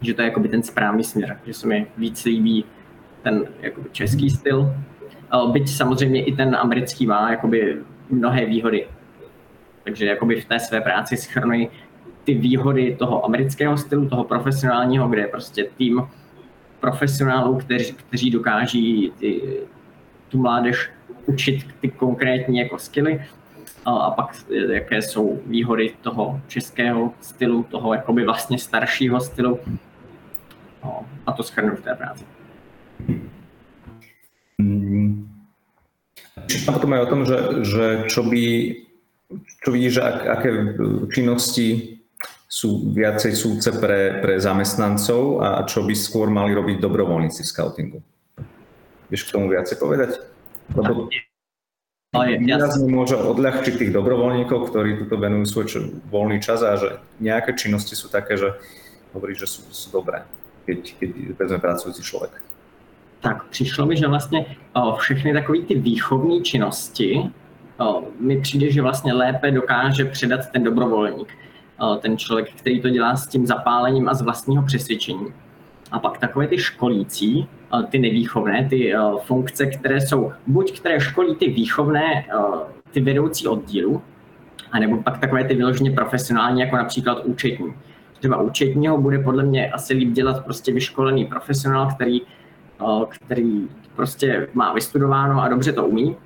že 0.00 0.14
to 0.14 0.22
je 0.22 0.28
jakoby 0.28 0.48
ten 0.48 0.62
správný 0.62 1.04
směr, 1.04 1.38
že 1.46 1.54
se 1.54 1.66
mi 1.66 1.86
víc 1.96 2.24
líbí 2.24 2.64
ten 3.22 3.44
jakoby 3.60 3.90
český 3.92 4.30
styl. 4.30 4.74
Byť 5.52 5.68
samozřejmě 5.68 6.24
i 6.24 6.36
ten 6.36 6.56
americký 6.56 7.06
má 7.06 7.30
jakoby 7.30 7.76
mnohé 8.10 8.46
výhody. 8.46 8.86
Takže 9.84 10.06
jakoby 10.06 10.40
v 10.40 10.44
té 10.44 10.60
své 10.60 10.80
práci 10.80 11.16
schrnuji 11.16 11.70
ty 12.24 12.34
výhody 12.34 12.96
toho 12.98 13.24
amerického 13.24 13.76
stylu, 13.76 14.08
toho 14.08 14.24
profesionálního, 14.24 15.08
kde 15.08 15.20
je 15.20 15.26
prostě 15.26 15.64
tým 15.76 16.02
profesionálů, 16.80 17.58
kteří, 17.58 17.92
kteří 17.92 18.30
dokáží 18.30 19.12
ty, 19.18 19.42
tu 20.28 20.38
mládež 20.38 20.90
učit 21.26 21.66
ty 21.80 21.90
konkrétní 21.90 22.58
jako 22.58 22.78
skily 22.78 23.24
a 23.84 24.10
pak 24.10 24.36
jaké 24.72 25.02
jsou 25.02 25.40
výhody 25.46 25.94
toho 26.02 26.40
českého 26.48 27.14
stylu, 27.20 27.62
toho 27.62 27.94
jakoby 27.94 28.24
vlastně 28.24 28.58
staršího 28.58 29.20
stylu, 29.20 29.58
No, 30.84 31.06
a 31.26 31.32
to 31.32 31.42
schrnu 31.42 31.76
v 31.76 31.80
té 31.80 31.94
práci. 31.94 32.24
Mm. 34.58 35.28
A 36.68 36.72
potom 36.72 36.92
aj 36.92 37.00
o 37.00 37.10
tom, 37.10 37.22
že, 37.22 37.38
že 37.62 37.86
čo 38.10 38.22
by, 38.26 38.44
čo 39.62 39.68
vidíš, 39.70 39.92
že 39.94 40.02
ak, 40.02 40.18
aké 40.26 40.50
činnosti 41.14 41.98
sú 42.52 42.92
viacej 42.92 43.32
súce 43.32 43.72
pre, 43.80 44.20
pre 44.20 44.36
zamestnancov 44.36 45.40
a 45.40 45.64
čo 45.64 45.80
by 45.88 45.96
skôr 45.96 46.28
mali 46.28 46.52
robiť 46.52 46.84
dobrovoľníci 46.84 47.40
v 47.40 47.48
scoutingu. 47.48 47.98
Vieš 49.08 49.24
k 49.24 49.32
tomu 49.32 49.48
viacej 49.48 49.80
povedať? 49.80 50.20
Lebo 50.76 51.08
výrazne 52.12 52.92
môže 52.92 53.16
odľahčiť 53.16 53.80
tých 53.80 53.94
dobrovoľníkov, 53.96 54.68
ktorí 54.68 55.00
tuto 55.00 55.16
venujú 55.16 55.44
svoj 55.48 55.64
voľný 56.12 56.44
čas 56.44 56.60
a 56.60 56.76
že 56.76 57.00
nejaké 57.24 57.56
činnosti 57.56 57.96
sú 57.96 58.12
také, 58.12 58.36
že 58.36 58.52
hovorí, 59.16 59.32
že 59.32 59.48
sú, 59.48 59.64
sú 59.72 59.88
dobré 59.88 60.28
keď, 60.66 60.94
keď 60.98 61.10
vezme 61.38 61.58
pracující 61.58 62.02
člověk. 62.02 62.42
Tak 63.20 63.44
přišlo 63.44 63.86
mi, 63.86 63.96
že 63.96 64.06
vlastně 64.06 64.46
o, 64.72 64.96
všechny 64.96 65.32
takové 65.32 65.58
ty 65.58 65.74
výchovní 65.74 66.42
činnosti 66.42 67.30
o, 67.78 68.02
mi 68.20 68.40
přijde, 68.40 68.70
že 68.70 68.82
vlastně 68.82 69.12
lépe 69.12 69.50
dokáže 69.50 70.04
předat 70.04 70.40
ten 70.52 70.64
dobrovolník. 70.64 71.28
O, 71.82 71.96
ten 71.96 72.18
člověk, 72.18 72.52
který 72.54 72.80
to 72.80 72.90
dělá 72.90 73.16
s 73.16 73.26
tím 73.26 73.46
zapálením 73.46 74.08
a 74.08 74.14
z 74.14 74.22
vlastního 74.22 74.62
přesvědčení. 74.62 75.26
A 75.92 75.98
pak 75.98 76.18
takové 76.18 76.46
ty 76.46 76.58
školící, 76.58 77.48
ty 77.90 77.98
nevýchovné, 77.98 78.68
ty 78.68 78.94
funkce, 79.24 79.66
které 79.66 80.00
jsou 80.00 80.32
buď 80.46 80.80
které 80.80 81.00
školí 81.00 81.36
ty 81.36 81.50
výchovné, 81.50 82.24
ty 82.90 83.00
vedoucí 83.00 83.48
oddílu, 83.48 84.02
anebo 84.72 85.02
pak 85.02 85.18
takové 85.18 85.44
ty 85.44 85.54
vyloženě 85.54 85.90
profesionální, 85.90 86.60
jako 86.60 86.76
například 86.76 87.24
účetní 87.24 87.74
třeba 88.18 88.40
účetního 88.40 88.98
bude 88.98 89.18
podle 89.18 89.42
mě 89.42 89.70
asi 89.70 89.94
líp 89.94 90.12
dělat 90.12 90.44
prostě 90.44 90.72
vyškolený 90.72 91.24
profesionál, 91.24 91.88
který, 91.94 92.20
který 93.10 93.68
prostě 93.96 94.48
má 94.54 94.72
vystudováno 94.72 95.42
a 95.42 95.48
dobře 95.48 95.72
to 95.72 95.86
umí, 95.86 96.16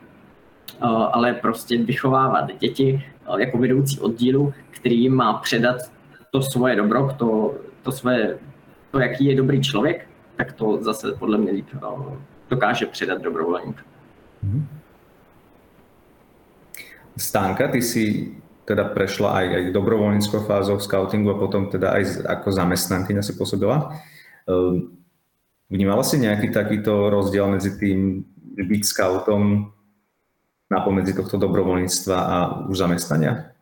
ale 1.12 1.32
prostě 1.32 1.78
vychovávat 1.78 2.58
děti 2.60 3.04
jako 3.38 3.58
vedoucí 3.58 4.00
oddílu, 4.00 4.54
který 4.86 5.08
má 5.08 5.32
předat 5.32 5.90
to 6.30 6.42
svoje 6.42 6.76
dobro, 6.76 7.10
to, 7.18 7.54
to, 7.82 7.92
svoje, 7.92 8.38
to 8.90 8.98
jaký 9.00 9.24
je 9.24 9.36
dobrý 9.36 9.60
člověk, 9.62 10.08
tak 10.36 10.52
to 10.52 10.78
zase 10.80 11.12
podle 11.18 11.38
mě 11.38 11.52
líp 11.52 11.66
dokáže 12.50 12.86
předat 12.86 13.22
dobrovolník. 13.22 13.84
Mhm. 14.42 14.66
Stánka, 17.16 17.68
ty 17.68 17.82
si 17.82 18.34
teda 18.64 18.84
prešla 18.84 19.30
aj, 19.30 19.46
aj 19.54 19.62
dobrovoľníckou 19.72 20.46
fázou 20.46 20.78
scoutingu 20.78 21.30
a 21.30 21.38
potom 21.38 21.66
teda 21.66 21.90
aj 21.90 22.28
ako 22.28 22.52
zamestnankyňa 22.52 23.22
si 23.22 23.32
pôsobila. 23.32 23.90
Ehm, 24.46 25.00
vnímala 25.70 26.04
si 26.04 26.18
nejaký 26.18 26.52
takýto 26.52 27.10
rozdiel 27.10 27.48
medzi 27.50 27.74
tým 27.78 28.22
byť 28.54 28.82
scoutom 28.84 29.72
napomedzi 30.70 31.16
tohto 31.16 31.40
dobrovoľníctva 31.40 32.18
a 32.18 32.36
už 32.68 32.76
zamestnania? 32.78 33.55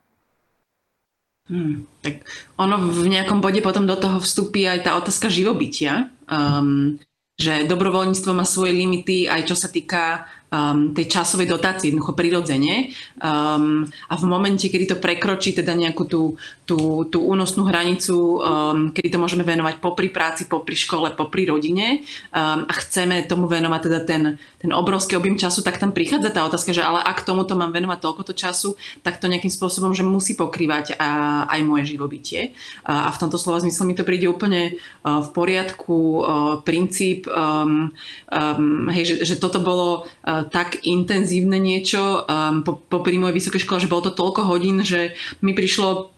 Hmm, 1.45 1.85
tak 2.01 2.25
ono 2.57 2.89
v 2.89 3.05
nejakom 3.13 3.45
bode 3.45 3.61
potom 3.61 3.85
do 3.85 4.01
toho 4.01 4.17
vstupí 4.17 4.65
aj 4.65 4.89
tá 4.89 4.97
otázka 4.97 5.29
živobytia, 5.29 6.09
um, 6.25 6.97
že 7.37 7.69
dobrovoľníctvo 7.69 8.33
má 8.33 8.49
svoje 8.49 8.73
limity 8.73 9.29
aj 9.29 9.53
čo 9.53 9.57
sa 9.59 9.69
týka 9.69 10.25
um, 10.55 10.97
tej 10.97 11.11
časovej 11.11 11.51
dotácie, 11.51 11.91
jednoducho 11.91 12.15
prirodzene. 12.17 12.95
Um, 13.21 13.85
a 14.09 14.15
v 14.17 14.25
momente, 14.25 14.71
kedy 14.71 14.95
to 14.95 15.03
prekročí 15.03 15.53
teda 15.53 15.75
nejakú 15.77 16.09
tú, 16.09 16.41
tú, 16.65 17.05
tú 17.13 17.21
únosnú 17.21 17.69
hranicu, 17.69 18.41
um, 18.41 18.89
kedy 18.89 19.13
to 19.13 19.19
môžeme 19.21 19.45
venovať 19.45 19.85
popri 19.85 20.09
práci, 20.09 20.49
popri 20.49 20.73
škole, 20.73 21.13
popri 21.13 21.45
rodine 21.45 22.01
um, 22.33 22.65
a 22.65 22.73
chceme 22.81 23.21
tomu 23.29 23.45
venovať 23.45 23.81
teda 23.85 24.01
ten, 24.09 24.23
ten 24.65 24.73
obrovský 24.73 25.21
objem 25.21 25.37
času, 25.37 25.61
tak 25.61 25.77
tam 25.77 25.93
prichádza 25.93 26.33
tá 26.33 26.41
otázka, 26.49 26.73
že 26.73 26.81
ale 26.81 27.05
ak 27.05 27.21
tomuto 27.29 27.53
mám 27.53 27.69
venovať 27.69 28.01
toľkoto 28.01 28.33
času, 28.33 28.81
tak 29.05 29.21
to 29.21 29.29
nejakým 29.29 29.53
spôsobom, 29.53 29.93
že 29.93 30.09
musí 30.09 30.33
pokrývať 30.41 30.97
a, 30.97 31.45
aj 31.53 31.61
moje 31.69 31.85
živobytie. 31.93 32.57
A, 32.89 33.07
a 33.07 33.09
v 33.13 33.21
tomto 33.21 33.37
slova 33.37 33.61
zmysle 33.61 33.85
mi 33.85 33.93
to 33.93 34.09
príde 34.09 34.25
úplne 34.25 34.81
uh, 35.05 35.21
v 35.21 35.29
poriadku, 35.37 35.97
uh, 36.01 36.25
princíp, 36.65 37.29
um, 37.29 37.93
um, 38.33 38.89
hej, 38.89 39.05
že, 39.05 39.15
že 39.29 39.35
toto 39.37 39.61
bolo 39.61 40.09
uh, 40.09 40.49
tak 40.49 40.81
intenzívne 40.89 41.61
niečo 41.61 42.25
um, 42.25 42.65
po, 42.65 42.81
popri 42.81 43.21
mojej 43.21 43.37
vysokej 43.37 43.69
škole, 43.69 43.85
že 43.85 43.93
bolo 43.93 44.09
to 44.09 44.17
toľko 44.17 44.49
hodín, 44.49 44.81
že 44.81 45.13
mi 45.45 45.53
prišlo 45.53 46.14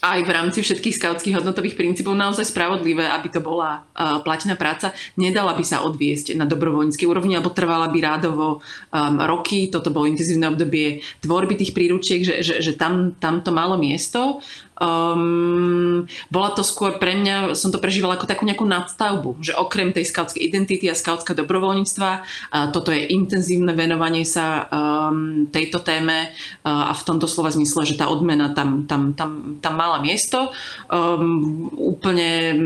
aj 0.00 0.20
v 0.24 0.30
rámci 0.32 0.58
všetkých 0.64 0.96
skautských 0.96 1.36
hodnotových 1.36 1.76
princípov 1.76 2.16
naozaj 2.16 2.48
spravodlivé, 2.48 3.04
aby 3.04 3.28
to 3.28 3.44
bola 3.44 3.84
uh, 3.84 4.24
platená 4.24 4.56
práca. 4.56 4.96
Nedala 5.20 5.52
by 5.52 5.64
sa 5.64 5.84
odviesť 5.84 6.32
na 6.36 6.48
dobrovoľníckej 6.48 7.04
úrovni, 7.04 7.36
alebo 7.36 7.52
trvala 7.52 7.92
by 7.92 7.98
rádovo 8.00 8.60
um, 8.60 9.16
roky. 9.28 9.68
Toto 9.68 9.92
bolo 9.92 10.08
intenzívne 10.08 10.48
obdobie 10.48 11.04
tvorby 11.20 11.60
tých 11.60 11.76
príručiek, 11.76 12.20
že, 12.24 12.34
že, 12.40 12.54
že 12.64 12.72
tam, 12.80 13.12
tam 13.20 13.44
to 13.44 13.52
malo 13.52 13.76
miesto. 13.76 14.40
Um, 14.80 16.08
bola 16.32 16.56
to 16.56 16.64
skôr 16.64 16.96
pre 16.96 17.12
mňa, 17.12 17.52
som 17.52 17.68
to 17.68 17.76
prežívala 17.76 18.16
ako 18.16 18.24
takú 18.24 18.48
nejakú 18.48 18.64
nadstavbu, 18.64 19.36
že 19.44 19.52
okrem 19.52 19.92
tej 19.92 20.08
skautskej 20.08 20.40
identity 20.40 20.88
a 20.88 20.96
skautského 20.96 21.36
dobrovoľníctva, 21.36 22.10
uh, 22.16 22.66
toto 22.72 22.88
je 22.88 23.04
intenzívne 23.12 23.76
venovanie 23.76 24.24
sa 24.24 24.64
um, 24.72 25.44
tejto 25.52 25.84
téme 25.84 26.32
uh, 26.32 26.90
a 26.90 26.96
v 26.96 27.02
tomto 27.04 27.28
slova 27.28 27.52
zmysle, 27.52 27.84
že 27.84 28.00
tá 28.00 28.08
odmena 28.08 28.56
tam, 28.56 28.88
tam, 28.88 29.12
tam, 29.12 29.60
tam 29.60 29.74
mala 29.76 30.00
miesto. 30.00 30.48
Um, 30.88 31.68
úplne, 31.76 32.56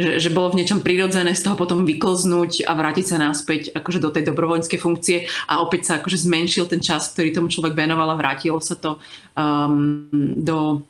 že, 0.00 0.16
že 0.16 0.28
bolo 0.32 0.56
v 0.56 0.64
niečom 0.64 0.80
prirodzené 0.80 1.36
z 1.36 1.44
toho 1.44 1.60
potom 1.60 1.84
vyklznúť 1.84 2.64
a 2.64 2.72
vrátiť 2.72 3.04
sa 3.04 3.16
naspäť 3.20 3.76
akože 3.76 4.00
do 4.00 4.08
tej 4.08 4.32
dobrovoľníckej 4.32 4.80
funkcie 4.80 5.28
a 5.44 5.60
opäť 5.60 5.92
sa 5.92 5.92
akože 6.00 6.24
zmenšil 6.24 6.72
ten 6.72 6.80
čas, 6.80 7.12
ktorý 7.12 7.36
tomu 7.36 7.52
človek 7.52 7.76
venoval 7.76 8.16
a 8.16 8.16
vrátilo 8.16 8.64
sa 8.64 8.80
to 8.80 8.96
um, 9.36 10.08
do 10.40 10.88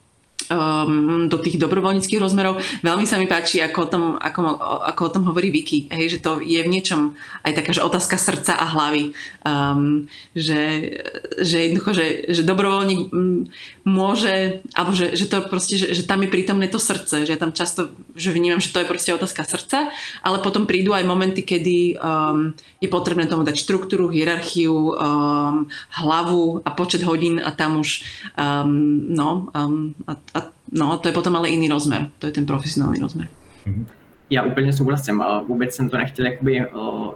um, 0.48 1.28
do 1.28 1.36
tých 1.42 1.60
dobrovoľníckých 1.60 2.22
rozmerov. 2.22 2.62
Veľmi 2.80 3.04
sa 3.04 3.20
mi 3.20 3.26
páči, 3.28 3.60
ako 3.60 3.78
o 3.82 3.88
tom, 3.90 4.04
ako, 4.16 4.40
ako 4.86 5.00
o 5.04 5.12
tom 5.12 5.22
hovorí 5.28 5.52
Vicky, 5.52 5.90
hej, 5.90 6.16
že 6.16 6.22
to 6.22 6.40
je 6.40 6.60
v 6.62 6.72
niečom 6.72 7.18
aj 7.44 7.52
taká 7.56 7.70
že 7.76 7.84
otázka 7.84 8.16
srdca 8.16 8.52
a 8.56 8.66
hlavy. 8.66 9.12
Um, 9.44 10.08
že, 10.34 10.94
že 11.40 11.70
jednoducho, 11.70 11.92
že, 11.96 12.06
že 12.30 12.42
dobrovoľník 12.46 13.10
môže, 13.84 14.60
alebo 14.76 14.92
že, 14.92 15.16
že 15.16 15.26
to 15.26 15.42
proste, 15.48 15.80
že, 15.80 15.86
že 15.96 16.02
tam 16.04 16.20
je 16.22 16.32
prítomné 16.32 16.68
to 16.68 16.76
srdce, 16.76 17.24
že 17.24 17.40
tam 17.40 17.50
často, 17.50 17.90
že 18.14 18.30
vnímam, 18.30 18.60
že 18.60 18.70
to 18.70 18.80
je 18.84 18.90
proste 18.90 19.10
otázka 19.16 19.42
srdca, 19.44 19.88
ale 20.20 20.44
potom 20.44 20.68
prídu 20.68 20.92
aj 20.92 21.08
momenty, 21.08 21.42
kedy 21.42 21.96
um, 21.96 22.52
je 22.78 22.88
potrebné 22.88 23.24
tomu 23.26 23.42
dať 23.42 23.56
štruktúru, 23.56 24.12
hierarchiu, 24.12 24.92
um, 24.92 25.66
hlavu 25.96 26.60
a 26.64 26.70
počet 26.76 27.02
hodín 27.02 27.40
a 27.40 27.50
tam 27.50 27.80
už 27.80 28.04
um, 28.36 29.08
no, 29.10 29.48
um, 29.56 29.96
a, 30.04 30.14
a 30.34 30.42
no, 30.72 30.98
to 30.98 31.08
je 31.08 31.12
potom 31.12 31.36
ale 31.36 31.48
iný 31.48 31.68
rozmer. 31.68 32.10
To 32.18 32.26
je 32.26 32.32
ten 32.32 32.46
profesionální 32.46 33.00
rozmer. 33.00 33.28
Mhm. 33.66 33.86
Já 34.30 34.42
úplně 34.42 34.72
souhlasím. 34.72 35.24
Vůbec 35.48 35.74
jsem 35.74 35.90
to 35.90 35.96
nechtěl 35.96 36.26
jakoby 36.26 36.66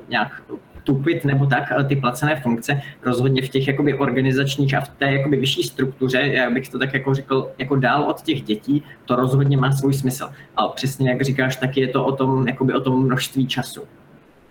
nějak 0.08 0.42
tupit 0.84 1.24
nebo 1.24 1.46
tak 1.46 1.72
ty 1.88 1.96
placené 1.96 2.40
funkce 2.40 2.82
rozhodně 3.02 3.42
v 3.42 3.48
těch 3.48 3.68
jakoby 3.68 3.94
organizačních 3.94 4.74
a 4.74 4.80
v 4.80 4.88
té 4.88 5.12
jakoby 5.12 5.36
vyšší 5.36 5.62
struktuře, 5.62 6.18
já 6.18 6.50
bych 6.50 6.68
to 6.68 6.78
tak 6.78 6.94
jako 6.94 7.14
řekl, 7.14 7.50
jako 7.58 7.76
dál 7.76 8.02
od 8.02 8.22
těch 8.22 8.42
dětí, 8.42 8.82
to 9.04 9.16
rozhodně 9.16 9.56
má 9.56 9.72
svůj 9.72 9.94
smysl. 9.94 10.28
A 10.56 10.68
přesně 10.68 11.10
jak 11.10 11.22
říkáš, 11.22 11.56
tak 11.56 11.76
je 11.76 11.88
to 11.88 12.04
o 12.04 12.12
tom, 12.16 12.48
jakoby 12.48 12.74
o 12.74 12.80
tom 12.80 13.04
množství 13.04 13.46
času. 13.46 13.82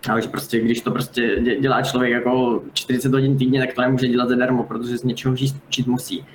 Ale 0.10 0.22
že 0.22 0.28
prostě, 0.28 0.60
když 0.60 0.82
to 0.82 0.92
prostě 0.92 1.36
dělá 1.62 1.82
člověk 1.82 2.14
jako 2.14 2.62
40 2.74 3.14
hodin 3.14 3.38
týdně, 3.38 3.60
tak 3.60 3.76
to 3.76 3.82
nemůže 3.82 4.08
dělat 4.08 4.30
zadarmo, 4.30 4.64
protože 4.64 4.98
z 4.98 5.04
něčeho 5.04 5.36
žít 5.36 5.88
musí 5.88 6.26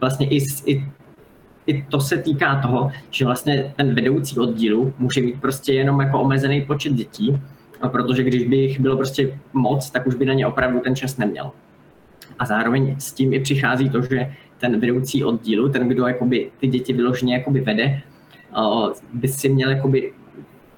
vlastně 0.00 0.28
i, 0.28 0.38
i, 0.66 0.84
i 1.66 1.82
to 1.82 2.00
se 2.00 2.16
týká 2.16 2.60
toho, 2.62 2.92
že 3.10 3.24
vlastně 3.24 3.74
ten 3.76 3.94
vedoucí 3.94 4.38
oddílu 4.38 4.94
může 4.98 5.20
mít 5.20 5.40
prostě 5.40 5.72
jenom 5.72 6.00
jako 6.00 6.20
omezený 6.20 6.62
počet 6.62 6.92
dětí, 6.92 7.38
protože 7.88 8.22
když 8.22 8.44
by 8.44 8.56
jich 8.56 8.80
bylo 8.80 8.96
prostě 8.96 9.38
moc, 9.52 9.90
tak 9.90 10.06
už 10.06 10.14
by 10.14 10.24
na 10.24 10.34
ně 10.34 10.46
opravdu 10.46 10.80
ten 10.80 10.96
čas 10.96 11.16
neměl. 11.16 11.50
A 12.38 12.46
zároveň 12.46 12.96
s 12.98 13.12
tím 13.12 13.32
i 13.32 13.40
přichází 13.40 13.90
to, 13.90 14.02
že 14.02 14.32
ten 14.58 14.80
vedoucí 14.80 15.24
oddílu, 15.24 15.68
ten, 15.68 15.88
kdo 15.88 16.06
jakoby 16.06 16.50
ty 16.60 16.66
děti 16.66 16.92
vyloženě 16.92 17.34
jakoby 17.34 17.60
vede, 17.60 18.00
by 19.12 19.28
si 19.28 19.48
měl 19.48 19.70
jakoby 19.70 20.12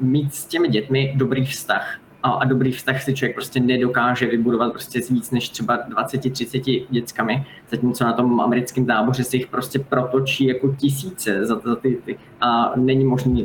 mít 0.01 0.35
s 0.35 0.45
těmi 0.45 0.69
dětmi 0.69 1.13
dobrý 1.17 1.45
vztah 1.45 1.99
a, 2.23 2.31
a 2.31 2.45
dobrý 2.45 2.73
vztah 2.73 3.03
si 3.03 3.15
člověk 3.15 3.35
prostě 3.35 3.61
nedokáže 3.61 4.27
vybudovat 4.27 4.73
prostě 4.73 5.03
s 5.03 5.09
víc 5.09 5.31
než 5.31 5.49
třeba 5.49 5.89
20-30 5.89 6.87
dětskami, 6.91 7.47
zatímco 7.71 8.05
na 8.05 8.13
tom 8.13 8.41
americkém 8.41 8.87
táboře 8.87 9.25
si 9.25 9.37
jich 9.37 9.47
prostě 9.47 9.79
protočí 9.79 10.47
jako 10.47 10.75
tisíce 10.75 11.47
za, 11.47 11.61
za 11.65 11.77
ty, 11.77 11.99
ty 12.05 12.19
a 12.41 12.73
není 12.77 13.05
možné 13.05 13.43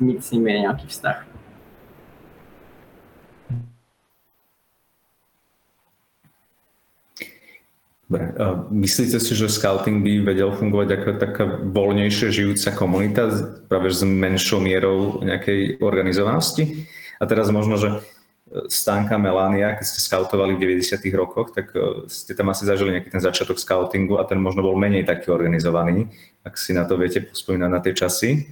mít 0.00 0.24
s 0.24 0.30
nimi 0.30 0.52
nějaký 0.52 0.86
vztah. 0.86 1.26
Dobre. 8.10 8.34
Myslíte 8.70 9.20
si, 9.20 9.38
že 9.38 9.46
scouting 9.46 10.02
by 10.02 10.34
vedel 10.34 10.50
fungovať 10.50 10.88
ako 10.98 11.10
taká 11.14 11.44
voľnejšie 11.62 12.34
žijúca 12.34 12.74
komunita 12.74 13.30
práve 13.70 13.94
s 13.94 14.02
menšou 14.02 14.58
mierou 14.58 15.22
nejakej 15.22 15.78
organizovanosti? 15.78 16.90
A 17.20 17.28
teraz 17.28 17.52
možno, 17.52 17.76
že 17.76 17.88
e, 17.92 17.98
Stanka 18.72 19.20
Melania, 19.20 19.76
keď 19.76 19.84
ste 19.84 20.00
scoutovali 20.00 20.56
v 20.56 20.80
90. 20.80 21.04
rokoch, 21.12 21.52
tak 21.52 21.68
e, 21.76 22.08
ste 22.08 22.32
tam 22.32 22.48
asi 22.48 22.64
zažili 22.64 22.96
nejaký 22.96 23.12
ten 23.12 23.20
začiatok 23.20 23.60
scoutingu 23.60 24.16
a 24.16 24.24
ten 24.24 24.40
možno 24.40 24.64
bol 24.64 24.72
menej 24.80 25.04
taký 25.04 25.28
organizovaný, 25.28 26.08
ak 26.40 26.56
si 26.56 26.72
na 26.72 26.88
to 26.88 26.96
viete 26.96 27.20
pospomínať 27.28 27.70
na 27.70 27.80
tie 27.84 27.92
časy. 27.92 28.48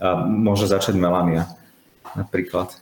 A 0.00 0.16
môže 0.24 0.64
začať 0.64 0.96
Melania 0.96 1.44
napríklad. 2.16 2.72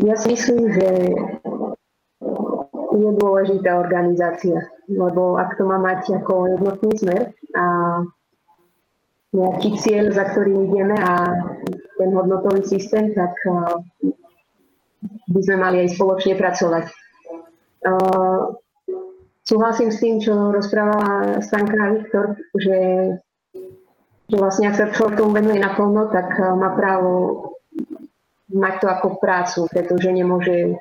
Ja 0.00 0.14
si 0.16 0.32
myslím, 0.32 0.72
že 0.72 0.88
je 2.96 3.10
dôležitá 3.20 3.76
organizácia, 3.76 4.64
lebo 4.86 5.38
ak 5.38 5.58
to 5.58 5.66
má 5.66 5.78
mať 5.82 6.22
ako 6.22 6.56
jednotný 6.56 6.92
smer 6.98 7.22
a 7.58 7.66
nejaký 9.34 9.70
cieľ, 9.82 10.14
za 10.14 10.32
ktorým 10.32 10.70
ideme 10.70 10.96
a 10.96 11.28
ten 11.98 12.10
hodnotový 12.14 12.62
systém, 12.64 13.12
tak 13.12 13.34
by 15.28 15.40
sme 15.42 15.56
mali 15.60 15.76
aj 15.84 15.98
spoločne 15.98 16.38
pracovať. 16.38 16.84
Súhlasím 19.46 19.90
s 19.94 20.00
tým, 20.02 20.18
čo 20.18 20.50
rozprávala 20.50 21.38
Stanka 21.44 21.78
a 21.78 21.92
Viktor, 21.94 22.34
že, 22.58 22.80
že 24.26 24.36
vlastne 24.40 24.72
ak 24.72 24.78
sa 24.78 24.90
človek 24.90 25.22
tomu 25.22 25.38
venuje 25.38 25.62
naplno, 25.62 26.10
tak 26.10 26.34
má 26.56 26.74
právo 26.74 27.12
mať 28.50 28.74
to 28.82 28.86
ako 28.90 29.06
prácu, 29.22 29.60
pretože 29.70 30.08
nemôže 30.10 30.78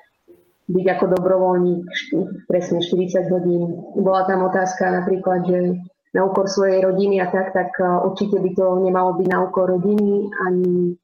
byť 0.66 0.86
ako 0.98 1.06
dobrovoľník 1.14 1.86
presne 2.50 2.82
40 2.82 3.30
hodín. 3.30 3.64
Bola 4.02 4.26
tam 4.26 4.50
otázka 4.50 4.90
napríklad, 4.90 5.46
že 5.46 5.60
na 6.18 6.26
úkor 6.26 6.50
svojej 6.50 6.82
rodiny 6.82 7.22
a 7.22 7.30
tak, 7.30 7.54
tak 7.54 7.76
určite 7.78 8.42
by 8.42 8.50
to 8.56 8.66
nemalo 8.82 9.14
byť 9.20 9.28
na 9.30 9.40
úkor 9.46 9.70
rodiny 9.70 10.32
ani 10.48 10.96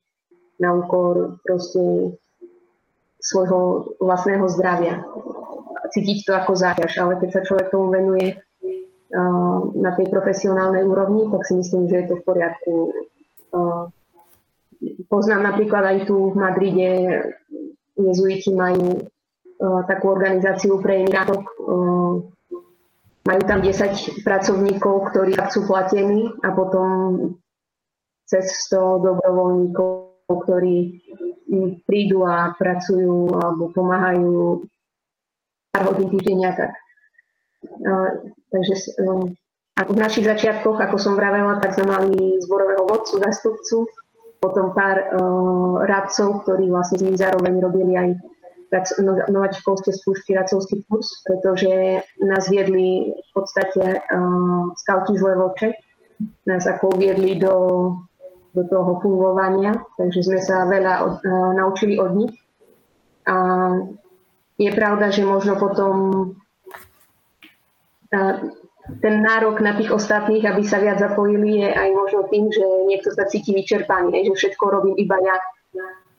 na 0.57 0.69
úkor 0.77 1.37
proste 1.45 2.15
svojho 3.21 3.93
vlastného 4.01 4.45
zdravia. 4.49 5.05
Cítiť 5.93 6.25
to 6.25 6.31
ako 6.33 6.53
záťaž, 6.57 6.93
ale 6.97 7.19
keď 7.21 7.29
sa 7.29 7.41
človek 7.45 7.69
tomu 7.69 7.93
venuje 7.93 8.39
na 9.75 9.91
tej 9.93 10.07
profesionálnej 10.07 10.87
úrovni, 10.87 11.27
tak 11.29 11.43
si 11.43 11.59
myslím, 11.59 11.91
že 11.91 11.95
je 12.01 12.05
to 12.07 12.15
v 12.17 12.25
poriadku. 12.25 12.73
Poznám 15.11 15.53
napríklad 15.53 15.83
aj 15.83 15.97
tu 16.07 16.31
v 16.31 16.39
Madride, 16.39 16.89
jezuiti 17.99 18.55
majú 18.55 19.03
Eh, 19.03 19.20
takú 19.61 20.09
organizáciu 20.09 20.81
pre 20.81 21.05
imigrantov. 21.05 21.45
Eh, 21.45 22.13
majú 23.21 23.41
tam 23.45 23.59
10 23.61 24.25
pracovníkov, 24.25 25.13
ktorí 25.13 25.37
sú 25.53 25.69
platení 25.69 26.33
a 26.41 26.49
potom 26.49 26.89
cez 28.25 28.49
100 28.71 29.05
dobrovoľníkov, 29.05 30.25
ktorí 30.25 31.05
prídu 31.85 32.25
a 32.25 32.55
pracujú 32.55 33.35
alebo 33.37 33.69
pomáhajú 33.75 34.65
pár 35.69 35.83
hodín 35.93 36.09
týždenia. 36.09 36.57
Tak. 36.57 36.71
Eh, 37.61 38.09
takže 38.49 38.75
A 39.79 39.87
v 39.87 39.95
našich 39.95 40.27
začiatkoch, 40.27 40.77
ako 40.77 40.99
som 40.99 41.15
vravela, 41.15 41.57
tak 41.63 41.73
sme 41.73 41.87
mali 41.87 42.37
zborového 42.43 42.85
vodcu, 42.85 43.23
zastupcu, 43.23 43.87
potom 44.43 44.75
pár 44.75 44.99
uh, 44.99 45.87
radcov, 45.87 46.43
ktorí 46.43 46.67
vlastne 46.67 46.97
s 46.99 47.05
ním 47.07 47.15
zároveň 47.15 47.53
robili 47.61 47.93
aj 47.95 48.09
no, 49.03 49.11
nováčkovské 49.27 49.91
skúšky, 49.91 50.33
radcovský 50.33 50.83
kurz, 50.87 51.07
pretože 51.27 52.01
nás 52.23 52.47
viedli 52.47 53.11
v 53.11 53.31
podstate 53.35 53.99
uh, 53.99 54.71
skauti 54.79 55.19
z 55.19 55.21
Levoče, 55.21 55.69
nás 56.47 56.63
ako 56.67 56.95
uviedli 56.95 57.35
do, 57.35 57.55
do 58.55 58.63
toho 58.71 59.03
fungovania, 59.03 59.75
takže 59.99 60.23
sme 60.23 60.39
sa 60.39 60.63
veľa 60.65 60.93
od, 61.03 61.15
uh, 61.27 61.51
naučili 61.55 61.99
od 61.99 62.11
nich. 62.15 62.35
A 63.27 63.35
je 64.55 64.71
pravda, 64.71 65.11
že 65.11 65.27
možno 65.27 65.59
potom 65.59 65.95
uh, 68.15 68.35
ten 69.03 69.15
nárok 69.21 69.59
na 69.59 69.77
tých 69.77 69.91
ostatných, 69.91 70.47
aby 70.47 70.63
sa 70.63 70.79
viac 70.79 70.99
zapojili, 70.99 71.63
je 71.63 71.69
aj 71.69 71.89
možno 71.91 72.27
tým, 72.31 72.47
že 72.49 72.65
niekto 72.87 73.11
sa 73.13 73.27
cíti 73.27 73.51
vyčerpaný, 73.51 74.25
že 74.25 74.33
všetko 74.35 74.63
robím 74.67 74.95
iba 74.97 75.15
ja 75.21 75.37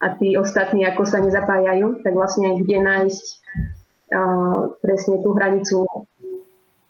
a 0.03 0.07
tí 0.19 0.35
ostatní 0.35 0.83
ako 0.83 1.07
sa 1.07 1.23
nezapájajú, 1.23 2.03
tak 2.03 2.13
vlastne 2.19 2.59
kde 2.59 2.83
nájsť 2.83 3.25
uh, 4.11 4.75
presne 4.83 5.23
tú 5.23 5.31
hranicu, 5.39 5.87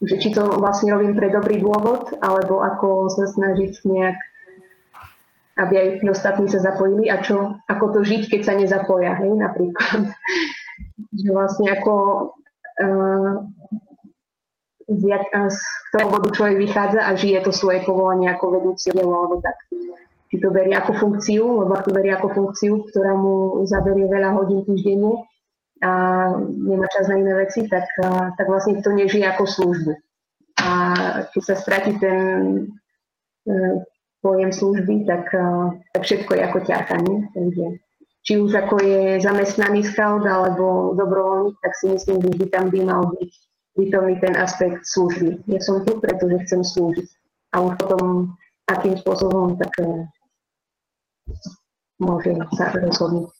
že 0.01 0.15
či 0.17 0.33
to 0.33 0.57
vlastne 0.57 0.91
robím 0.91 1.13
pre 1.13 1.29
dobrý 1.29 1.61
dôvod, 1.61 2.17
alebo 2.19 2.65
ako 2.65 3.13
sa 3.13 3.29
snažiť 3.29 3.85
nejak 3.85 4.17
aby 5.53 5.73
aj 5.77 5.89
tí 6.01 6.05
ostatní 6.09 6.49
sa 6.49 6.65
zapojili 6.65 7.13
a 7.13 7.21
čo, 7.21 7.61
ako 7.69 7.93
to 7.93 7.99
žiť, 8.01 8.25
keď 8.25 8.41
sa 8.41 8.53
nezapoja, 8.57 9.13
hej, 9.21 9.37
napríklad. 9.37 10.09
že 11.21 11.29
vlastne 11.29 11.69
ako 11.77 11.93
uh, 12.81 13.33
z 14.89 15.57
toho 15.93 16.07
bodu 16.09 16.29
človek 16.33 16.57
vychádza 16.57 17.01
a 17.05 17.15
žije 17.15 17.39
to 17.45 17.51
svoje 17.55 17.85
povolanie 17.87 18.27
ako 18.27 18.59
vedúci 18.59 18.91
alebo 18.91 19.39
tak. 19.39 19.55
Či 20.33 20.41
to 20.41 20.49
berie 20.49 20.73
ako 20.73 20.97
funkciu, 20.97 21.45
lebo 21.61 21.77
to 21.85 21.93
berie 21.93 22.09
ako 22.09 22.33
funkciu, 22.33 22.89
ktorá 22.89 23.13
mu 23.13 23.61
zaberie 23.69 24.09
veľa 24.09 24.33
hodín 24.33 24.65
týždenne 24.65 25.21
a 25.85 25.91
nemá 26.41 26.89
čas 26.89 27.05
na 27.05 27.21
iné 27.21 27.37
veci, 27.37 27.69
tak, 27.69 27.85
tak 28.33 28.45
vlastne 28.49 28.81
to 28.81 28.89
nežije 28.89 29.29
ako 29.29 29.45
službu. 29.45 29.93
A 30.57 30.69
keď 31.29 31.41
sa 31.45 31.55
stratí 31.59 31.93
ten 32.01 32.21
e, 33.45 33.83
pojem 34.25 34.49
služby, 34.49 35.05
tak, 35.05 35.29
tak 35.93 36.01
všetko 36.01 36.31
je 36.33 36.41
ako 36.41 36.59
ťarkanie. 36.65 37.17
Takže 37.35 37.65
či 38.23 38.39
už 38.39 38.55
ako 38.55 38.79
je 38.79 39.19
zamestnaný 39.19 39.83
scout 39.83 40.23
alebo 40.23 40.95
dobrovoľník, 40.95 41.59
tak 41.59 41.75
si 41.75 41.91
myslím, 41.91 42.23
že 42.23 42.31
by 42.39 42.45
tam 42.47 42.65
by 42.71 42.79
mal 42.87 43.03
byť 43.11 43.31
vyplniť 43.75 44.17
ten 44.23 44.35
aspekt 44.39 44.87
služby. 44.87 45.43
Ja 45.51 45.59
som 45.59 45.83
tu, 45.83 45.99
pretože 45.99 46.47
chcem 46.47 46.63
slúžiť. 46.63 47.07
A 47.53 47.61
už 47.61 47.75
potom, 47.83 48.31
akým 48.71 48.95
spôsobom, 48.95 49.59
tak 49.59 49.75
eh, 49.83 50.07
môže 52.01 52.31
sa 52.55 52.73
rozhodnúť. 52.73 53.31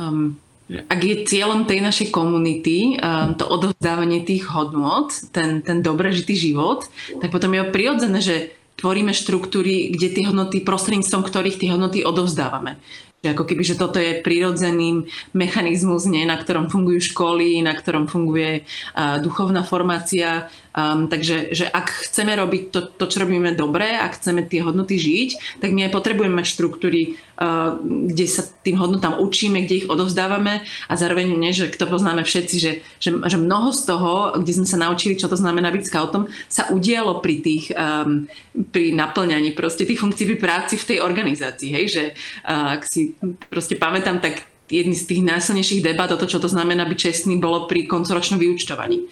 Um, 0.00 0.40
ak 0.72 1.00
je 1.04 1.28
cieľom 1.28 1.68
tej 1.68 1.84
našej 1.84 2.08
komunity 2.10 2.96
um, 2.96 3.36
to 3.36 3.44
odovzdávanie 3.44 4.24
tých 4.24 4.48
hodnot, 4.50 5.12
ten, 5.30 5.60
ten 5.60 5.84
dobre 5.84 6.10
žitý 6.16 6.34
život, 6.34 6.88
tak 7.20 7.28
potom 7.28 7.52
je 7.54 7.70
prirodzené, 7.70 8.18
že 8.24 8.56
tvoríme 8.80 9.12
štruktúry, 9.12 9.92
kde 9.92 10.08
tie 10.10 10.24
hodnoty, 10.26 10.64
prostredníctvom 10.64 11.22
ktorých 11.22 11.60
tie 11.60 11.70
hodnoty 11.76 12.02
odovzdávame. 12.02 12.80
Ako 13.22 13.46
keby, 13.46 13.62
že 13.62 13.78
toto 13.78 14.02
je 14.02 14.18
prirodzený 14.18 15.06
mechanizmus, 15.30 16.10
nie, 16.10 16.26
na 16.26 16.34
ktorom 16.34 16.66
fungujú 16.66 16.98
školy, 17.14 17.62
na 17.62 17.70
ktorom 17.78 18.10
funguje 18.10 18.66
uh, 18.66 19.22
duchovná 19.22 19.62
formácia. 19.62 20.50
Um, 20.72 21.04
takže 21.12 21.52
že 21.52 21.68
ak 21.68 22.08
chceme 22.08 22.32
robiť 22.32 22.62
to, 22.72 22.80
to, 22.96 23.04
čo 23.04 23.28
robíme 23.28 23.52
dobre, 23.52 23.92
ak 23.92 24.16
chceme 24.16 24.40
tie 24.48 24.64
hodnoty 24.64 24.96
žiť, 24.96 25.60
tak 25.60 25.68
my 25.68 25.84
aj 25.84 25.92
potrebujeme 25.92 26.32
mať 26.32 26.48
štruktúry, 26.48 27.20
uh, 27.36 27.76
kde 27.82 28.24
sa 28.24 28.48
tým 28.64 28.80
hodnotám 28.80 29.20
učíme, 29.20 29.68
kde 29.68 29.84
ich 29.84 29.90
odovzdávame 29.92 30.64
a 30.88 30.92
zároveň, 30.96 31.36
nie, 31.36 31.52
že 31.52 31.68
to 31.76 31.84
poznáme 31.84 32.24
všetci, 32.24 32.56
že, 32.56 32.72
že, 32.96 33.10
že 33.12 33.36
mnoho 33.36 33.68
z 33.76 33.80
toho, 33.84 34.12
kde 34.40 34.52
sme 34.56 34.68
sa 34.68 34.80
naučili, 34.80 35.20
čo 35.20 35.28
to 35.28 35.36
znamená 35.36 35.68
byť 35.68 35.84
scoutom, 35.84 36.32
sa 36.48 36.72
udialo 36.72 37.20
pri 37.20 37.44
tých, 37.44 37.68
um, 37.76 38.24
pri 38.72 38.96
naplňaní 38.96 39.52
proste 39.52 39.84
tých 39.84 40.00
funkcií 40.00 40.24
pri 40.24 40.38
práci 40.40 40.80
v 40.80 40.88
tej 40.88 40.98
organizácii. 41.04 41.68
Hej? 41.68 41.84
Že 41.92 42.02
uh, 42.48 42.80
ak 42.80 42.88
si 42.88 43.12
proste 43.52 43.76
pamätám, 43.76 44.24
tak 44.24 44.51
jedný 44.72 44.96
z 44.96 45.04
tých 45.04 45.20
najsilnejších 45.20 45.84
debat 45.84 46.08
o 46.08 46.16
to, 46.16 46.24
čo 46.24 46.40
to 46.40 46.48
znamená 46.48 46.88
byť 46.88 46.98
čestný, 46.98 47.36
bolo 47.36 47.68
pri 47.68 47.84
koncoročnom 47.84 48.40
vyučtovaní. 48.40 49.04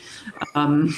Um, 0.56 0.88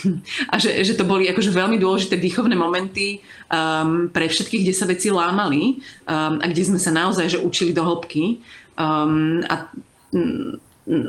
a 0.53 0.63
že, 0.63 0.79
že 0.87 0.95
to 0.95 1.03
boli 1.03 1.27
akože 1.27 1.51
veľmi 1.51 1.83
dôležité 1.83 2.15
výchovné 2.15 2.55
momenty 2.55 3.19
um, 3.51 4.07
pre 4.07 4.31
všetkých, 4.31 4.63
kde 4.63 4.75
sa 4.79 4.87
veci 4.87 5.11
lámali 5.11 5.83
um, 6.07 6.39
a 6.39 6.45
kde 6.47 6.63
sme 6.63 6.79
sa 6.79 6.95
naozaj 6.95 7.35
že 7.35 7.43
učili 7.43 7.75
do 7.75 7.83
hĺbky. 7.83 8.39
Um, 8.79 9.43
a 9.51 9.67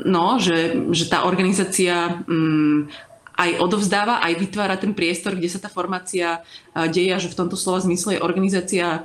no, 0.04 0.26
že, 0.42 0.74
že 0.90 1.06
tá 1.06 1.22
organizácia 1.22 2.26
um, 2.26 2.90
aj 3.34 3.58
odovzdáva, 3.58 4.22
aj 4.22 4.34
vytvára 4.38 4.78
ten 4.78 4.94
priestor, 4.94 5.34
kde 5.34 5.50
sa 5.50 5.58
tá 5.58 5.66
formácia 5.66 6.46
deje 6.70 7.10
a 7.10 7.18
že 7.18 7.30
v 7.30 7.38
tomto 7.42 7.58
slova 7.58 7.82
zmysle 7.82 8.18
je 8.18 8.22
organizácia 8.22 9.02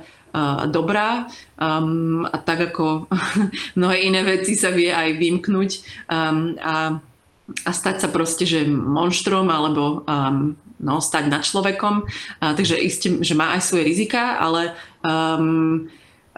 dobrá 0.70 1.26
um, 1.58 2.22
a 2.26 2.36
tak 2.38 2.72
ako 2.72 3.10
mnohé 3.78 4.06
iné 4.06 4.22
veci 4.22 4.54
sa 4.54 4.70
vie 4.70 4.90
aj 4.90 5.18
vymknúť 5.18 5.70
um, 6.06 6.54
a, 6.62 6.98
a 7.66 7.70
stať 7.70 8.06
sa 8.06 8.08
proste, 8.08 8.46
že 8.46 8.62
monštrom 8.66 9.50
alebo 9.50 10.06
um, 10.06 10.54
no, 10.80 11.02
stať 11.02 11.24
nad 11.28 11.42
človekom. 11.42 12.06
Uh, 12.40 12.52
takže 12.54 12.78
isté, 12.80 13.10
že 13.20 13.34
má 13.34 13.58
aj 13.58 13.62
svoje 13.66 13.84
rizika, 13.90 14.38
ale 14.40 14.72
um, 15.02 15.86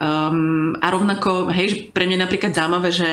um, 0.01 0.73
a 0.81 0.87
rovnako, 0.91 1.53
hej, 1.55 1.95
pre 1.95 2.09
mňa 2.09 2.27
napríklad 2.27 2.53
zaujímavé, 2.57 2.91
že 2.91 3.09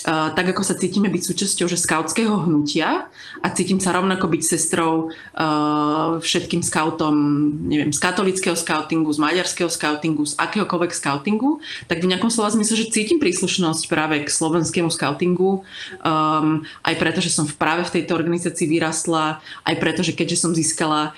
Tak 0.00 0.56
ako 0.56 0.64
sa 0.64 0.80
cítime 0.80 1.12
byť 1.12 1.22
súčasťou 1.28 1.68
že 1.68 1.76
skautského 1.76 2.32
hnutia 2.48 3.12
a 3.44 3.46
cítim 3.52 3.76
sa 3.76 3.92
rovnako 3.92 4.32
byť 4.32 4.42
sestrou 4.42 5.12
uh, 5.12 6.16
všetkým 6.24 6.64
skautom, 6.64 7.14
neviem, 7.68 7.92
z 7.92 8.00
katolického 8.00 8.56
skautingu, 8.56 9.12
z 9.12 9.20
maďarského 9.20 9.68
skautingu, 9.68 10.24
z 10.24 10.40
akéhokoľvek 10.40 10.92
skautingu, 10.96 11.60
tak 11.84 12.00
v 12.00 12.08
nejakom 12.16 12.32
slova 12.32 12.48
zmysle, 12.48 12.80
že 12.80 12.92
cítim 12.92 13.20
príslušnosť 13.20 13.92
práve 13.92 14.24
k 14.24 14.28
slovenskému 14.32 14.88
skautingu, 14.88 15.68
um, 16.00 16.64
aj 16.80 16.94
preto, 16.96 17.20
že 17.20 17.28
som 17.28 17.44
práve 17.44 17.84
v 17.84 18.00
tejto 18.00 18.16
organizácii 18.16 18.72
vyrastla, 18.72 19.44
aj 19.68 19.74
preto, 19.76 20.00
že 20.00 20.16
keďže 20.16 20.40
som 20.40 20.56
získala 20.56 21.12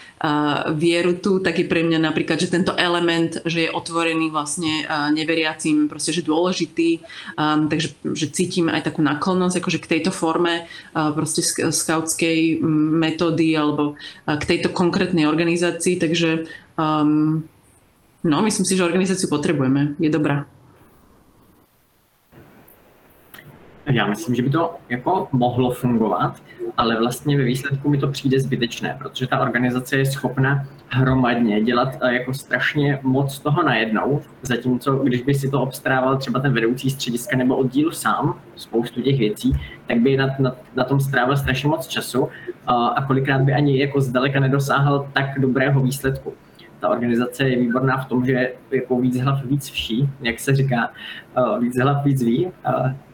vieru 0.79 1.19
tu, 1.19 1.43
tak 1.43 1.59
je 1.59 1.67
pre 1.67 1.83
mňa 1.83 1.99
napríklad, 1.99 2.39
že 2.39 2.47
tento 2.47 2.79
element, 2.79 3.43
že 3.43 3.67
je 3.67 3.75
otvorený 3.75 4.31
vlastne 4.31 4.87
uh, 4.87 5.11
neveriacím, 5.11 5.91
proste, 5.91 6.15
že 6.15 6.23
dôležitý, 6.23 7.03
um, 7.35 7.67
takže 7.67 7.99
že 8.15 8.27
cítim 8.31 8.71
aj 8.71 8.87
takú 8.87 9.03
náklonnosť 9.03 9.59
akože 9.59 9.79
k 9.83 9.91
tejto 9.99 10.15
forme 10.15 10.71
proste 10.93 11.43
skautskej 11.73 12.63
metódy 13.03 13.57
alebo 13.59 13.99
k 14.27 14.43
tejto 14.47 14.71
konkrétnej 14.71 15.27
organizácii, 15.27 15.99
takže 15.99 16.47
um, 16.79 17.43
no, 18.23 18.37
myslím 18.43 18.67
si, 18.67 18.79
že 18.79 18.87
organizáciu 18.87 19.27
potrebujeme, 19.27 19.99
je 19.99 20.11
dobrá. 20.13 20.47
Já 23.87 24.07
myslím, 24.07 24.35
že 24.35 24.43
by 24.43 24.51
to 24.51 24.75
jako 24.89 25.29
mohlo 25.33 25.71
fungovat, 25.71 26.43
ale 26.77 26.99
vlastně 26.99 27.37
ve 27.37 27.45
výsledku 27.45 27.89
mi 27.89 27.99
to 27.99 28.09
přijde 28.09 28.41
zbytečné, 28.41 28.97
protože 28.99 29.27
ta 29.27 29.41
organizace 29.41 29.97
je 29.97 30.07
schopna 30.07 30.67
hromadně 30.89 31.63
dělat 31.63 31.99
eh, 32.01 32.15
jako 32.15 32.35
strašně 32.35 32.99
moc 33.03 33.39
toho 33.39 33.63
najednou, 33.63 34.23
zatímco 34.43 34.97
když 34.97 35.23
by 35.23 35.35
si 35.35 35.51
to 35.51 35.63
obstarával 35.63 36.17
třeba 36.17 36.41
ten 36.41 36.53
vedoucí 36.53 36.91
střediska 36.91 37.37
nebo 37.37 37.57
oddíl 37.57 37.93
sám, 37.93 38.41
spoustu 38.57 39.03
těch 39.03 39.19
věcí, 39.19 39.53
tak 39.87 39.99
by 39.99 40.17
na, 40.17 40.27
na, 40.39 40.57
na 40.77 40.85
tom 40.85 41.01
strávil 41.01 41.37
strašně 41.37 41.69
moc 41.69 41.87
času 41.87 42.29
a, 42.67 42.87
a 42.87 43.07
kolikrát 43.07 43.43
by 43.43 43.53
ani 43.53 43.81
jako 43.81 44.01
zdaleka 44.01 44.41
nedosáhl 44.41 45.09
tak 45.13 45.39
dobrého 45.39 45.81
výsledku. 45.81 46.33
Ta 46.81 46.89
organizace 46.89 47.49
je 47.49 47.59
výborná 47.59 47.97
v 47.97 48.09
tom, 48.09 48.27
že 48.27 48.53
jako 48.71 49.01
víc 49.01 49.21
hlav 49.21 49.45
víc 49.45 49.71
vší, 49.71 50.09
jak 50.21 50.41
se 50.41 50.55
říká, 50.55 50.91
eh, 51.37 51.61
víc 51.61 51.79
hlav 51.79 52.05
víc 52.05 52.23
ví 52.23 52.49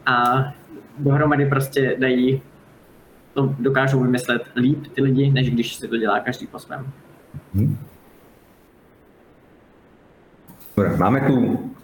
a 0.05 0.53
dohromady 0.99 1.45
prostě 1.45 1.95
dají, 1.99 2.41
to 3.33 3.55
dokážou 3.59 4.03
vymyslet 4.03 4.41
líp 4.55 4.87
ty 4.95 5.01
lidi, 5.01 5.31
než 5.31 5.49
když 5.49 5.75
si 5.75 5.87
to 5.87 5.97
dělá 5.97 6.19
každý 6.19 6.47
po 6.47 6.59
svém. 6.59 6.87
Hmm. 7.53 7.77
Dobre, 10.79 10.95
máme 10.97 11.19
tu 11.27 11.35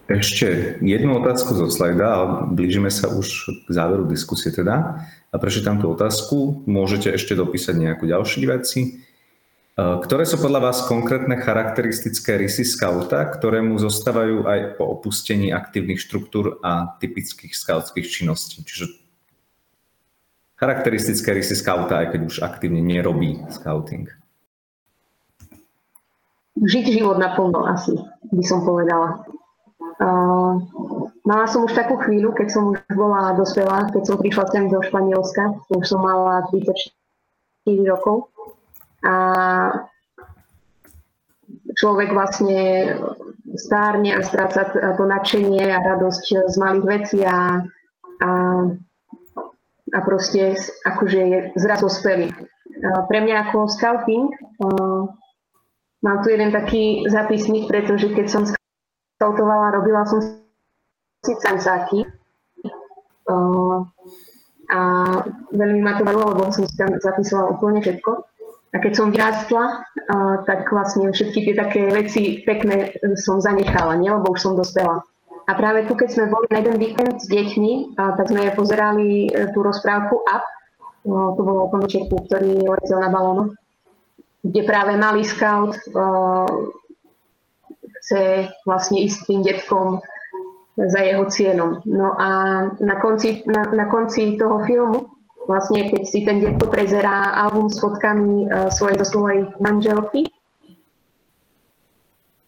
ešte 0.08 0.80
jednu 0.80 1.20
otázku 1.20 1.52
zo 1.52 1.68
slajda, 1.68 2.08
ale 2.08 2.26
blížime 2.56 2.88
sa 2.88 3.12
už 3.12 3.60
k 3.68 3.70
záveru 3.76 4.08
diskusie 4.08 4.56
teda. 4.56 5.04
A 5.30 5.36
prečítam 5.36 5.84
tú 5.84 5.92
otázku. 5.92 6.64
Môžete 6.64 7.12
ešte 7.12 7.36
dopísať 7.36 7.76
nejakú 7.76 8.08
ďalšie 8.08 8.48
veci. 8.48 8.82
E, 8.88 8.90
ktoré 9.76 10.24
sú 10.24 10.40
podľa 10.40 10.72
vás 10.72 10.88
konkrétne 10.88 11.36
charakteristické 11.44 12.40
rysy 12.40 12.64
skauta, 12.64 13.28
ktoré 13.36 13.60
mu 13.60 13.76
zostávajú 13.76 14.48
aj 14.48 14.80
po 14.80 14.88
opustení 14.96 15.52
aktívnych 15.52 16.00
štruktúr 16.00 16.64
a 16.64 16.96
typických 16.96 17.52
skautských 17.52 18.08
činností? 18.08 18.64
Čiže 18.64 19.05
charakteristické 20.56 21.36
rysy 21.36 21.56
skauta, 21.56 22.04
aj 22.04 22.16
keď 22.16 22.22
už 22.28 22.36
aktívne 22.44 22.80
nerobí 22.80 23.44
scouting? 23.52 24.08
Žiť 26.56 26.86
život 26.88 27.20
naplno 27.20 27.68
asi, 27.68 28.00
by 28.32 28.44
som 28.48 28.64
povedala. 28.64 29.28
Uh, 29.96 30.60
mala 31.28 31.48
som 31.48 31.68
už 31.68 31.76
takú 31.76 32.00
chvíľu, 32.00 32.32
keď 32.32 32.48
som 32.52 32.72
už 32.72 32.80
bola 32.96 33.36
dospelá, 33.36 33.92
keď 33.92 34.04
som 34.08 34.16
prišla 34.20 34.46
sem 34.52 34.68
do 34.72 34.80
Španielska, 34.80 35.60
už 35.72 35.84
som 35.84 36.00
mala 36.04 36.48
34 36.52 37.92
rokov. 37.92 38.32
A 39.04 39.16
človek 41.76 42.16
vlastne 42.16 42.96
stárne 43.60 44.16
a 44.16 44.22
stráca 44.24 44.68
to 44.72 45.04
nadšenie 45.04 45.64
a 45.64 45.80
radosť 45.80 46.26
z 46.48 46.56
malých 46.56 46.86
vecí 46.88 47.20
a, 47.24 47.64
a, 48.24 48.30
a 49.96 50.04
proste 50.04 50.60
akože 50.84 51.20
je 51.24 51.40
zraz 51.56 51.80
ospelý. 51.80 52.36
Pre 52.84 53.20
mňa 53.24 53.50
ako 53.50 53.72
scouting 53.72 54.28
mám 56.04 56.18
tu 56.22 56.28
jeden 56.36 56.52
taký 56.52 57.08
zápisník, 57.08 57.72
pretože 57.72 58.12
keď 58.12 58.28
som 58.28 58.44
scoutovala, 59.16 59.80
robila 59.80 60.04
som 60.04 60.20
si 61.24 61.34
cenzáky 61.40 62.04
a 64.70 64.80
veľmi 65.56 65.80
ma 65.80 65.98
to 65.98 66.04
bavilo, 66.04 66.36
lebo 66.36 66.52
som 66.52 66.68
si 66.68 66.76
tam 66.76 66.94
zapísala 67.00 67.50
úplne 67.50 67.80
všetko. 67.80 68.12
A 68.76 68.84
keď 68.84 68.92
som 68.92 69.08
vyrástla, 69.08 69.88
tak 70.44 70.68
vlastne 70.68 71.08
všetky 71.16 71.48
tie 71.48 71.56
také 71.56 71.82
veci 71.96 72.44
pekné 72.44 72.92
som 73.16 73.40
zanechala, 73.40 73.96
nie? 73.96 74.12
lebo 74.12 74.36
už 74.36 74.42
som 74.44 74.60
dospela. 74.60 75.00
A 75.46 75.52
práve 75.54 75.86
tu, 75.86 75.94
keď 75.94 76.10
sme 76.10 76.34
boli 76.34 76.50
na 76.50 76.58
jeden 76.62 76.78
víkend 76.82 77.22
s 77.22 77.30
deťmi, 77.30 77.94
tak 77.98 78.26
sme 78.34 78.50
pozerali 78.58 79.30
e, 79.30 79.54
tú 79.54 79.62
rozprávku 79.62 80.26
Up, 80.26 80.46
to 81.06 81.42
bolo 81.46 81.70
o 81.70 81.72
končerku, 81.72 82.26
ktorý 82.26 82.66
letel 82.66 82.98
na 82.98 83.14
balónu, 83.14 83.54
kde 84.42 84.62
práve 84.66 84.98
malý 84.98 85.22
scout 85.22 85.78
chce 88.02 88.50
vlastne 88.66 89.06
ísť 89.06 89.20
tým 89.30 89.42
detkom 89.46 90.02
za 90.82 91.02
jeho 91.06 91.30
cieľom. 91.30 91.86
No 91.86 92.18
a 92.18 92.30
na 92.82 92.96
konci, 92.98 93.46
na, 93.46 93.70
na 93.70 93.86
konci 93.86 94.34
toho 94.34 94.66
filmu 94.66 95.16
vlastne 95.46 95.90
keď 95.90 96.04
si 96.06 96.26
ten 96.26 96.42
detko 96.42 96.68
prezerá 96.70 97.34
album 97.38 97.70
s 97.70 97.78
fotkami 97.78 98.50
uh, 98.50 98.70
svojej 98.74 98.98
svojej 99.06 99.42
manželky, 99.62 100.26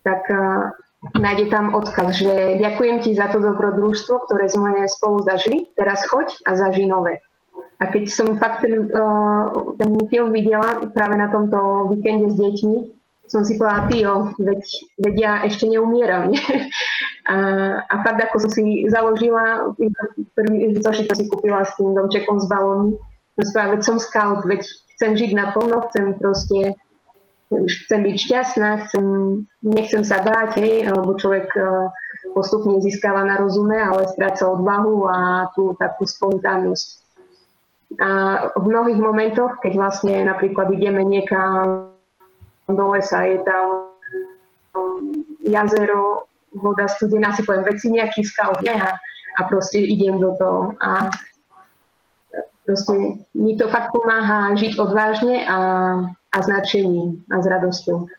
tak 0.01 0.25
uh, 0.33 0.73
nájde 1.13 1.45
tam 1.53 1.77
odkaz, 1.77 2.17
že 2.17 2.57
ďakujem 2.57 3.05
ti 3.05 3.13
za 3.13 3.29
to 3.29 3.37
dobrodružstvo, 3.39 4.25
ktoré 4.25 4.49
sme 4.49 4.85
spolu 4.89 5.21
zažili, 5.21 5.69
teraz 5.77 6.05
choď 6.09 6.33
a 6.45 6.57
zaži 6.57 6.89
nové. 6.89 7.21
A 7.77 7.93
keď 7.93 8.09
som 8.09 8.41
fakt 8.41 8.65
ten, 8.65 8.89
uh, 8.89 9.77
ten 9.77 9.93
film 10.09 10.33
videla 10.33 10.81
práve 10.89 11.13
na 11.13 11.29
tomto 11.29 11.93
víkende 11.93 12.33
s 12.33 12.35
deťmi, 12.41 12.77
som 13.27 13.43
si 13.43 13.59
povedala, 13.59 13.91
tyjo, 13.91 14.13
veď, 14.39 14.63
veď 15.03 15.15
ja 15.19 15.33
ešte 15.45 15.67
neumieram. 15.67 16.31
A, 17.27 17.35
a 17.91 17.95
fakt 18.07 18.23
ako 18.23 18.47
som 18.47 18.51
si 18.55 18.87
založila, 18.87 19.75
prvý 20.31 20.79
zošit 20.79 21.11
si 21.11 21.27
kúpila 21.27 21.67
s 21.67 21.75
tým 21.75 21.91
domčekom 21.91 22.39
s 22.39 22.47
balónmi, 22.47 22.95
som 23.43 23.67
veď 23.67 23.81
som 23.83 23.99
scout, 23.99 24.47
veď 24.47 24.63
chcem 24.95 25.11
žiť 25.19 25.35
naplno, 25.35 25.91
chcem 25.91 26.15
proste, 26.15 26.79
chcem 27.49 27.99
byť 28.03 28.15
šťastná, 28.19 28.69
chcem, 28.87 29.05
nechcem 29.63 30.03
sa 30.03 30.19
báť, 30.19 30.59
hej, 30.59 30.91
alebo 30.91 31.15
človek 31.15 31.47
uh, 31.55 31.87
postupne 32.35 32.77
získava 32.83 33.23
na 33.23 33.39
rozume, 33.39 33.79
ale 33.79 34.11
stráca 34.11 34.51
odvahu 34.51 35.07
a 35.07 35.47
tú 35.55 35.73
takú 35.79 36.03
spontánnosť. 36.03 36.87
A 38.03 38.09
v 38.59 38.65
mnohých 38.67 38.99
momentoch, 38.99 39.63
keď 39.63 39.73
vlastne 39.79 40.27
napríklad 40.27 40.67
ideme 40.75 41.07
niekam 41.07 41.95
do 42.67 42.85
lesa, 42.91 43.23
je 43.23 43.39
tam 43.47 43.95
jazero, 45.47 46.27
voda 46.51 46.91
studená, 46.91 47.31
si 47.31 47.47
poviem, 47.47 47.63
veci 47.63 47.87
nejaký 47.87 48.27
skal 48.27 48.59
a, 48.59 48.99
a 49.39 49.41
proste 49.47 49.79
idem 49.79 50.19
do 50.19 50.35
toho. 50.35 50.75
A 50.83 51.07
proste 52.67 53.23
mi 53.31 53.55
to 53.55 53.71
fakt 53.71 53.95
pomáha 53.95 54.51
žiť 54.59 54.75
odvážne 54.75 55.47
a, 55.47 55.59
a 56.11 56.37
značením 56.43 57.23
a 57.31 57.39
s 57.39 57.45
radosťou. 57.47 58.11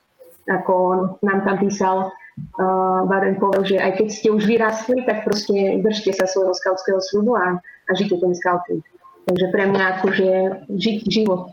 Ako 0.49 0.75
nám 1.21 1.45
tam 1.45 1.57
písal 1.61 1.97
uh, 2.09 3.05
Baden 3.05 3.37
Polo, 3.37 3.61
že 3.69 3.77
aj 3.77 4.01
keď 4.01 4.09
ste 4.09 4.29
už 4.33 4.49
vyrastli, 4.49 5.05
tak 5.05 5.29
proste 5.29 5.85
držte 5.85 6.17
sa 6.17 6.25
svojho 6.25 6.57
skautského 6.57 7.05
slubu 7.05 7.37
a, 7.37 7.61
a 7.61 7.91
žite 7.93 8.17
ten 8.17 8.33
scouting. 8.33 8.81
Takže 9.29 9.47
pre 9.53 9.65
mňa 9.69 9.85
akože 10.01 10.29
žiť 10.73 10.99
život. 11.05 11.53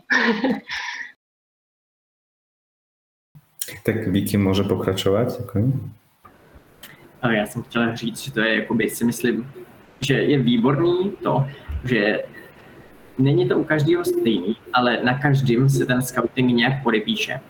Tak 3.82 4.06
Vicky 4.06 4.36
může 4.36 4.62
pokračovat. 4.62 5.40
Okay. 5.40 5.64
Já 7.30 7.46
jsem 7.46 7.62
chtěl 7.62 7.96
říct, 7.96 8.18
že 8.24 8.32
to 8.32 8.40
je, 8.40 8.54
jakoby, 8.54 8.90
si 8.90 9.04
myslím, 9.04 9.50
že 10.00 10.14
je 10.14 10.38
výborný 10.38 11.12
to, 11.22 11.46
že 11.84 12.22
není 13.18 13.48
to 13.48 13.58
u 13.58 13.64
každého 13.64 14.04
stejný, 14.04 14.56
ale 14.72 14.98
na 15.02 15.18
každém 15.18 15.68
se 15.68 15.86
ten 15.86 16.02
scouting 16.02 16.50
nějak 16.50 16.82
podepíše. 16.82 17.40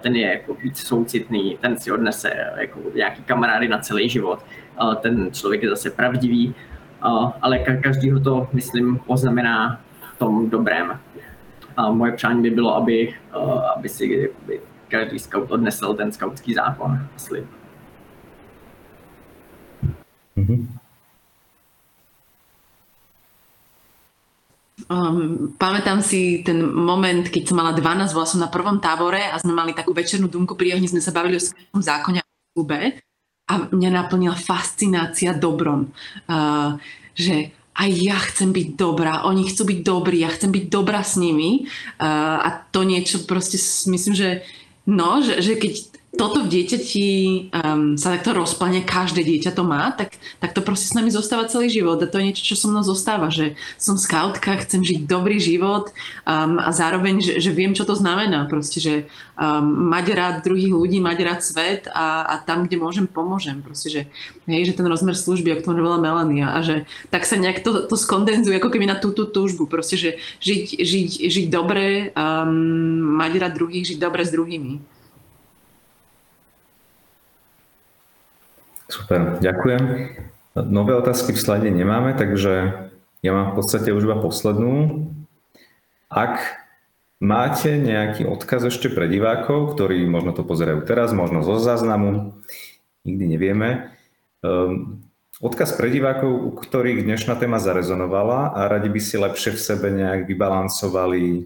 Ten 0.00 0.16
je 0.16 0.26
jako 0.26 0.54
víc 0.54 0.78
soucitný, 0.78 1.58
ten 1.60 1.76
si 1.76 1.92
odnese 1.92 2.32
jako 2.56 2.80
nějaký 2.94 3.22
kamarády 3.22 3.68
na 3.68 3.78
celý 3.78 4.08
život, 4.08 4.44
ten 5.00 5.32
člověk 5.32 5.62
je 5.62 5.68
zase 5.68 5.90
pravdivý, 5.90 6.54
ale 7.42 7.58
každýho 7.58 8.20
to, 8.20 8.48
myslím, 8.52 8.98
poznamená 9.06 9.80
v 10.14 10.18
tom 10.18 10.50
dobrém. 10.50 11.00
A 11.76 11.90
moje 11.90 12.12
přání 12.12 12.42
by 12.42 12.50
bylo, 12.50 12.76
aby, 12.76 13.14
aby 13.76 13.88
si 13.88 14.12
jakoby, 14.12 14.60
každý 14.88 15.18
scout 15.18 15.50
odnesl 15.50 15.94
ten 15.94 16.12
scoutský 16.12 16.54
zákon 16.54 16.98
slib. 17.16 17.44
Mm-hmm. 20.36 20.66
Um, 24.88 25.52
pamätám 25.60 26.00
si 26.00 26.40
ten 26.40 26.64
moment, 26.64 27.28
keď 27.28 27.52
som 27.52 27.60
mala 27.60 27.76
12, 27.76 28.16
bola 28.16 28.24
som 28.24 28.40
na 28.40 28.48
prvom 28.48 28.80
tábore 28.80 29.20
a 29.20 29.36
sme 29.36 29.52
mali 29.52 29.76
takú 29.76 29.92
večernú 29.92 30.32
dumku 30.32 30.56
pri 30.56 30.74
ohni, 30.76 30.88
sme 30.88 31.04
sa 31.04 31.12
bavili 31.12 31.36
o 31.36 31.44
skrátkom 31.44 31.84
zákone 31.84 32.18
a 32.24 32.26
klube 32.56 32.96
a 33.48 33.52
mňa 33.68 33.90
naplnila 33.92 34.36
fascinácia 34.36 35.36
dobrom. 35.36 35.92
Uh, 36.24 36.80
že 37.12 37.52
aj 37.78 37.90
ja 37.94 38.18
chcem 38.32 38.50
byť 38.50 38.68
dobrá, 38.74 39.28
oni 39.28 39.46
chcú 39.52 39.68
byť 39.68 39.80
dobrí, 39.84 40.24
ja 40.24 40.32
chcem 40.32 40.50
byť 40.50 40.64
dobrá 40.72 41.04
s 41.04 41.20
nimi 41.20 41.68
uh, 42.00 42.40
a 42.42 42.48
to 42.72 42.82
niečo 42.82 43.28
proste 43.28 43.60
myslím, 43.86 44.16
že 44.16 44.42
No, 44.88 45.20
že, 45.20 45.44
že 45.44 45.60
keď 45.60 45.97
toto 46.08 46.40
v 46.40 46.48
dieťati 46.48 47.06
um, 47.52 48.00
sa 48.00 48.16
takto 48.16 48.32
rozplane, 48.32 48.80
každé 48.80 49.20
dieťa 49.20 49.52
to 49.52 49.60
má, 49.60 49.92
tak, 49.92 50.16
tak 50.40 50.56
to 50.56 50.64
proste 50.64 50.88
s 50.88 50.96
nami 50.96 51.12
zostáva 51.12 51.44
celý 51.52 51.68
život. 51.68 52.00
A 52.00 52.08
to 52.08 52.16
je 52.16 52.32
niečo, 52.32 52.48
čo 52.48 52.56
so 52.56 52.72
mnou 52.72 52.80
zostáva, 52.80 53.28
že 53.28 53.60
som 53.76 54.00
skautka, 54.00 54.56
chcem 54.64 54.80
žiť 54.80 55.04
dobrý 55.04 55.36
život 55.36 55.92
um, 56.24 56.56
a 56.56 56.72
zároveň, 56.72 57.20
že, 57.20 57.32
že 57.44 57.52
viem, 57.52 57.76
čo 57.76 57.84
to 57.84 57.92
znamená. 57.92 58.48
Proste, 58.48 58.80
že 58.80 58.94
um, 59.36 59.92
mať 59.92 60.06
rád 60.16 60.36
druhých 60.48 60.72
ľudí, 60.72 60.96
mať 60.96 61.18
rád 61.28 61.40
svet 61.44 61.82
a, 61.92 62.24
a 62.24 62.34
tam, 62.40 62.64
kde 62.64 62.80
môžem, 62.80 63.04
pomôžem. 63.04 63.60
Proste, 63.60 63.92
že, 63.92 64.02
hej, 64.48 64.72
že 64.72 64.80
ten 64.80 64.88
rozmer 64.88 65.12
služby, 65.12 65.60
ako 65.60 65.60
to 65.60 65.70
hovorila 65.76 66.00
Melania, 66.00 66.56
a 66.56 66.64
že 66.64 66.88
tak 67.12 67.28
sa 67.28 67.36
nejak 67.36 67.60
to, 67.60 67.84
to 67.84 67.96
skondenzuje 68.00 68.56
ako 68.56 68.72
keby 68.72 68.88
na 68.88 68.96
túto 68.96 69.28
túžbu. 69.28 69.68
Proste, 69.68 70.00
že 70.00 70.10
žiť, 70.40 70.80
žiť, 70.80 71.10
žiť 71.28 71.46
dobre, 71.52 72.16
um, 72.16 73.12
mať 73.20 73.32
rád 73.44 73.52
druhých, 73.60 73.92
žiť 73.92 74.00
dobre 74.00 74.24
s 74.24 74.32
druhými. 74.32 74.97
Super, 78.88 79.36
ďakujem. 79.44 79.82
Nové 80.56 80.96
otázky 80.96 81.36
v 81.36 81.42
slade 81.44 81.68
nemáme, 81.68 82.16
takže 82.16 82.88
ja 83.20 83.30
mám 83.36 83.52
v 83.52 83.56
podstate 83.60 83.92
už 83.92 84.08
iba 84.08 84.16
poslednú. 84.16 85.04
Ak 86.08 86.40
máte 87.20 87.76
nejaký 87.76 88.24
odkaz 88.24 88.64
ešte 88.64 88.88
pre 88.88 89.12
divákov, 89.12 89.76
ktorí 89.76 90.08
možno 90.08 90.32
to 90.32 90.40
pozerajú 90.40 90.88
teraz, 90.88 91.12
možno 91.12 91.44
zo 91.44 91.60
záznamu, 91.60 92.32
nikdy 93.04 93.24
nevieme, 93.36 93.92
um, 94.40 95.04
odkaz 95.36 95.76
pre 95.76 95.92
divákov, 95.92 96.32
u 96.32 96.50
ktorých 96.56 97.04
dnešná 97.04 97.36
téma 97.36 97.60
zarezonovala 97.60 98.56
a 98.56 98.72
radi 98.72 98.88
by 98.88 99.00
si 99.04 99.20
lepšie 99.20 99.52
v 99.52 99.60
sebe 99.60 99.88
nejak 99.92 100.24
vybalancovali 100.24 101.44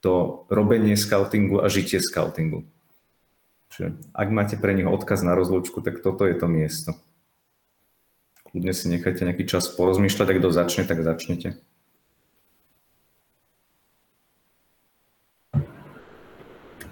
to 0.00 0.46
robenie 0.48 0.96
scoutingu 0.96 1.60
a 1.60 1.68
žitie 1.68 2.00
scoutingu. 2.00 2.64
Čiže 3.68 4.00
ak 4.14 4.28
máte 4.30 4.56
pre 4.56 4.74
nich 4.74 4.88
odkaz 4.88 5.22
na 5.22 5.36
rozlúčku, 5.36 5.80
tak 5.84 6.00
toto 6.00 6.24
je 6.24 6.34
to 6.34 6.46
miesto. 6.48 6.96
Kľudne 8.48 8.72
si 8.72 8.88
nechajte 8.88 9.28
nejaký 9.28 9.44
čas 9.44 9.68
porozmýšľať, 9.76 10.26
ak 10.32 10.38
kto 10.40 10.48
začne, 10.50 10.82
tak 10.88 11.04
začnete. 11.04 11.60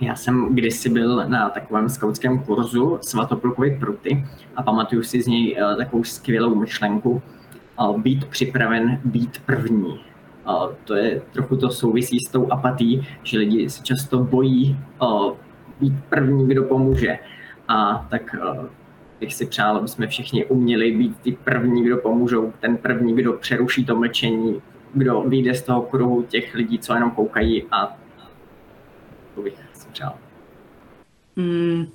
Já 0.00 0.16
jsem 0.16 0.54
kdysi 0.54 0.88
byl 0.88 1.28
na 1.28 1.50
takovém 1.50 1.88
skautském 1.88 2.38
kurzu 2.38 2.98
Svatoplukovy 3.00 3.78
pruty 3.80 4.24
a 4.56 4.62
pamatuju 4.62 5.02
si 5.02 5.22
z 5.22 5.26
něj 5.26 5.56
eh, 5.58 5.76
takovou 5.76 6.04
skvělou 6.04 6.54
myšlenku 6.54 7.22
eh, 7.22 7.98
být 7.98 8.24
připraven 8.24 9.00
být 9.04 9.38
první. 9.46 10.00
A 10.44 10.66
to 10.84 10.94
je 10.94 11.22
trochu 11.32 11.56
to 11.56 11.70
souvisí 11.70 12.20
s 12.20 12.30
tou 12.30 12.52
apatí, 12.52 13.08
že 13.22 13.38
lidi 13.38 13.70
se 13.70 13.82
často 13.82 14.18
bojí 14.18 14.78
být 15.80 15.94
první, 16.08 16.48
kdo 16.48 16.62
pomůže. 16.62 17.18
A 17.68 18.06
tak 18.10 18.34
bych 19.20 19.34
si 19.34 19.46
přál, 19.46 19.76
aby 19.76 19.88
jsme 19.88 20.06
všichni 20.06 20.44
uměli 20.44 20.90
být 20.92 21.20
ty 21.20 21.32
první, 21.32 21.84
kdo 21.84 21.96
pomůžou, 21.96 22.52
ten 22.60 22.76
první, 22.76 23.16
kdo 23.16 23.32
přeruší 23.32 23.84
to 23.84 23.96
mlčení, 23.96 24.62
kdo 24.94 25.20
vyjde 25.20 25.54
z 25.54 25.62
toho 25.62 25.82
kruhu 25.82 26.22
těch 26.22 26.54
lidí, 26.54 26.78
co 26.78 26.94
jenom 26.94 27.10
koukají 27.10 27.62
a 27.70 27.96
to 29.34 29.42
bych 29.42 29.54
si 29.72 29.88
přál. 29.92 30.14
Mm, 31.36 31.86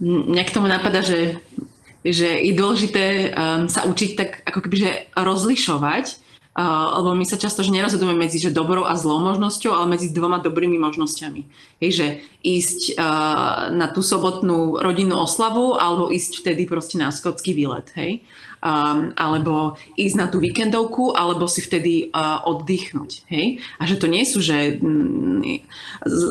mňa 0.00 0.44
k 0.44 0.54
tomu 0.54 0.66
napadá, 0.66 1.00
že, 1.00 1.38
že 2.02 2.26
je 2.26 2.50
dôležité 2.58 3.30
um, 3.30 3.70
sa 3.70 3.86
učiť 3.86 4.10
tak 4.18 4.30
ako 4.42 4.66
keby, 4.66 4.76
že 4.82 4.90
Lebo 6.60 7.16
my 7.16 7.24
sa 7.24 7.40
často 7.40 7.64
že 7.64 7.72
nerozhodujeme 7.72 8.26
medzi 8.26 8.36
že 8.36 8.52
dobrou 8.52 8.84
a 8.84 8.98
zlou 8.98 9.22
možnosťou, 9.24 9.72
ale 9.72 9.96
medzi 9.96 10.12
dvoma 10.12 10.44
dobrými 10.44 10.76
možnosťami. 10.76 11.42
Hej, 11.80 11.90
že 11.96 12.06
ísť 12.44 13.00
uh, 13.00 13.72
na 13.72 13.88
tú 13.88 14.04
sobotnú 14.04 14.76
rodinnú 14.76 15.16
oslavu 15.16 15.80
alebo 15.80 16.12
ísť 16.12 16.44
vtedy 16.44 16.68
proste 16.68 17.00
na 17.00 17.08
skotský 17.08 17.56
výlet. 17.56 17.88
Hej? 17.96 18.20
Um, 18.60 19.16
alebo 19.16 19.80
ísť 19.96 20.16
na 20.20 20.28
tú 20.28 20.36
víkendovku 20.36 21.16
alebo 21.16 21.48
si 21.48 21.64
vtedy 21.64 22.12
uh, 22.12 22.44
oddychnúť. 22.44 23.24
Hej? 23.32 23.64
A 23.80 23.88
že 23.88 23.96
to 23.96 24.04
nie 24.04 24.28
sú 24.28 24.44
že 24.44 24.76
mm, 24.76 25.64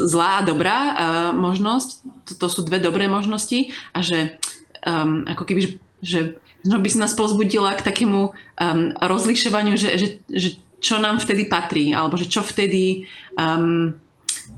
zlá 0.06 0.42
a 0.42 0.46
dobrá 0.46 0.78
uh, 0.78 0.94
možnosť, 1.34 2.06
to, 2.30 2.34
to 2.38 2.48
sú 2.54 2.62
dve 2.70 2.78
dobré 2.78 3.10
možnosti 3.10 3.74
a 3.98 4.06
že 4.06 4.38
um, 4.86 5.26
ako 5.26 5.44
keby, 5.48 5.60
že, 6.06 6.38
že 6.60 6.70
no 6.70 6.80
by 6.80 6.90
som 6.92 7.02
nás 7.04 7.16
pozbudila 7.16 7.76
k 7.80 7.86
takému 7.88 8.32
um, 8.32 8.80
rozlišovaniu, 9.00 9.80
že, 9.80 9.96
že, 9.96 10.08
že 10.28 10.50
čo 10.80 11.00
nám 11.00 11.20
vtedy 11.20 11.48
patrí, 11.48 11.92
alebo 11.92 12.16
že 12.16 12.28
čo 12.28 12.44
vtedy, 12.44 13.08
um, 13.36 13.96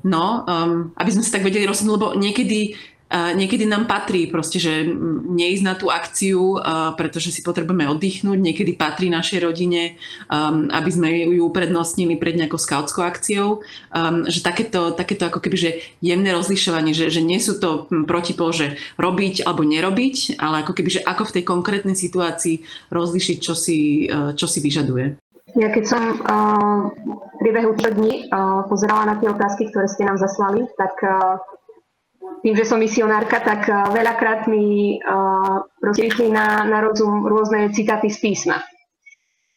no, 0.06 0.26
um, 0.45 0.93
aby 0.97 1.10
sme 1.14 1.26
sa 1.26 1.38
tak 1.38 1.45
vedeli 1.45 1.66
rozhodnúť, 1.66 1.95
lebo 1.97 2.08
niekedy 2.18 2.78
niekedy 3.12 3.68
nám 3.68 3.91
patrí 3.91 4.32
proste, 4.32 4.57
že 4.57 4.88
neísť 5.28 5.64
na 5.68 5.76
tú 5.76 5.91
akciu, 5.91 6.55
pretože 6.95 7.36
si 7.36 7.43
potrebujeme 7.43 7.88
oddychnúť, 7.91 8.39
niekedy 8.39 8.80
patrí 8.80 9.12
našej 9.12 9.43
rodine, 9.43 9.99
um, 10.32 10.72
aby 10.72 10.89
sme 10.89 11.07
ju 11.28 11.43
uprednostnili 11.43 12.16
pred 12.16 12.39
nejakou 12.39 12.55
skautskou 12.55 13.03
akciou, 13.03 13.59
um, 13.91 14.24
že 14.32 14.39
takéto, 14.39 14.95
takéto 14.95 15.28
ako 15.28 15.43
keby, 15.43 15.57
že 15.59 15.72
jemné 15.99 16.32
rozlišovanie, 16.32 16.95
že, 16.95 17.12
že 17.12 17.20
nie 17.20 17.43
sú 17.43 17.59
to 17.59 17.91
protipol, 18.07 18.55
že 18.55 18.80
robiť 18.95 19.43
alebo 19.43 19.68
nerobiť, 19.68 20.39
ale 20.39 20.64
ako 20.64 20.72
keby, 20.80 20.89
že 20.99 21.01
ako 21.03 21.28
v 21.28 21.34
tej 21.36 21.43
konkrétnej 21.43 21.97
situácii 21.99 22.64
rozlišiť, 22.89 23.38
čo 23.43 23.53
si, 23.53 24.07
uh, 24.07 24.32
čo 24.32 24.47
si 24.47 24.64
vyžaduje. 24.64 25.20
Ja 25.59 25.68
keď 25.68 25.84
som 25.84 26.03
uh, 26.16 26.95
v 26.95 27.36
priebehu 27.43 27.76
dní 27.76 28.32
uh, 28.32 28.64
pozerala 28.72 29.03
na 29.03 29.16
tie 29.20 29.28
otázky, 29.28 29.68
ktoré 29.68 29.91
ste 29.91 30.07
nám 30.07 30.16
zaslali, 30.16 30.64
tak 30.80 30.95
uh, 31.03 31.43
tým, 32.42 32.54
že 32.58 32.66
som 32.66 32.82
misionárka, 32.82 33.42
tak 33.42 33.70
eh, 33.70 33.76
veľakrát 33.94 34.50
mi 34.50 34.98
proste 35.82 36.10
išli 36.10 36.30
na, 36.30 36.66
na 36.66 36.82
rozum 36.82 37.26
rôzne 37.26 37.70
citáty 37.74 38.10
z 38.10 38.18
písma. 38.22 38.58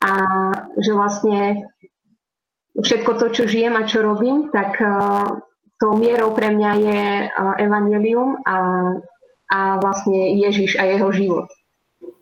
A 0.05 0.11
že 0.76 0.93
vlastne 0.93 1.64
všetko 2.76 3.11
to, 3.16 3.26
čo 3.32 3.43
žijem 3.49 3.72
a 3.78 3.89
čo 3.89 4.05
robím, 4.05 4.53
tak 4.53 4.76
uh, 4.82 5.41
tou 5.78 5.97
mierou 5.99 6.32
pre 6.32 6.49
mňa 6.55 6.70
je 6.80 7.01
evanelium 7.62 8.41
a, 8.47 8.57
a 9.53 9.59
vlastne 9.78 10.39
Ježiš 10.39 10.80
a 10.80 10.89
jeho 10.89 11.12
život. 11.12 11.49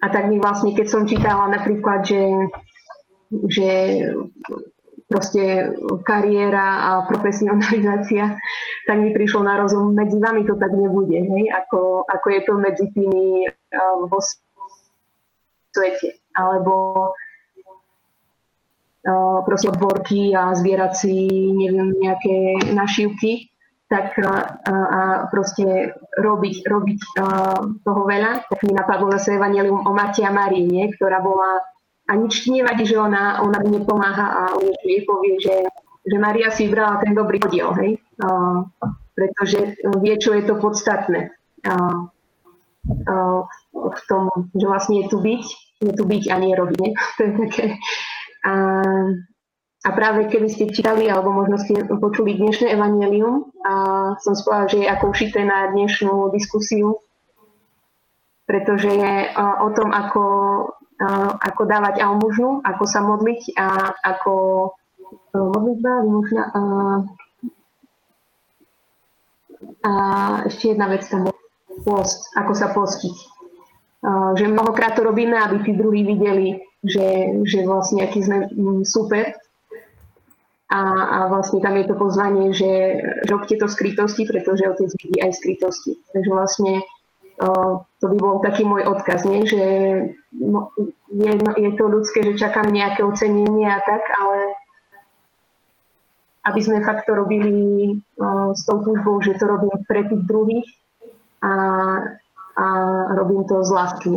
A 0.03 0.11
tak 0.11 0.27
mi 0.27 0.43
vlastne, 0.43 0.75
keď 0.75 0.87
som 0.91 1.07
čítala 1.07 1.47
napríklad, 1.47 2.03
že, 2.03 2.23
že 3.47 3.71
proste 5.13 5.77
kariéra 6.09 6.89
a 6.89 6.91
profesionalizácia, 7.05 8.41
tak 8.89 8.97
mi 8.97 9.13
prišlo 9.13 9.45
na 9.45 9.61
rozum, 9.61 9.93
medzi 9.93 10.17
vami 10.17 10.49
to 10.49 10.57
tak 10.57 10.73
nebude, 10.73 11.21
hej? 11.21 11.53
Ako, 11.53 12.09
ako 12.09 12.27
je 12.33 12.41
to 12.49 12.53
medzi 12.57 12.87
tými 12.97 13.45
uh, 13.45 14.09
vo 14.09 14.19
svete. 15.69 16.17
Alebo 16.33 16.73
uh, 19.05 19.39
proste 19.45 19.69
odborky 19.69 20.33
a 20.33 20.57
zbierať 20.57 20.93
si, 20.97 21.29
neviem, 21.53 21.93
nejaké 22.01 22.73
našivky, 22.73 23.53
tak 23.93 24.17
uh, 24.17 24.49
a 24.73 25.29
proste 25.29 25.93
robiť, 26.17 26.65
robiť 26.65 27.01
uh, 27.21 27.61
toho 27.85 28.03
veľa, 28.09 28.49
tak 28.49 28.65
mi 28.65 28.73
napadlo 28.73 29.13
zase 29.13 29.37
Evangelium 29.37 29.85
o 29.85 29.93
Marti 29.93 30.25
a 30.25 30.33
Marii, 30.33 30.65
nie? 30.65 30.89
ktorá 30.97 31.21
bola 31.21 31.61
a 32.09 32.13
nič 32.19 32.43
ti 32.43 32.51
nevadí, 32.51 32.83
že 32.83 32.99
ona, 32.99 33.39
ona 33.43 33.59
mi 33.63 33.79
nepomáha 33.79 34.27
a 34.27 34.43
on 34.59 34.75
jej 34.83 35.07
povie, 35.07 35.39
že, 35.39 35.57
že 36.03 36.17
Maria 36.19 36.51
si 36.51 36.67
vybrala 36.67 36.99
ten 36.99 37.15
dobrý 37.15 37.39
podiel, 37.39 37.71
hej? 37.79 38.03
Uh, 38.19 38.67
pretože 39.15 39.79
vie, 40.03 40.15
čo 40.19 40.35
je 40.35 40.43
to 40.43 40.59
podstatné. 40.59 41.31
Uh, 41.63 42.11
uh, 43.07 43.47
v 43.73 44.01
tom, 44.11 44.51
že 44.53 44.67
vlastne 44.67 45.05
je 45.05 45.07
tu 45.07 45.23
byť, 45.23 45.45
je 45.83 45.93
tu 45.95 46.05
byť 46.05 46.25
a 46.31 46.37
nie 46.39 46.53
robiť. 46.55 46.79
Ne? 46.81 46.91
To 47.19 47.23
je. 47.27 47.67
A, 49.83 49.91
práve 49.95 50.31
keby 50.31 50.47
ste 50.51 50.71
čítali, 50.71 51.07
alebo 51.11 51.35
možno 51.35 51.59
ste 51.59 51.83
počuli 51.87 52.39
dnešné 52.39 52.75
evanelium, 52.75 53.51
a 53.67 53.75
som 54.23 54.35
spovedala, 54.35 54.71
že 54.71 54.79
je 54.83 54.87
ako 54.91 55.05
ušité 55.11 55.41
na 55.43 55.71
dnešnú 55.75 56.31
diskusiu, 56.31 57.03
pretože 58.47 58.91
je 58.91 59.15
o 59.39 59.69
tom, 59.75 59.91
ako 59.91 60.23
ako 61.39 61.63
dávať 61.67 62.03
almužnu, 62.03 62.63
ako 62.63 62.85
sa 62.87 63.01
modliť 63.03 63.57
a 63.59 63.69
ako 64.03 64.33
e, 65.35 65.39
modlitba, 65.39 65.93
vymužna. 66.05 66.43
A, 66.53 66.61
a 69.83 69.93
ešte 70.47 70.75
jedna 70.75 70.87
vec 70.91 71.03
tam 71.07 71.31
post, 71.83 72.31
ako 72.39 72.53
sa 72.55 72.71
postiť. 72.71 73.17
A, 74.03 74.35
že 74.39 74.51
mnohokrát 74.51 74.95
to 74.95 75.03
robíme, 75.03 75.35
aby 75.35 75.63
tí 75.67 75.73
druhí 75.75 76.07
videli, 76.07 76.63
že, 76.83 77.41
že 77.47 77.67
vlastne 77.67 78.03
aký 78.03 78.23
sme 78.23 78.51
super. 78.87 79.35
A, 80.73 80.81
a 80.89 81.19
vlastne 81.29 81.61
tam 81.61 81.77
je 81.77 81.85
to 81.85 81.95
pozvanie, 82.01 82.57
že 82.57 82.97
robte 83.29 83.61
to 83.61 83.69
skrytosti, 83.69 84.25
pretože 84.25 84.65
otec 84.65 84.89
vidí 85.05 85.21
aj 85.21 85.37
skrytosti. 85.37 86.01
Takže 86.17 86.31
vlastne 86.33 86.81
to 87.99 88.05
by 88.07 88.17
bol 88.19 88.39
taký 88.39 88.63
môj 88.63 88.87
odkaz, 88.87 89.27
nie? 89.27 89.43
že 89.47 89.63
no, 90.35 90.71
je, 91.11 91.33
je 91.37 91.71
to 91.75 91.85
ľudské, 91.91 92.23
že 92.23 92.39
čakám 92.39 92.71
nejaké 92.71 93.03
ocenenie 93.03 93.67
a 93.67 93.83
tak, 93.83 94.03
ale 94.15 94.55
aby 96.43 96.61
sme 96.63 96.83
fakt 96.83 97.07
to 97.07 97.15
robili 97.15 97.95
s 98.55 98.63
tou 98.67 98.83
túžbou, 98.83 99.23
že 99.23 99.39
to 99.39 99.47
robím 99.47 99.75
pre 99.87 100.03
tých 100.11 100.23
druhých 100.27 100.67
a, 101.39 101.55
a 102.59 102.67
robím 103.15 103.47
to 103.47 103.63
z 103.63 103.71
lásky. 103.71 104.11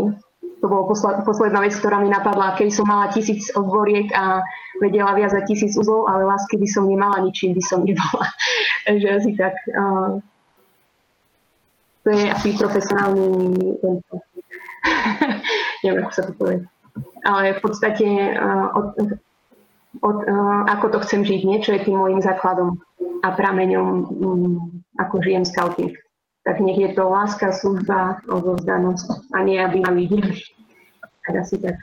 To 0.61 0.65
bola 0.65 0.89
posled, 0.89 1.21
posledná 1.21 1.61
vec, 1.61 1.77
ktorá 1.77 2.01
mi 2.01 2.09
napadla, 2.09 2.57
keď 2.57 2.73
som 2.73 2.89
mala 2.89 3.13
tisíc 3.13 3.53
odboriek 3.53 4.09
a 4.17 4.41
vedela 4.81 5.13
viazať 5.13 5.45
tisíc 5.45 5.77
uzlov, 5.77 6.09
ale 6.09 6.25
lásky 6.25 6.57
by 6.57 6.65
som 6.65 6.89
nemala, 6.89 7.21
ničím 7.21 7.53
by 7.53 7.61
som 7.61 7.85
nebola. 7.89 8.25
Takže 8.89 9.07
asi 9.13 9.31
tak. 9.37 9.53
Uh, 9.69 10.25
to 12.07 12.09
je 12.13 12.29
asi 12.29 12.53
profesionálny 12.53 13.81
neviem, 15.83 16.01
ako 16.05 16.13
sa 16.13 16.23
to 16.25 16.33
povie. 16.37 16.57
Ale 17.25 17.57
v 17.57 17.61
podstate 17.61 18.05
uh, 18.37 18.67
od, 18.73 18.87
od, 20.01 20.17
uh, 20.25 20.61
ako 20.69 20.85
to 20.95 20.97
chcem 21.05 21.21
žiť, 21.25 21.41
niečo 21.45 21.73
je 21.75 21.85
tým 21.85 21.97
môjim 21.97 22.21
základom 22.21 22.79
a 23.25 23.27
prameňom, 23.33 23.89
um, 24.21 24.55
ako 25.01 25.21
žijem 25.21 25.45
scouting. 25.45 25.93
Tak 26.45 26.61
nech 26.61 26.77
je 26.77 26.93
to 26.93 27.09
láska, 27.09 27.49
služba, 27.49 28.21
odovzdanosť 28.29 29.33
a 29.33 29.37
nie, 29.41 29.57
aby 29.57 29.81
ma 29.81 29.91
videli. 29.93 30.37
Tak 31.25 31.33
asi 31.41 31.57
tak. 31.57 31.81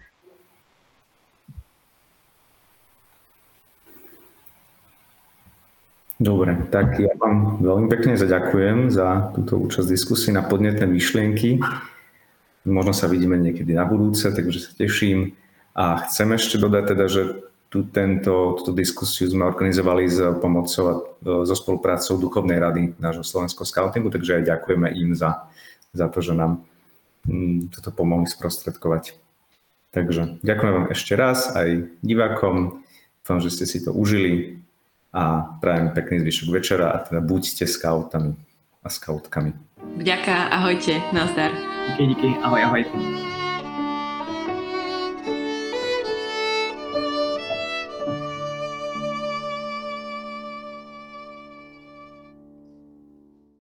Dobre, 6.23 6.55
tak 6.71 7.03
ja 7.03 7.11
vám 7.19 7.59
veľmi 7.59 7.91
pekne 7.91 8.15
zaďakujem 8.15 8.95
za 8.95 9.35
túto 9.35 9.59
účasť 9.59 9.91
diskusii 9.91 10.31
na 10.31 10.47
podnetné 10.47 10.87
myšlienky. 10.87 11.59
Možno 12.63 12.95
sa 12.95 13.11
vidíme 13.11 13.35
niekedy 13.35 13.75
na 13.75 13.83
budúce, 13.83 14.31
takže 14.31 14.63
sa 14.63 14.71
teším. 14.71 15.35
A 15.75 16.07
chcem 16.07 16.31
ešte 16.31 16.63
dodať 16.63 16.95
teda, 16.95 17.05
že 17.11 17.23
tu 17.67 17.83
tento, 17.91 18.55
túto 18.55 18.71
diskusiu 18.71 19.27
sme 19.35 19.51
organizovali 19.51 20.07
s 20.07 20.23
pomocou 20.39 20.85
a 20.87 20.95
so 21.43 21.55
spoluprácou 21.59 22.23
Duchovnej 22.23 22.63
rady 22.63 22.95
nášho 23.03 23.27
slovenského 23.27 23.67
scoutingu, 23.67 24.15
takže 24.15 24.39
aj 24.39 24.47
ďakujeme 24.47 24.95
im 24.95 25.19
za, 25.19 25.51
za 25.91 26.07
to, 26.07 26.23
že 26.23 26.39
nám 26.39 26.63
mm, 27.27 27.75
toto 27.75 27.91
pomohli 27.91 28.31
sprostredkovať. 28.31 29.19
Takže 29.91 30.39
ďakujem 30.47 30.73
vám 30.73 30.87
ešte 30.95 31.19
raz 31.19 31.51
aj 31.51 31.91
divákom. 31.99 32.87
Dúfam, 33.27 33.39
že 33.43 33.51
ste 33.51 33.67
si 33.67 33.83
to 33.83 33.91
užili 33.91 34.63
a 35.13 35.23
prajem 35.61 35.89
pekný 35.93 36.21
zvyšok 36.21 36.49
večera 36.49 36.91
a 36.91 36.99
teda 36.99 37.21
buďte 37.21 37.69
skautami 37.69 38.35
a 38.83 38.89
skautkami. 38.89 39.53
Vďaka, 39.97 40.49
ahojte, 40.49 41.03
nazdar. 41.13 41.53
Díky, 41.89 42.07
díky, 42.07 42.29
ahoj, 42.43 42.63
ahoj. 42.63 42.83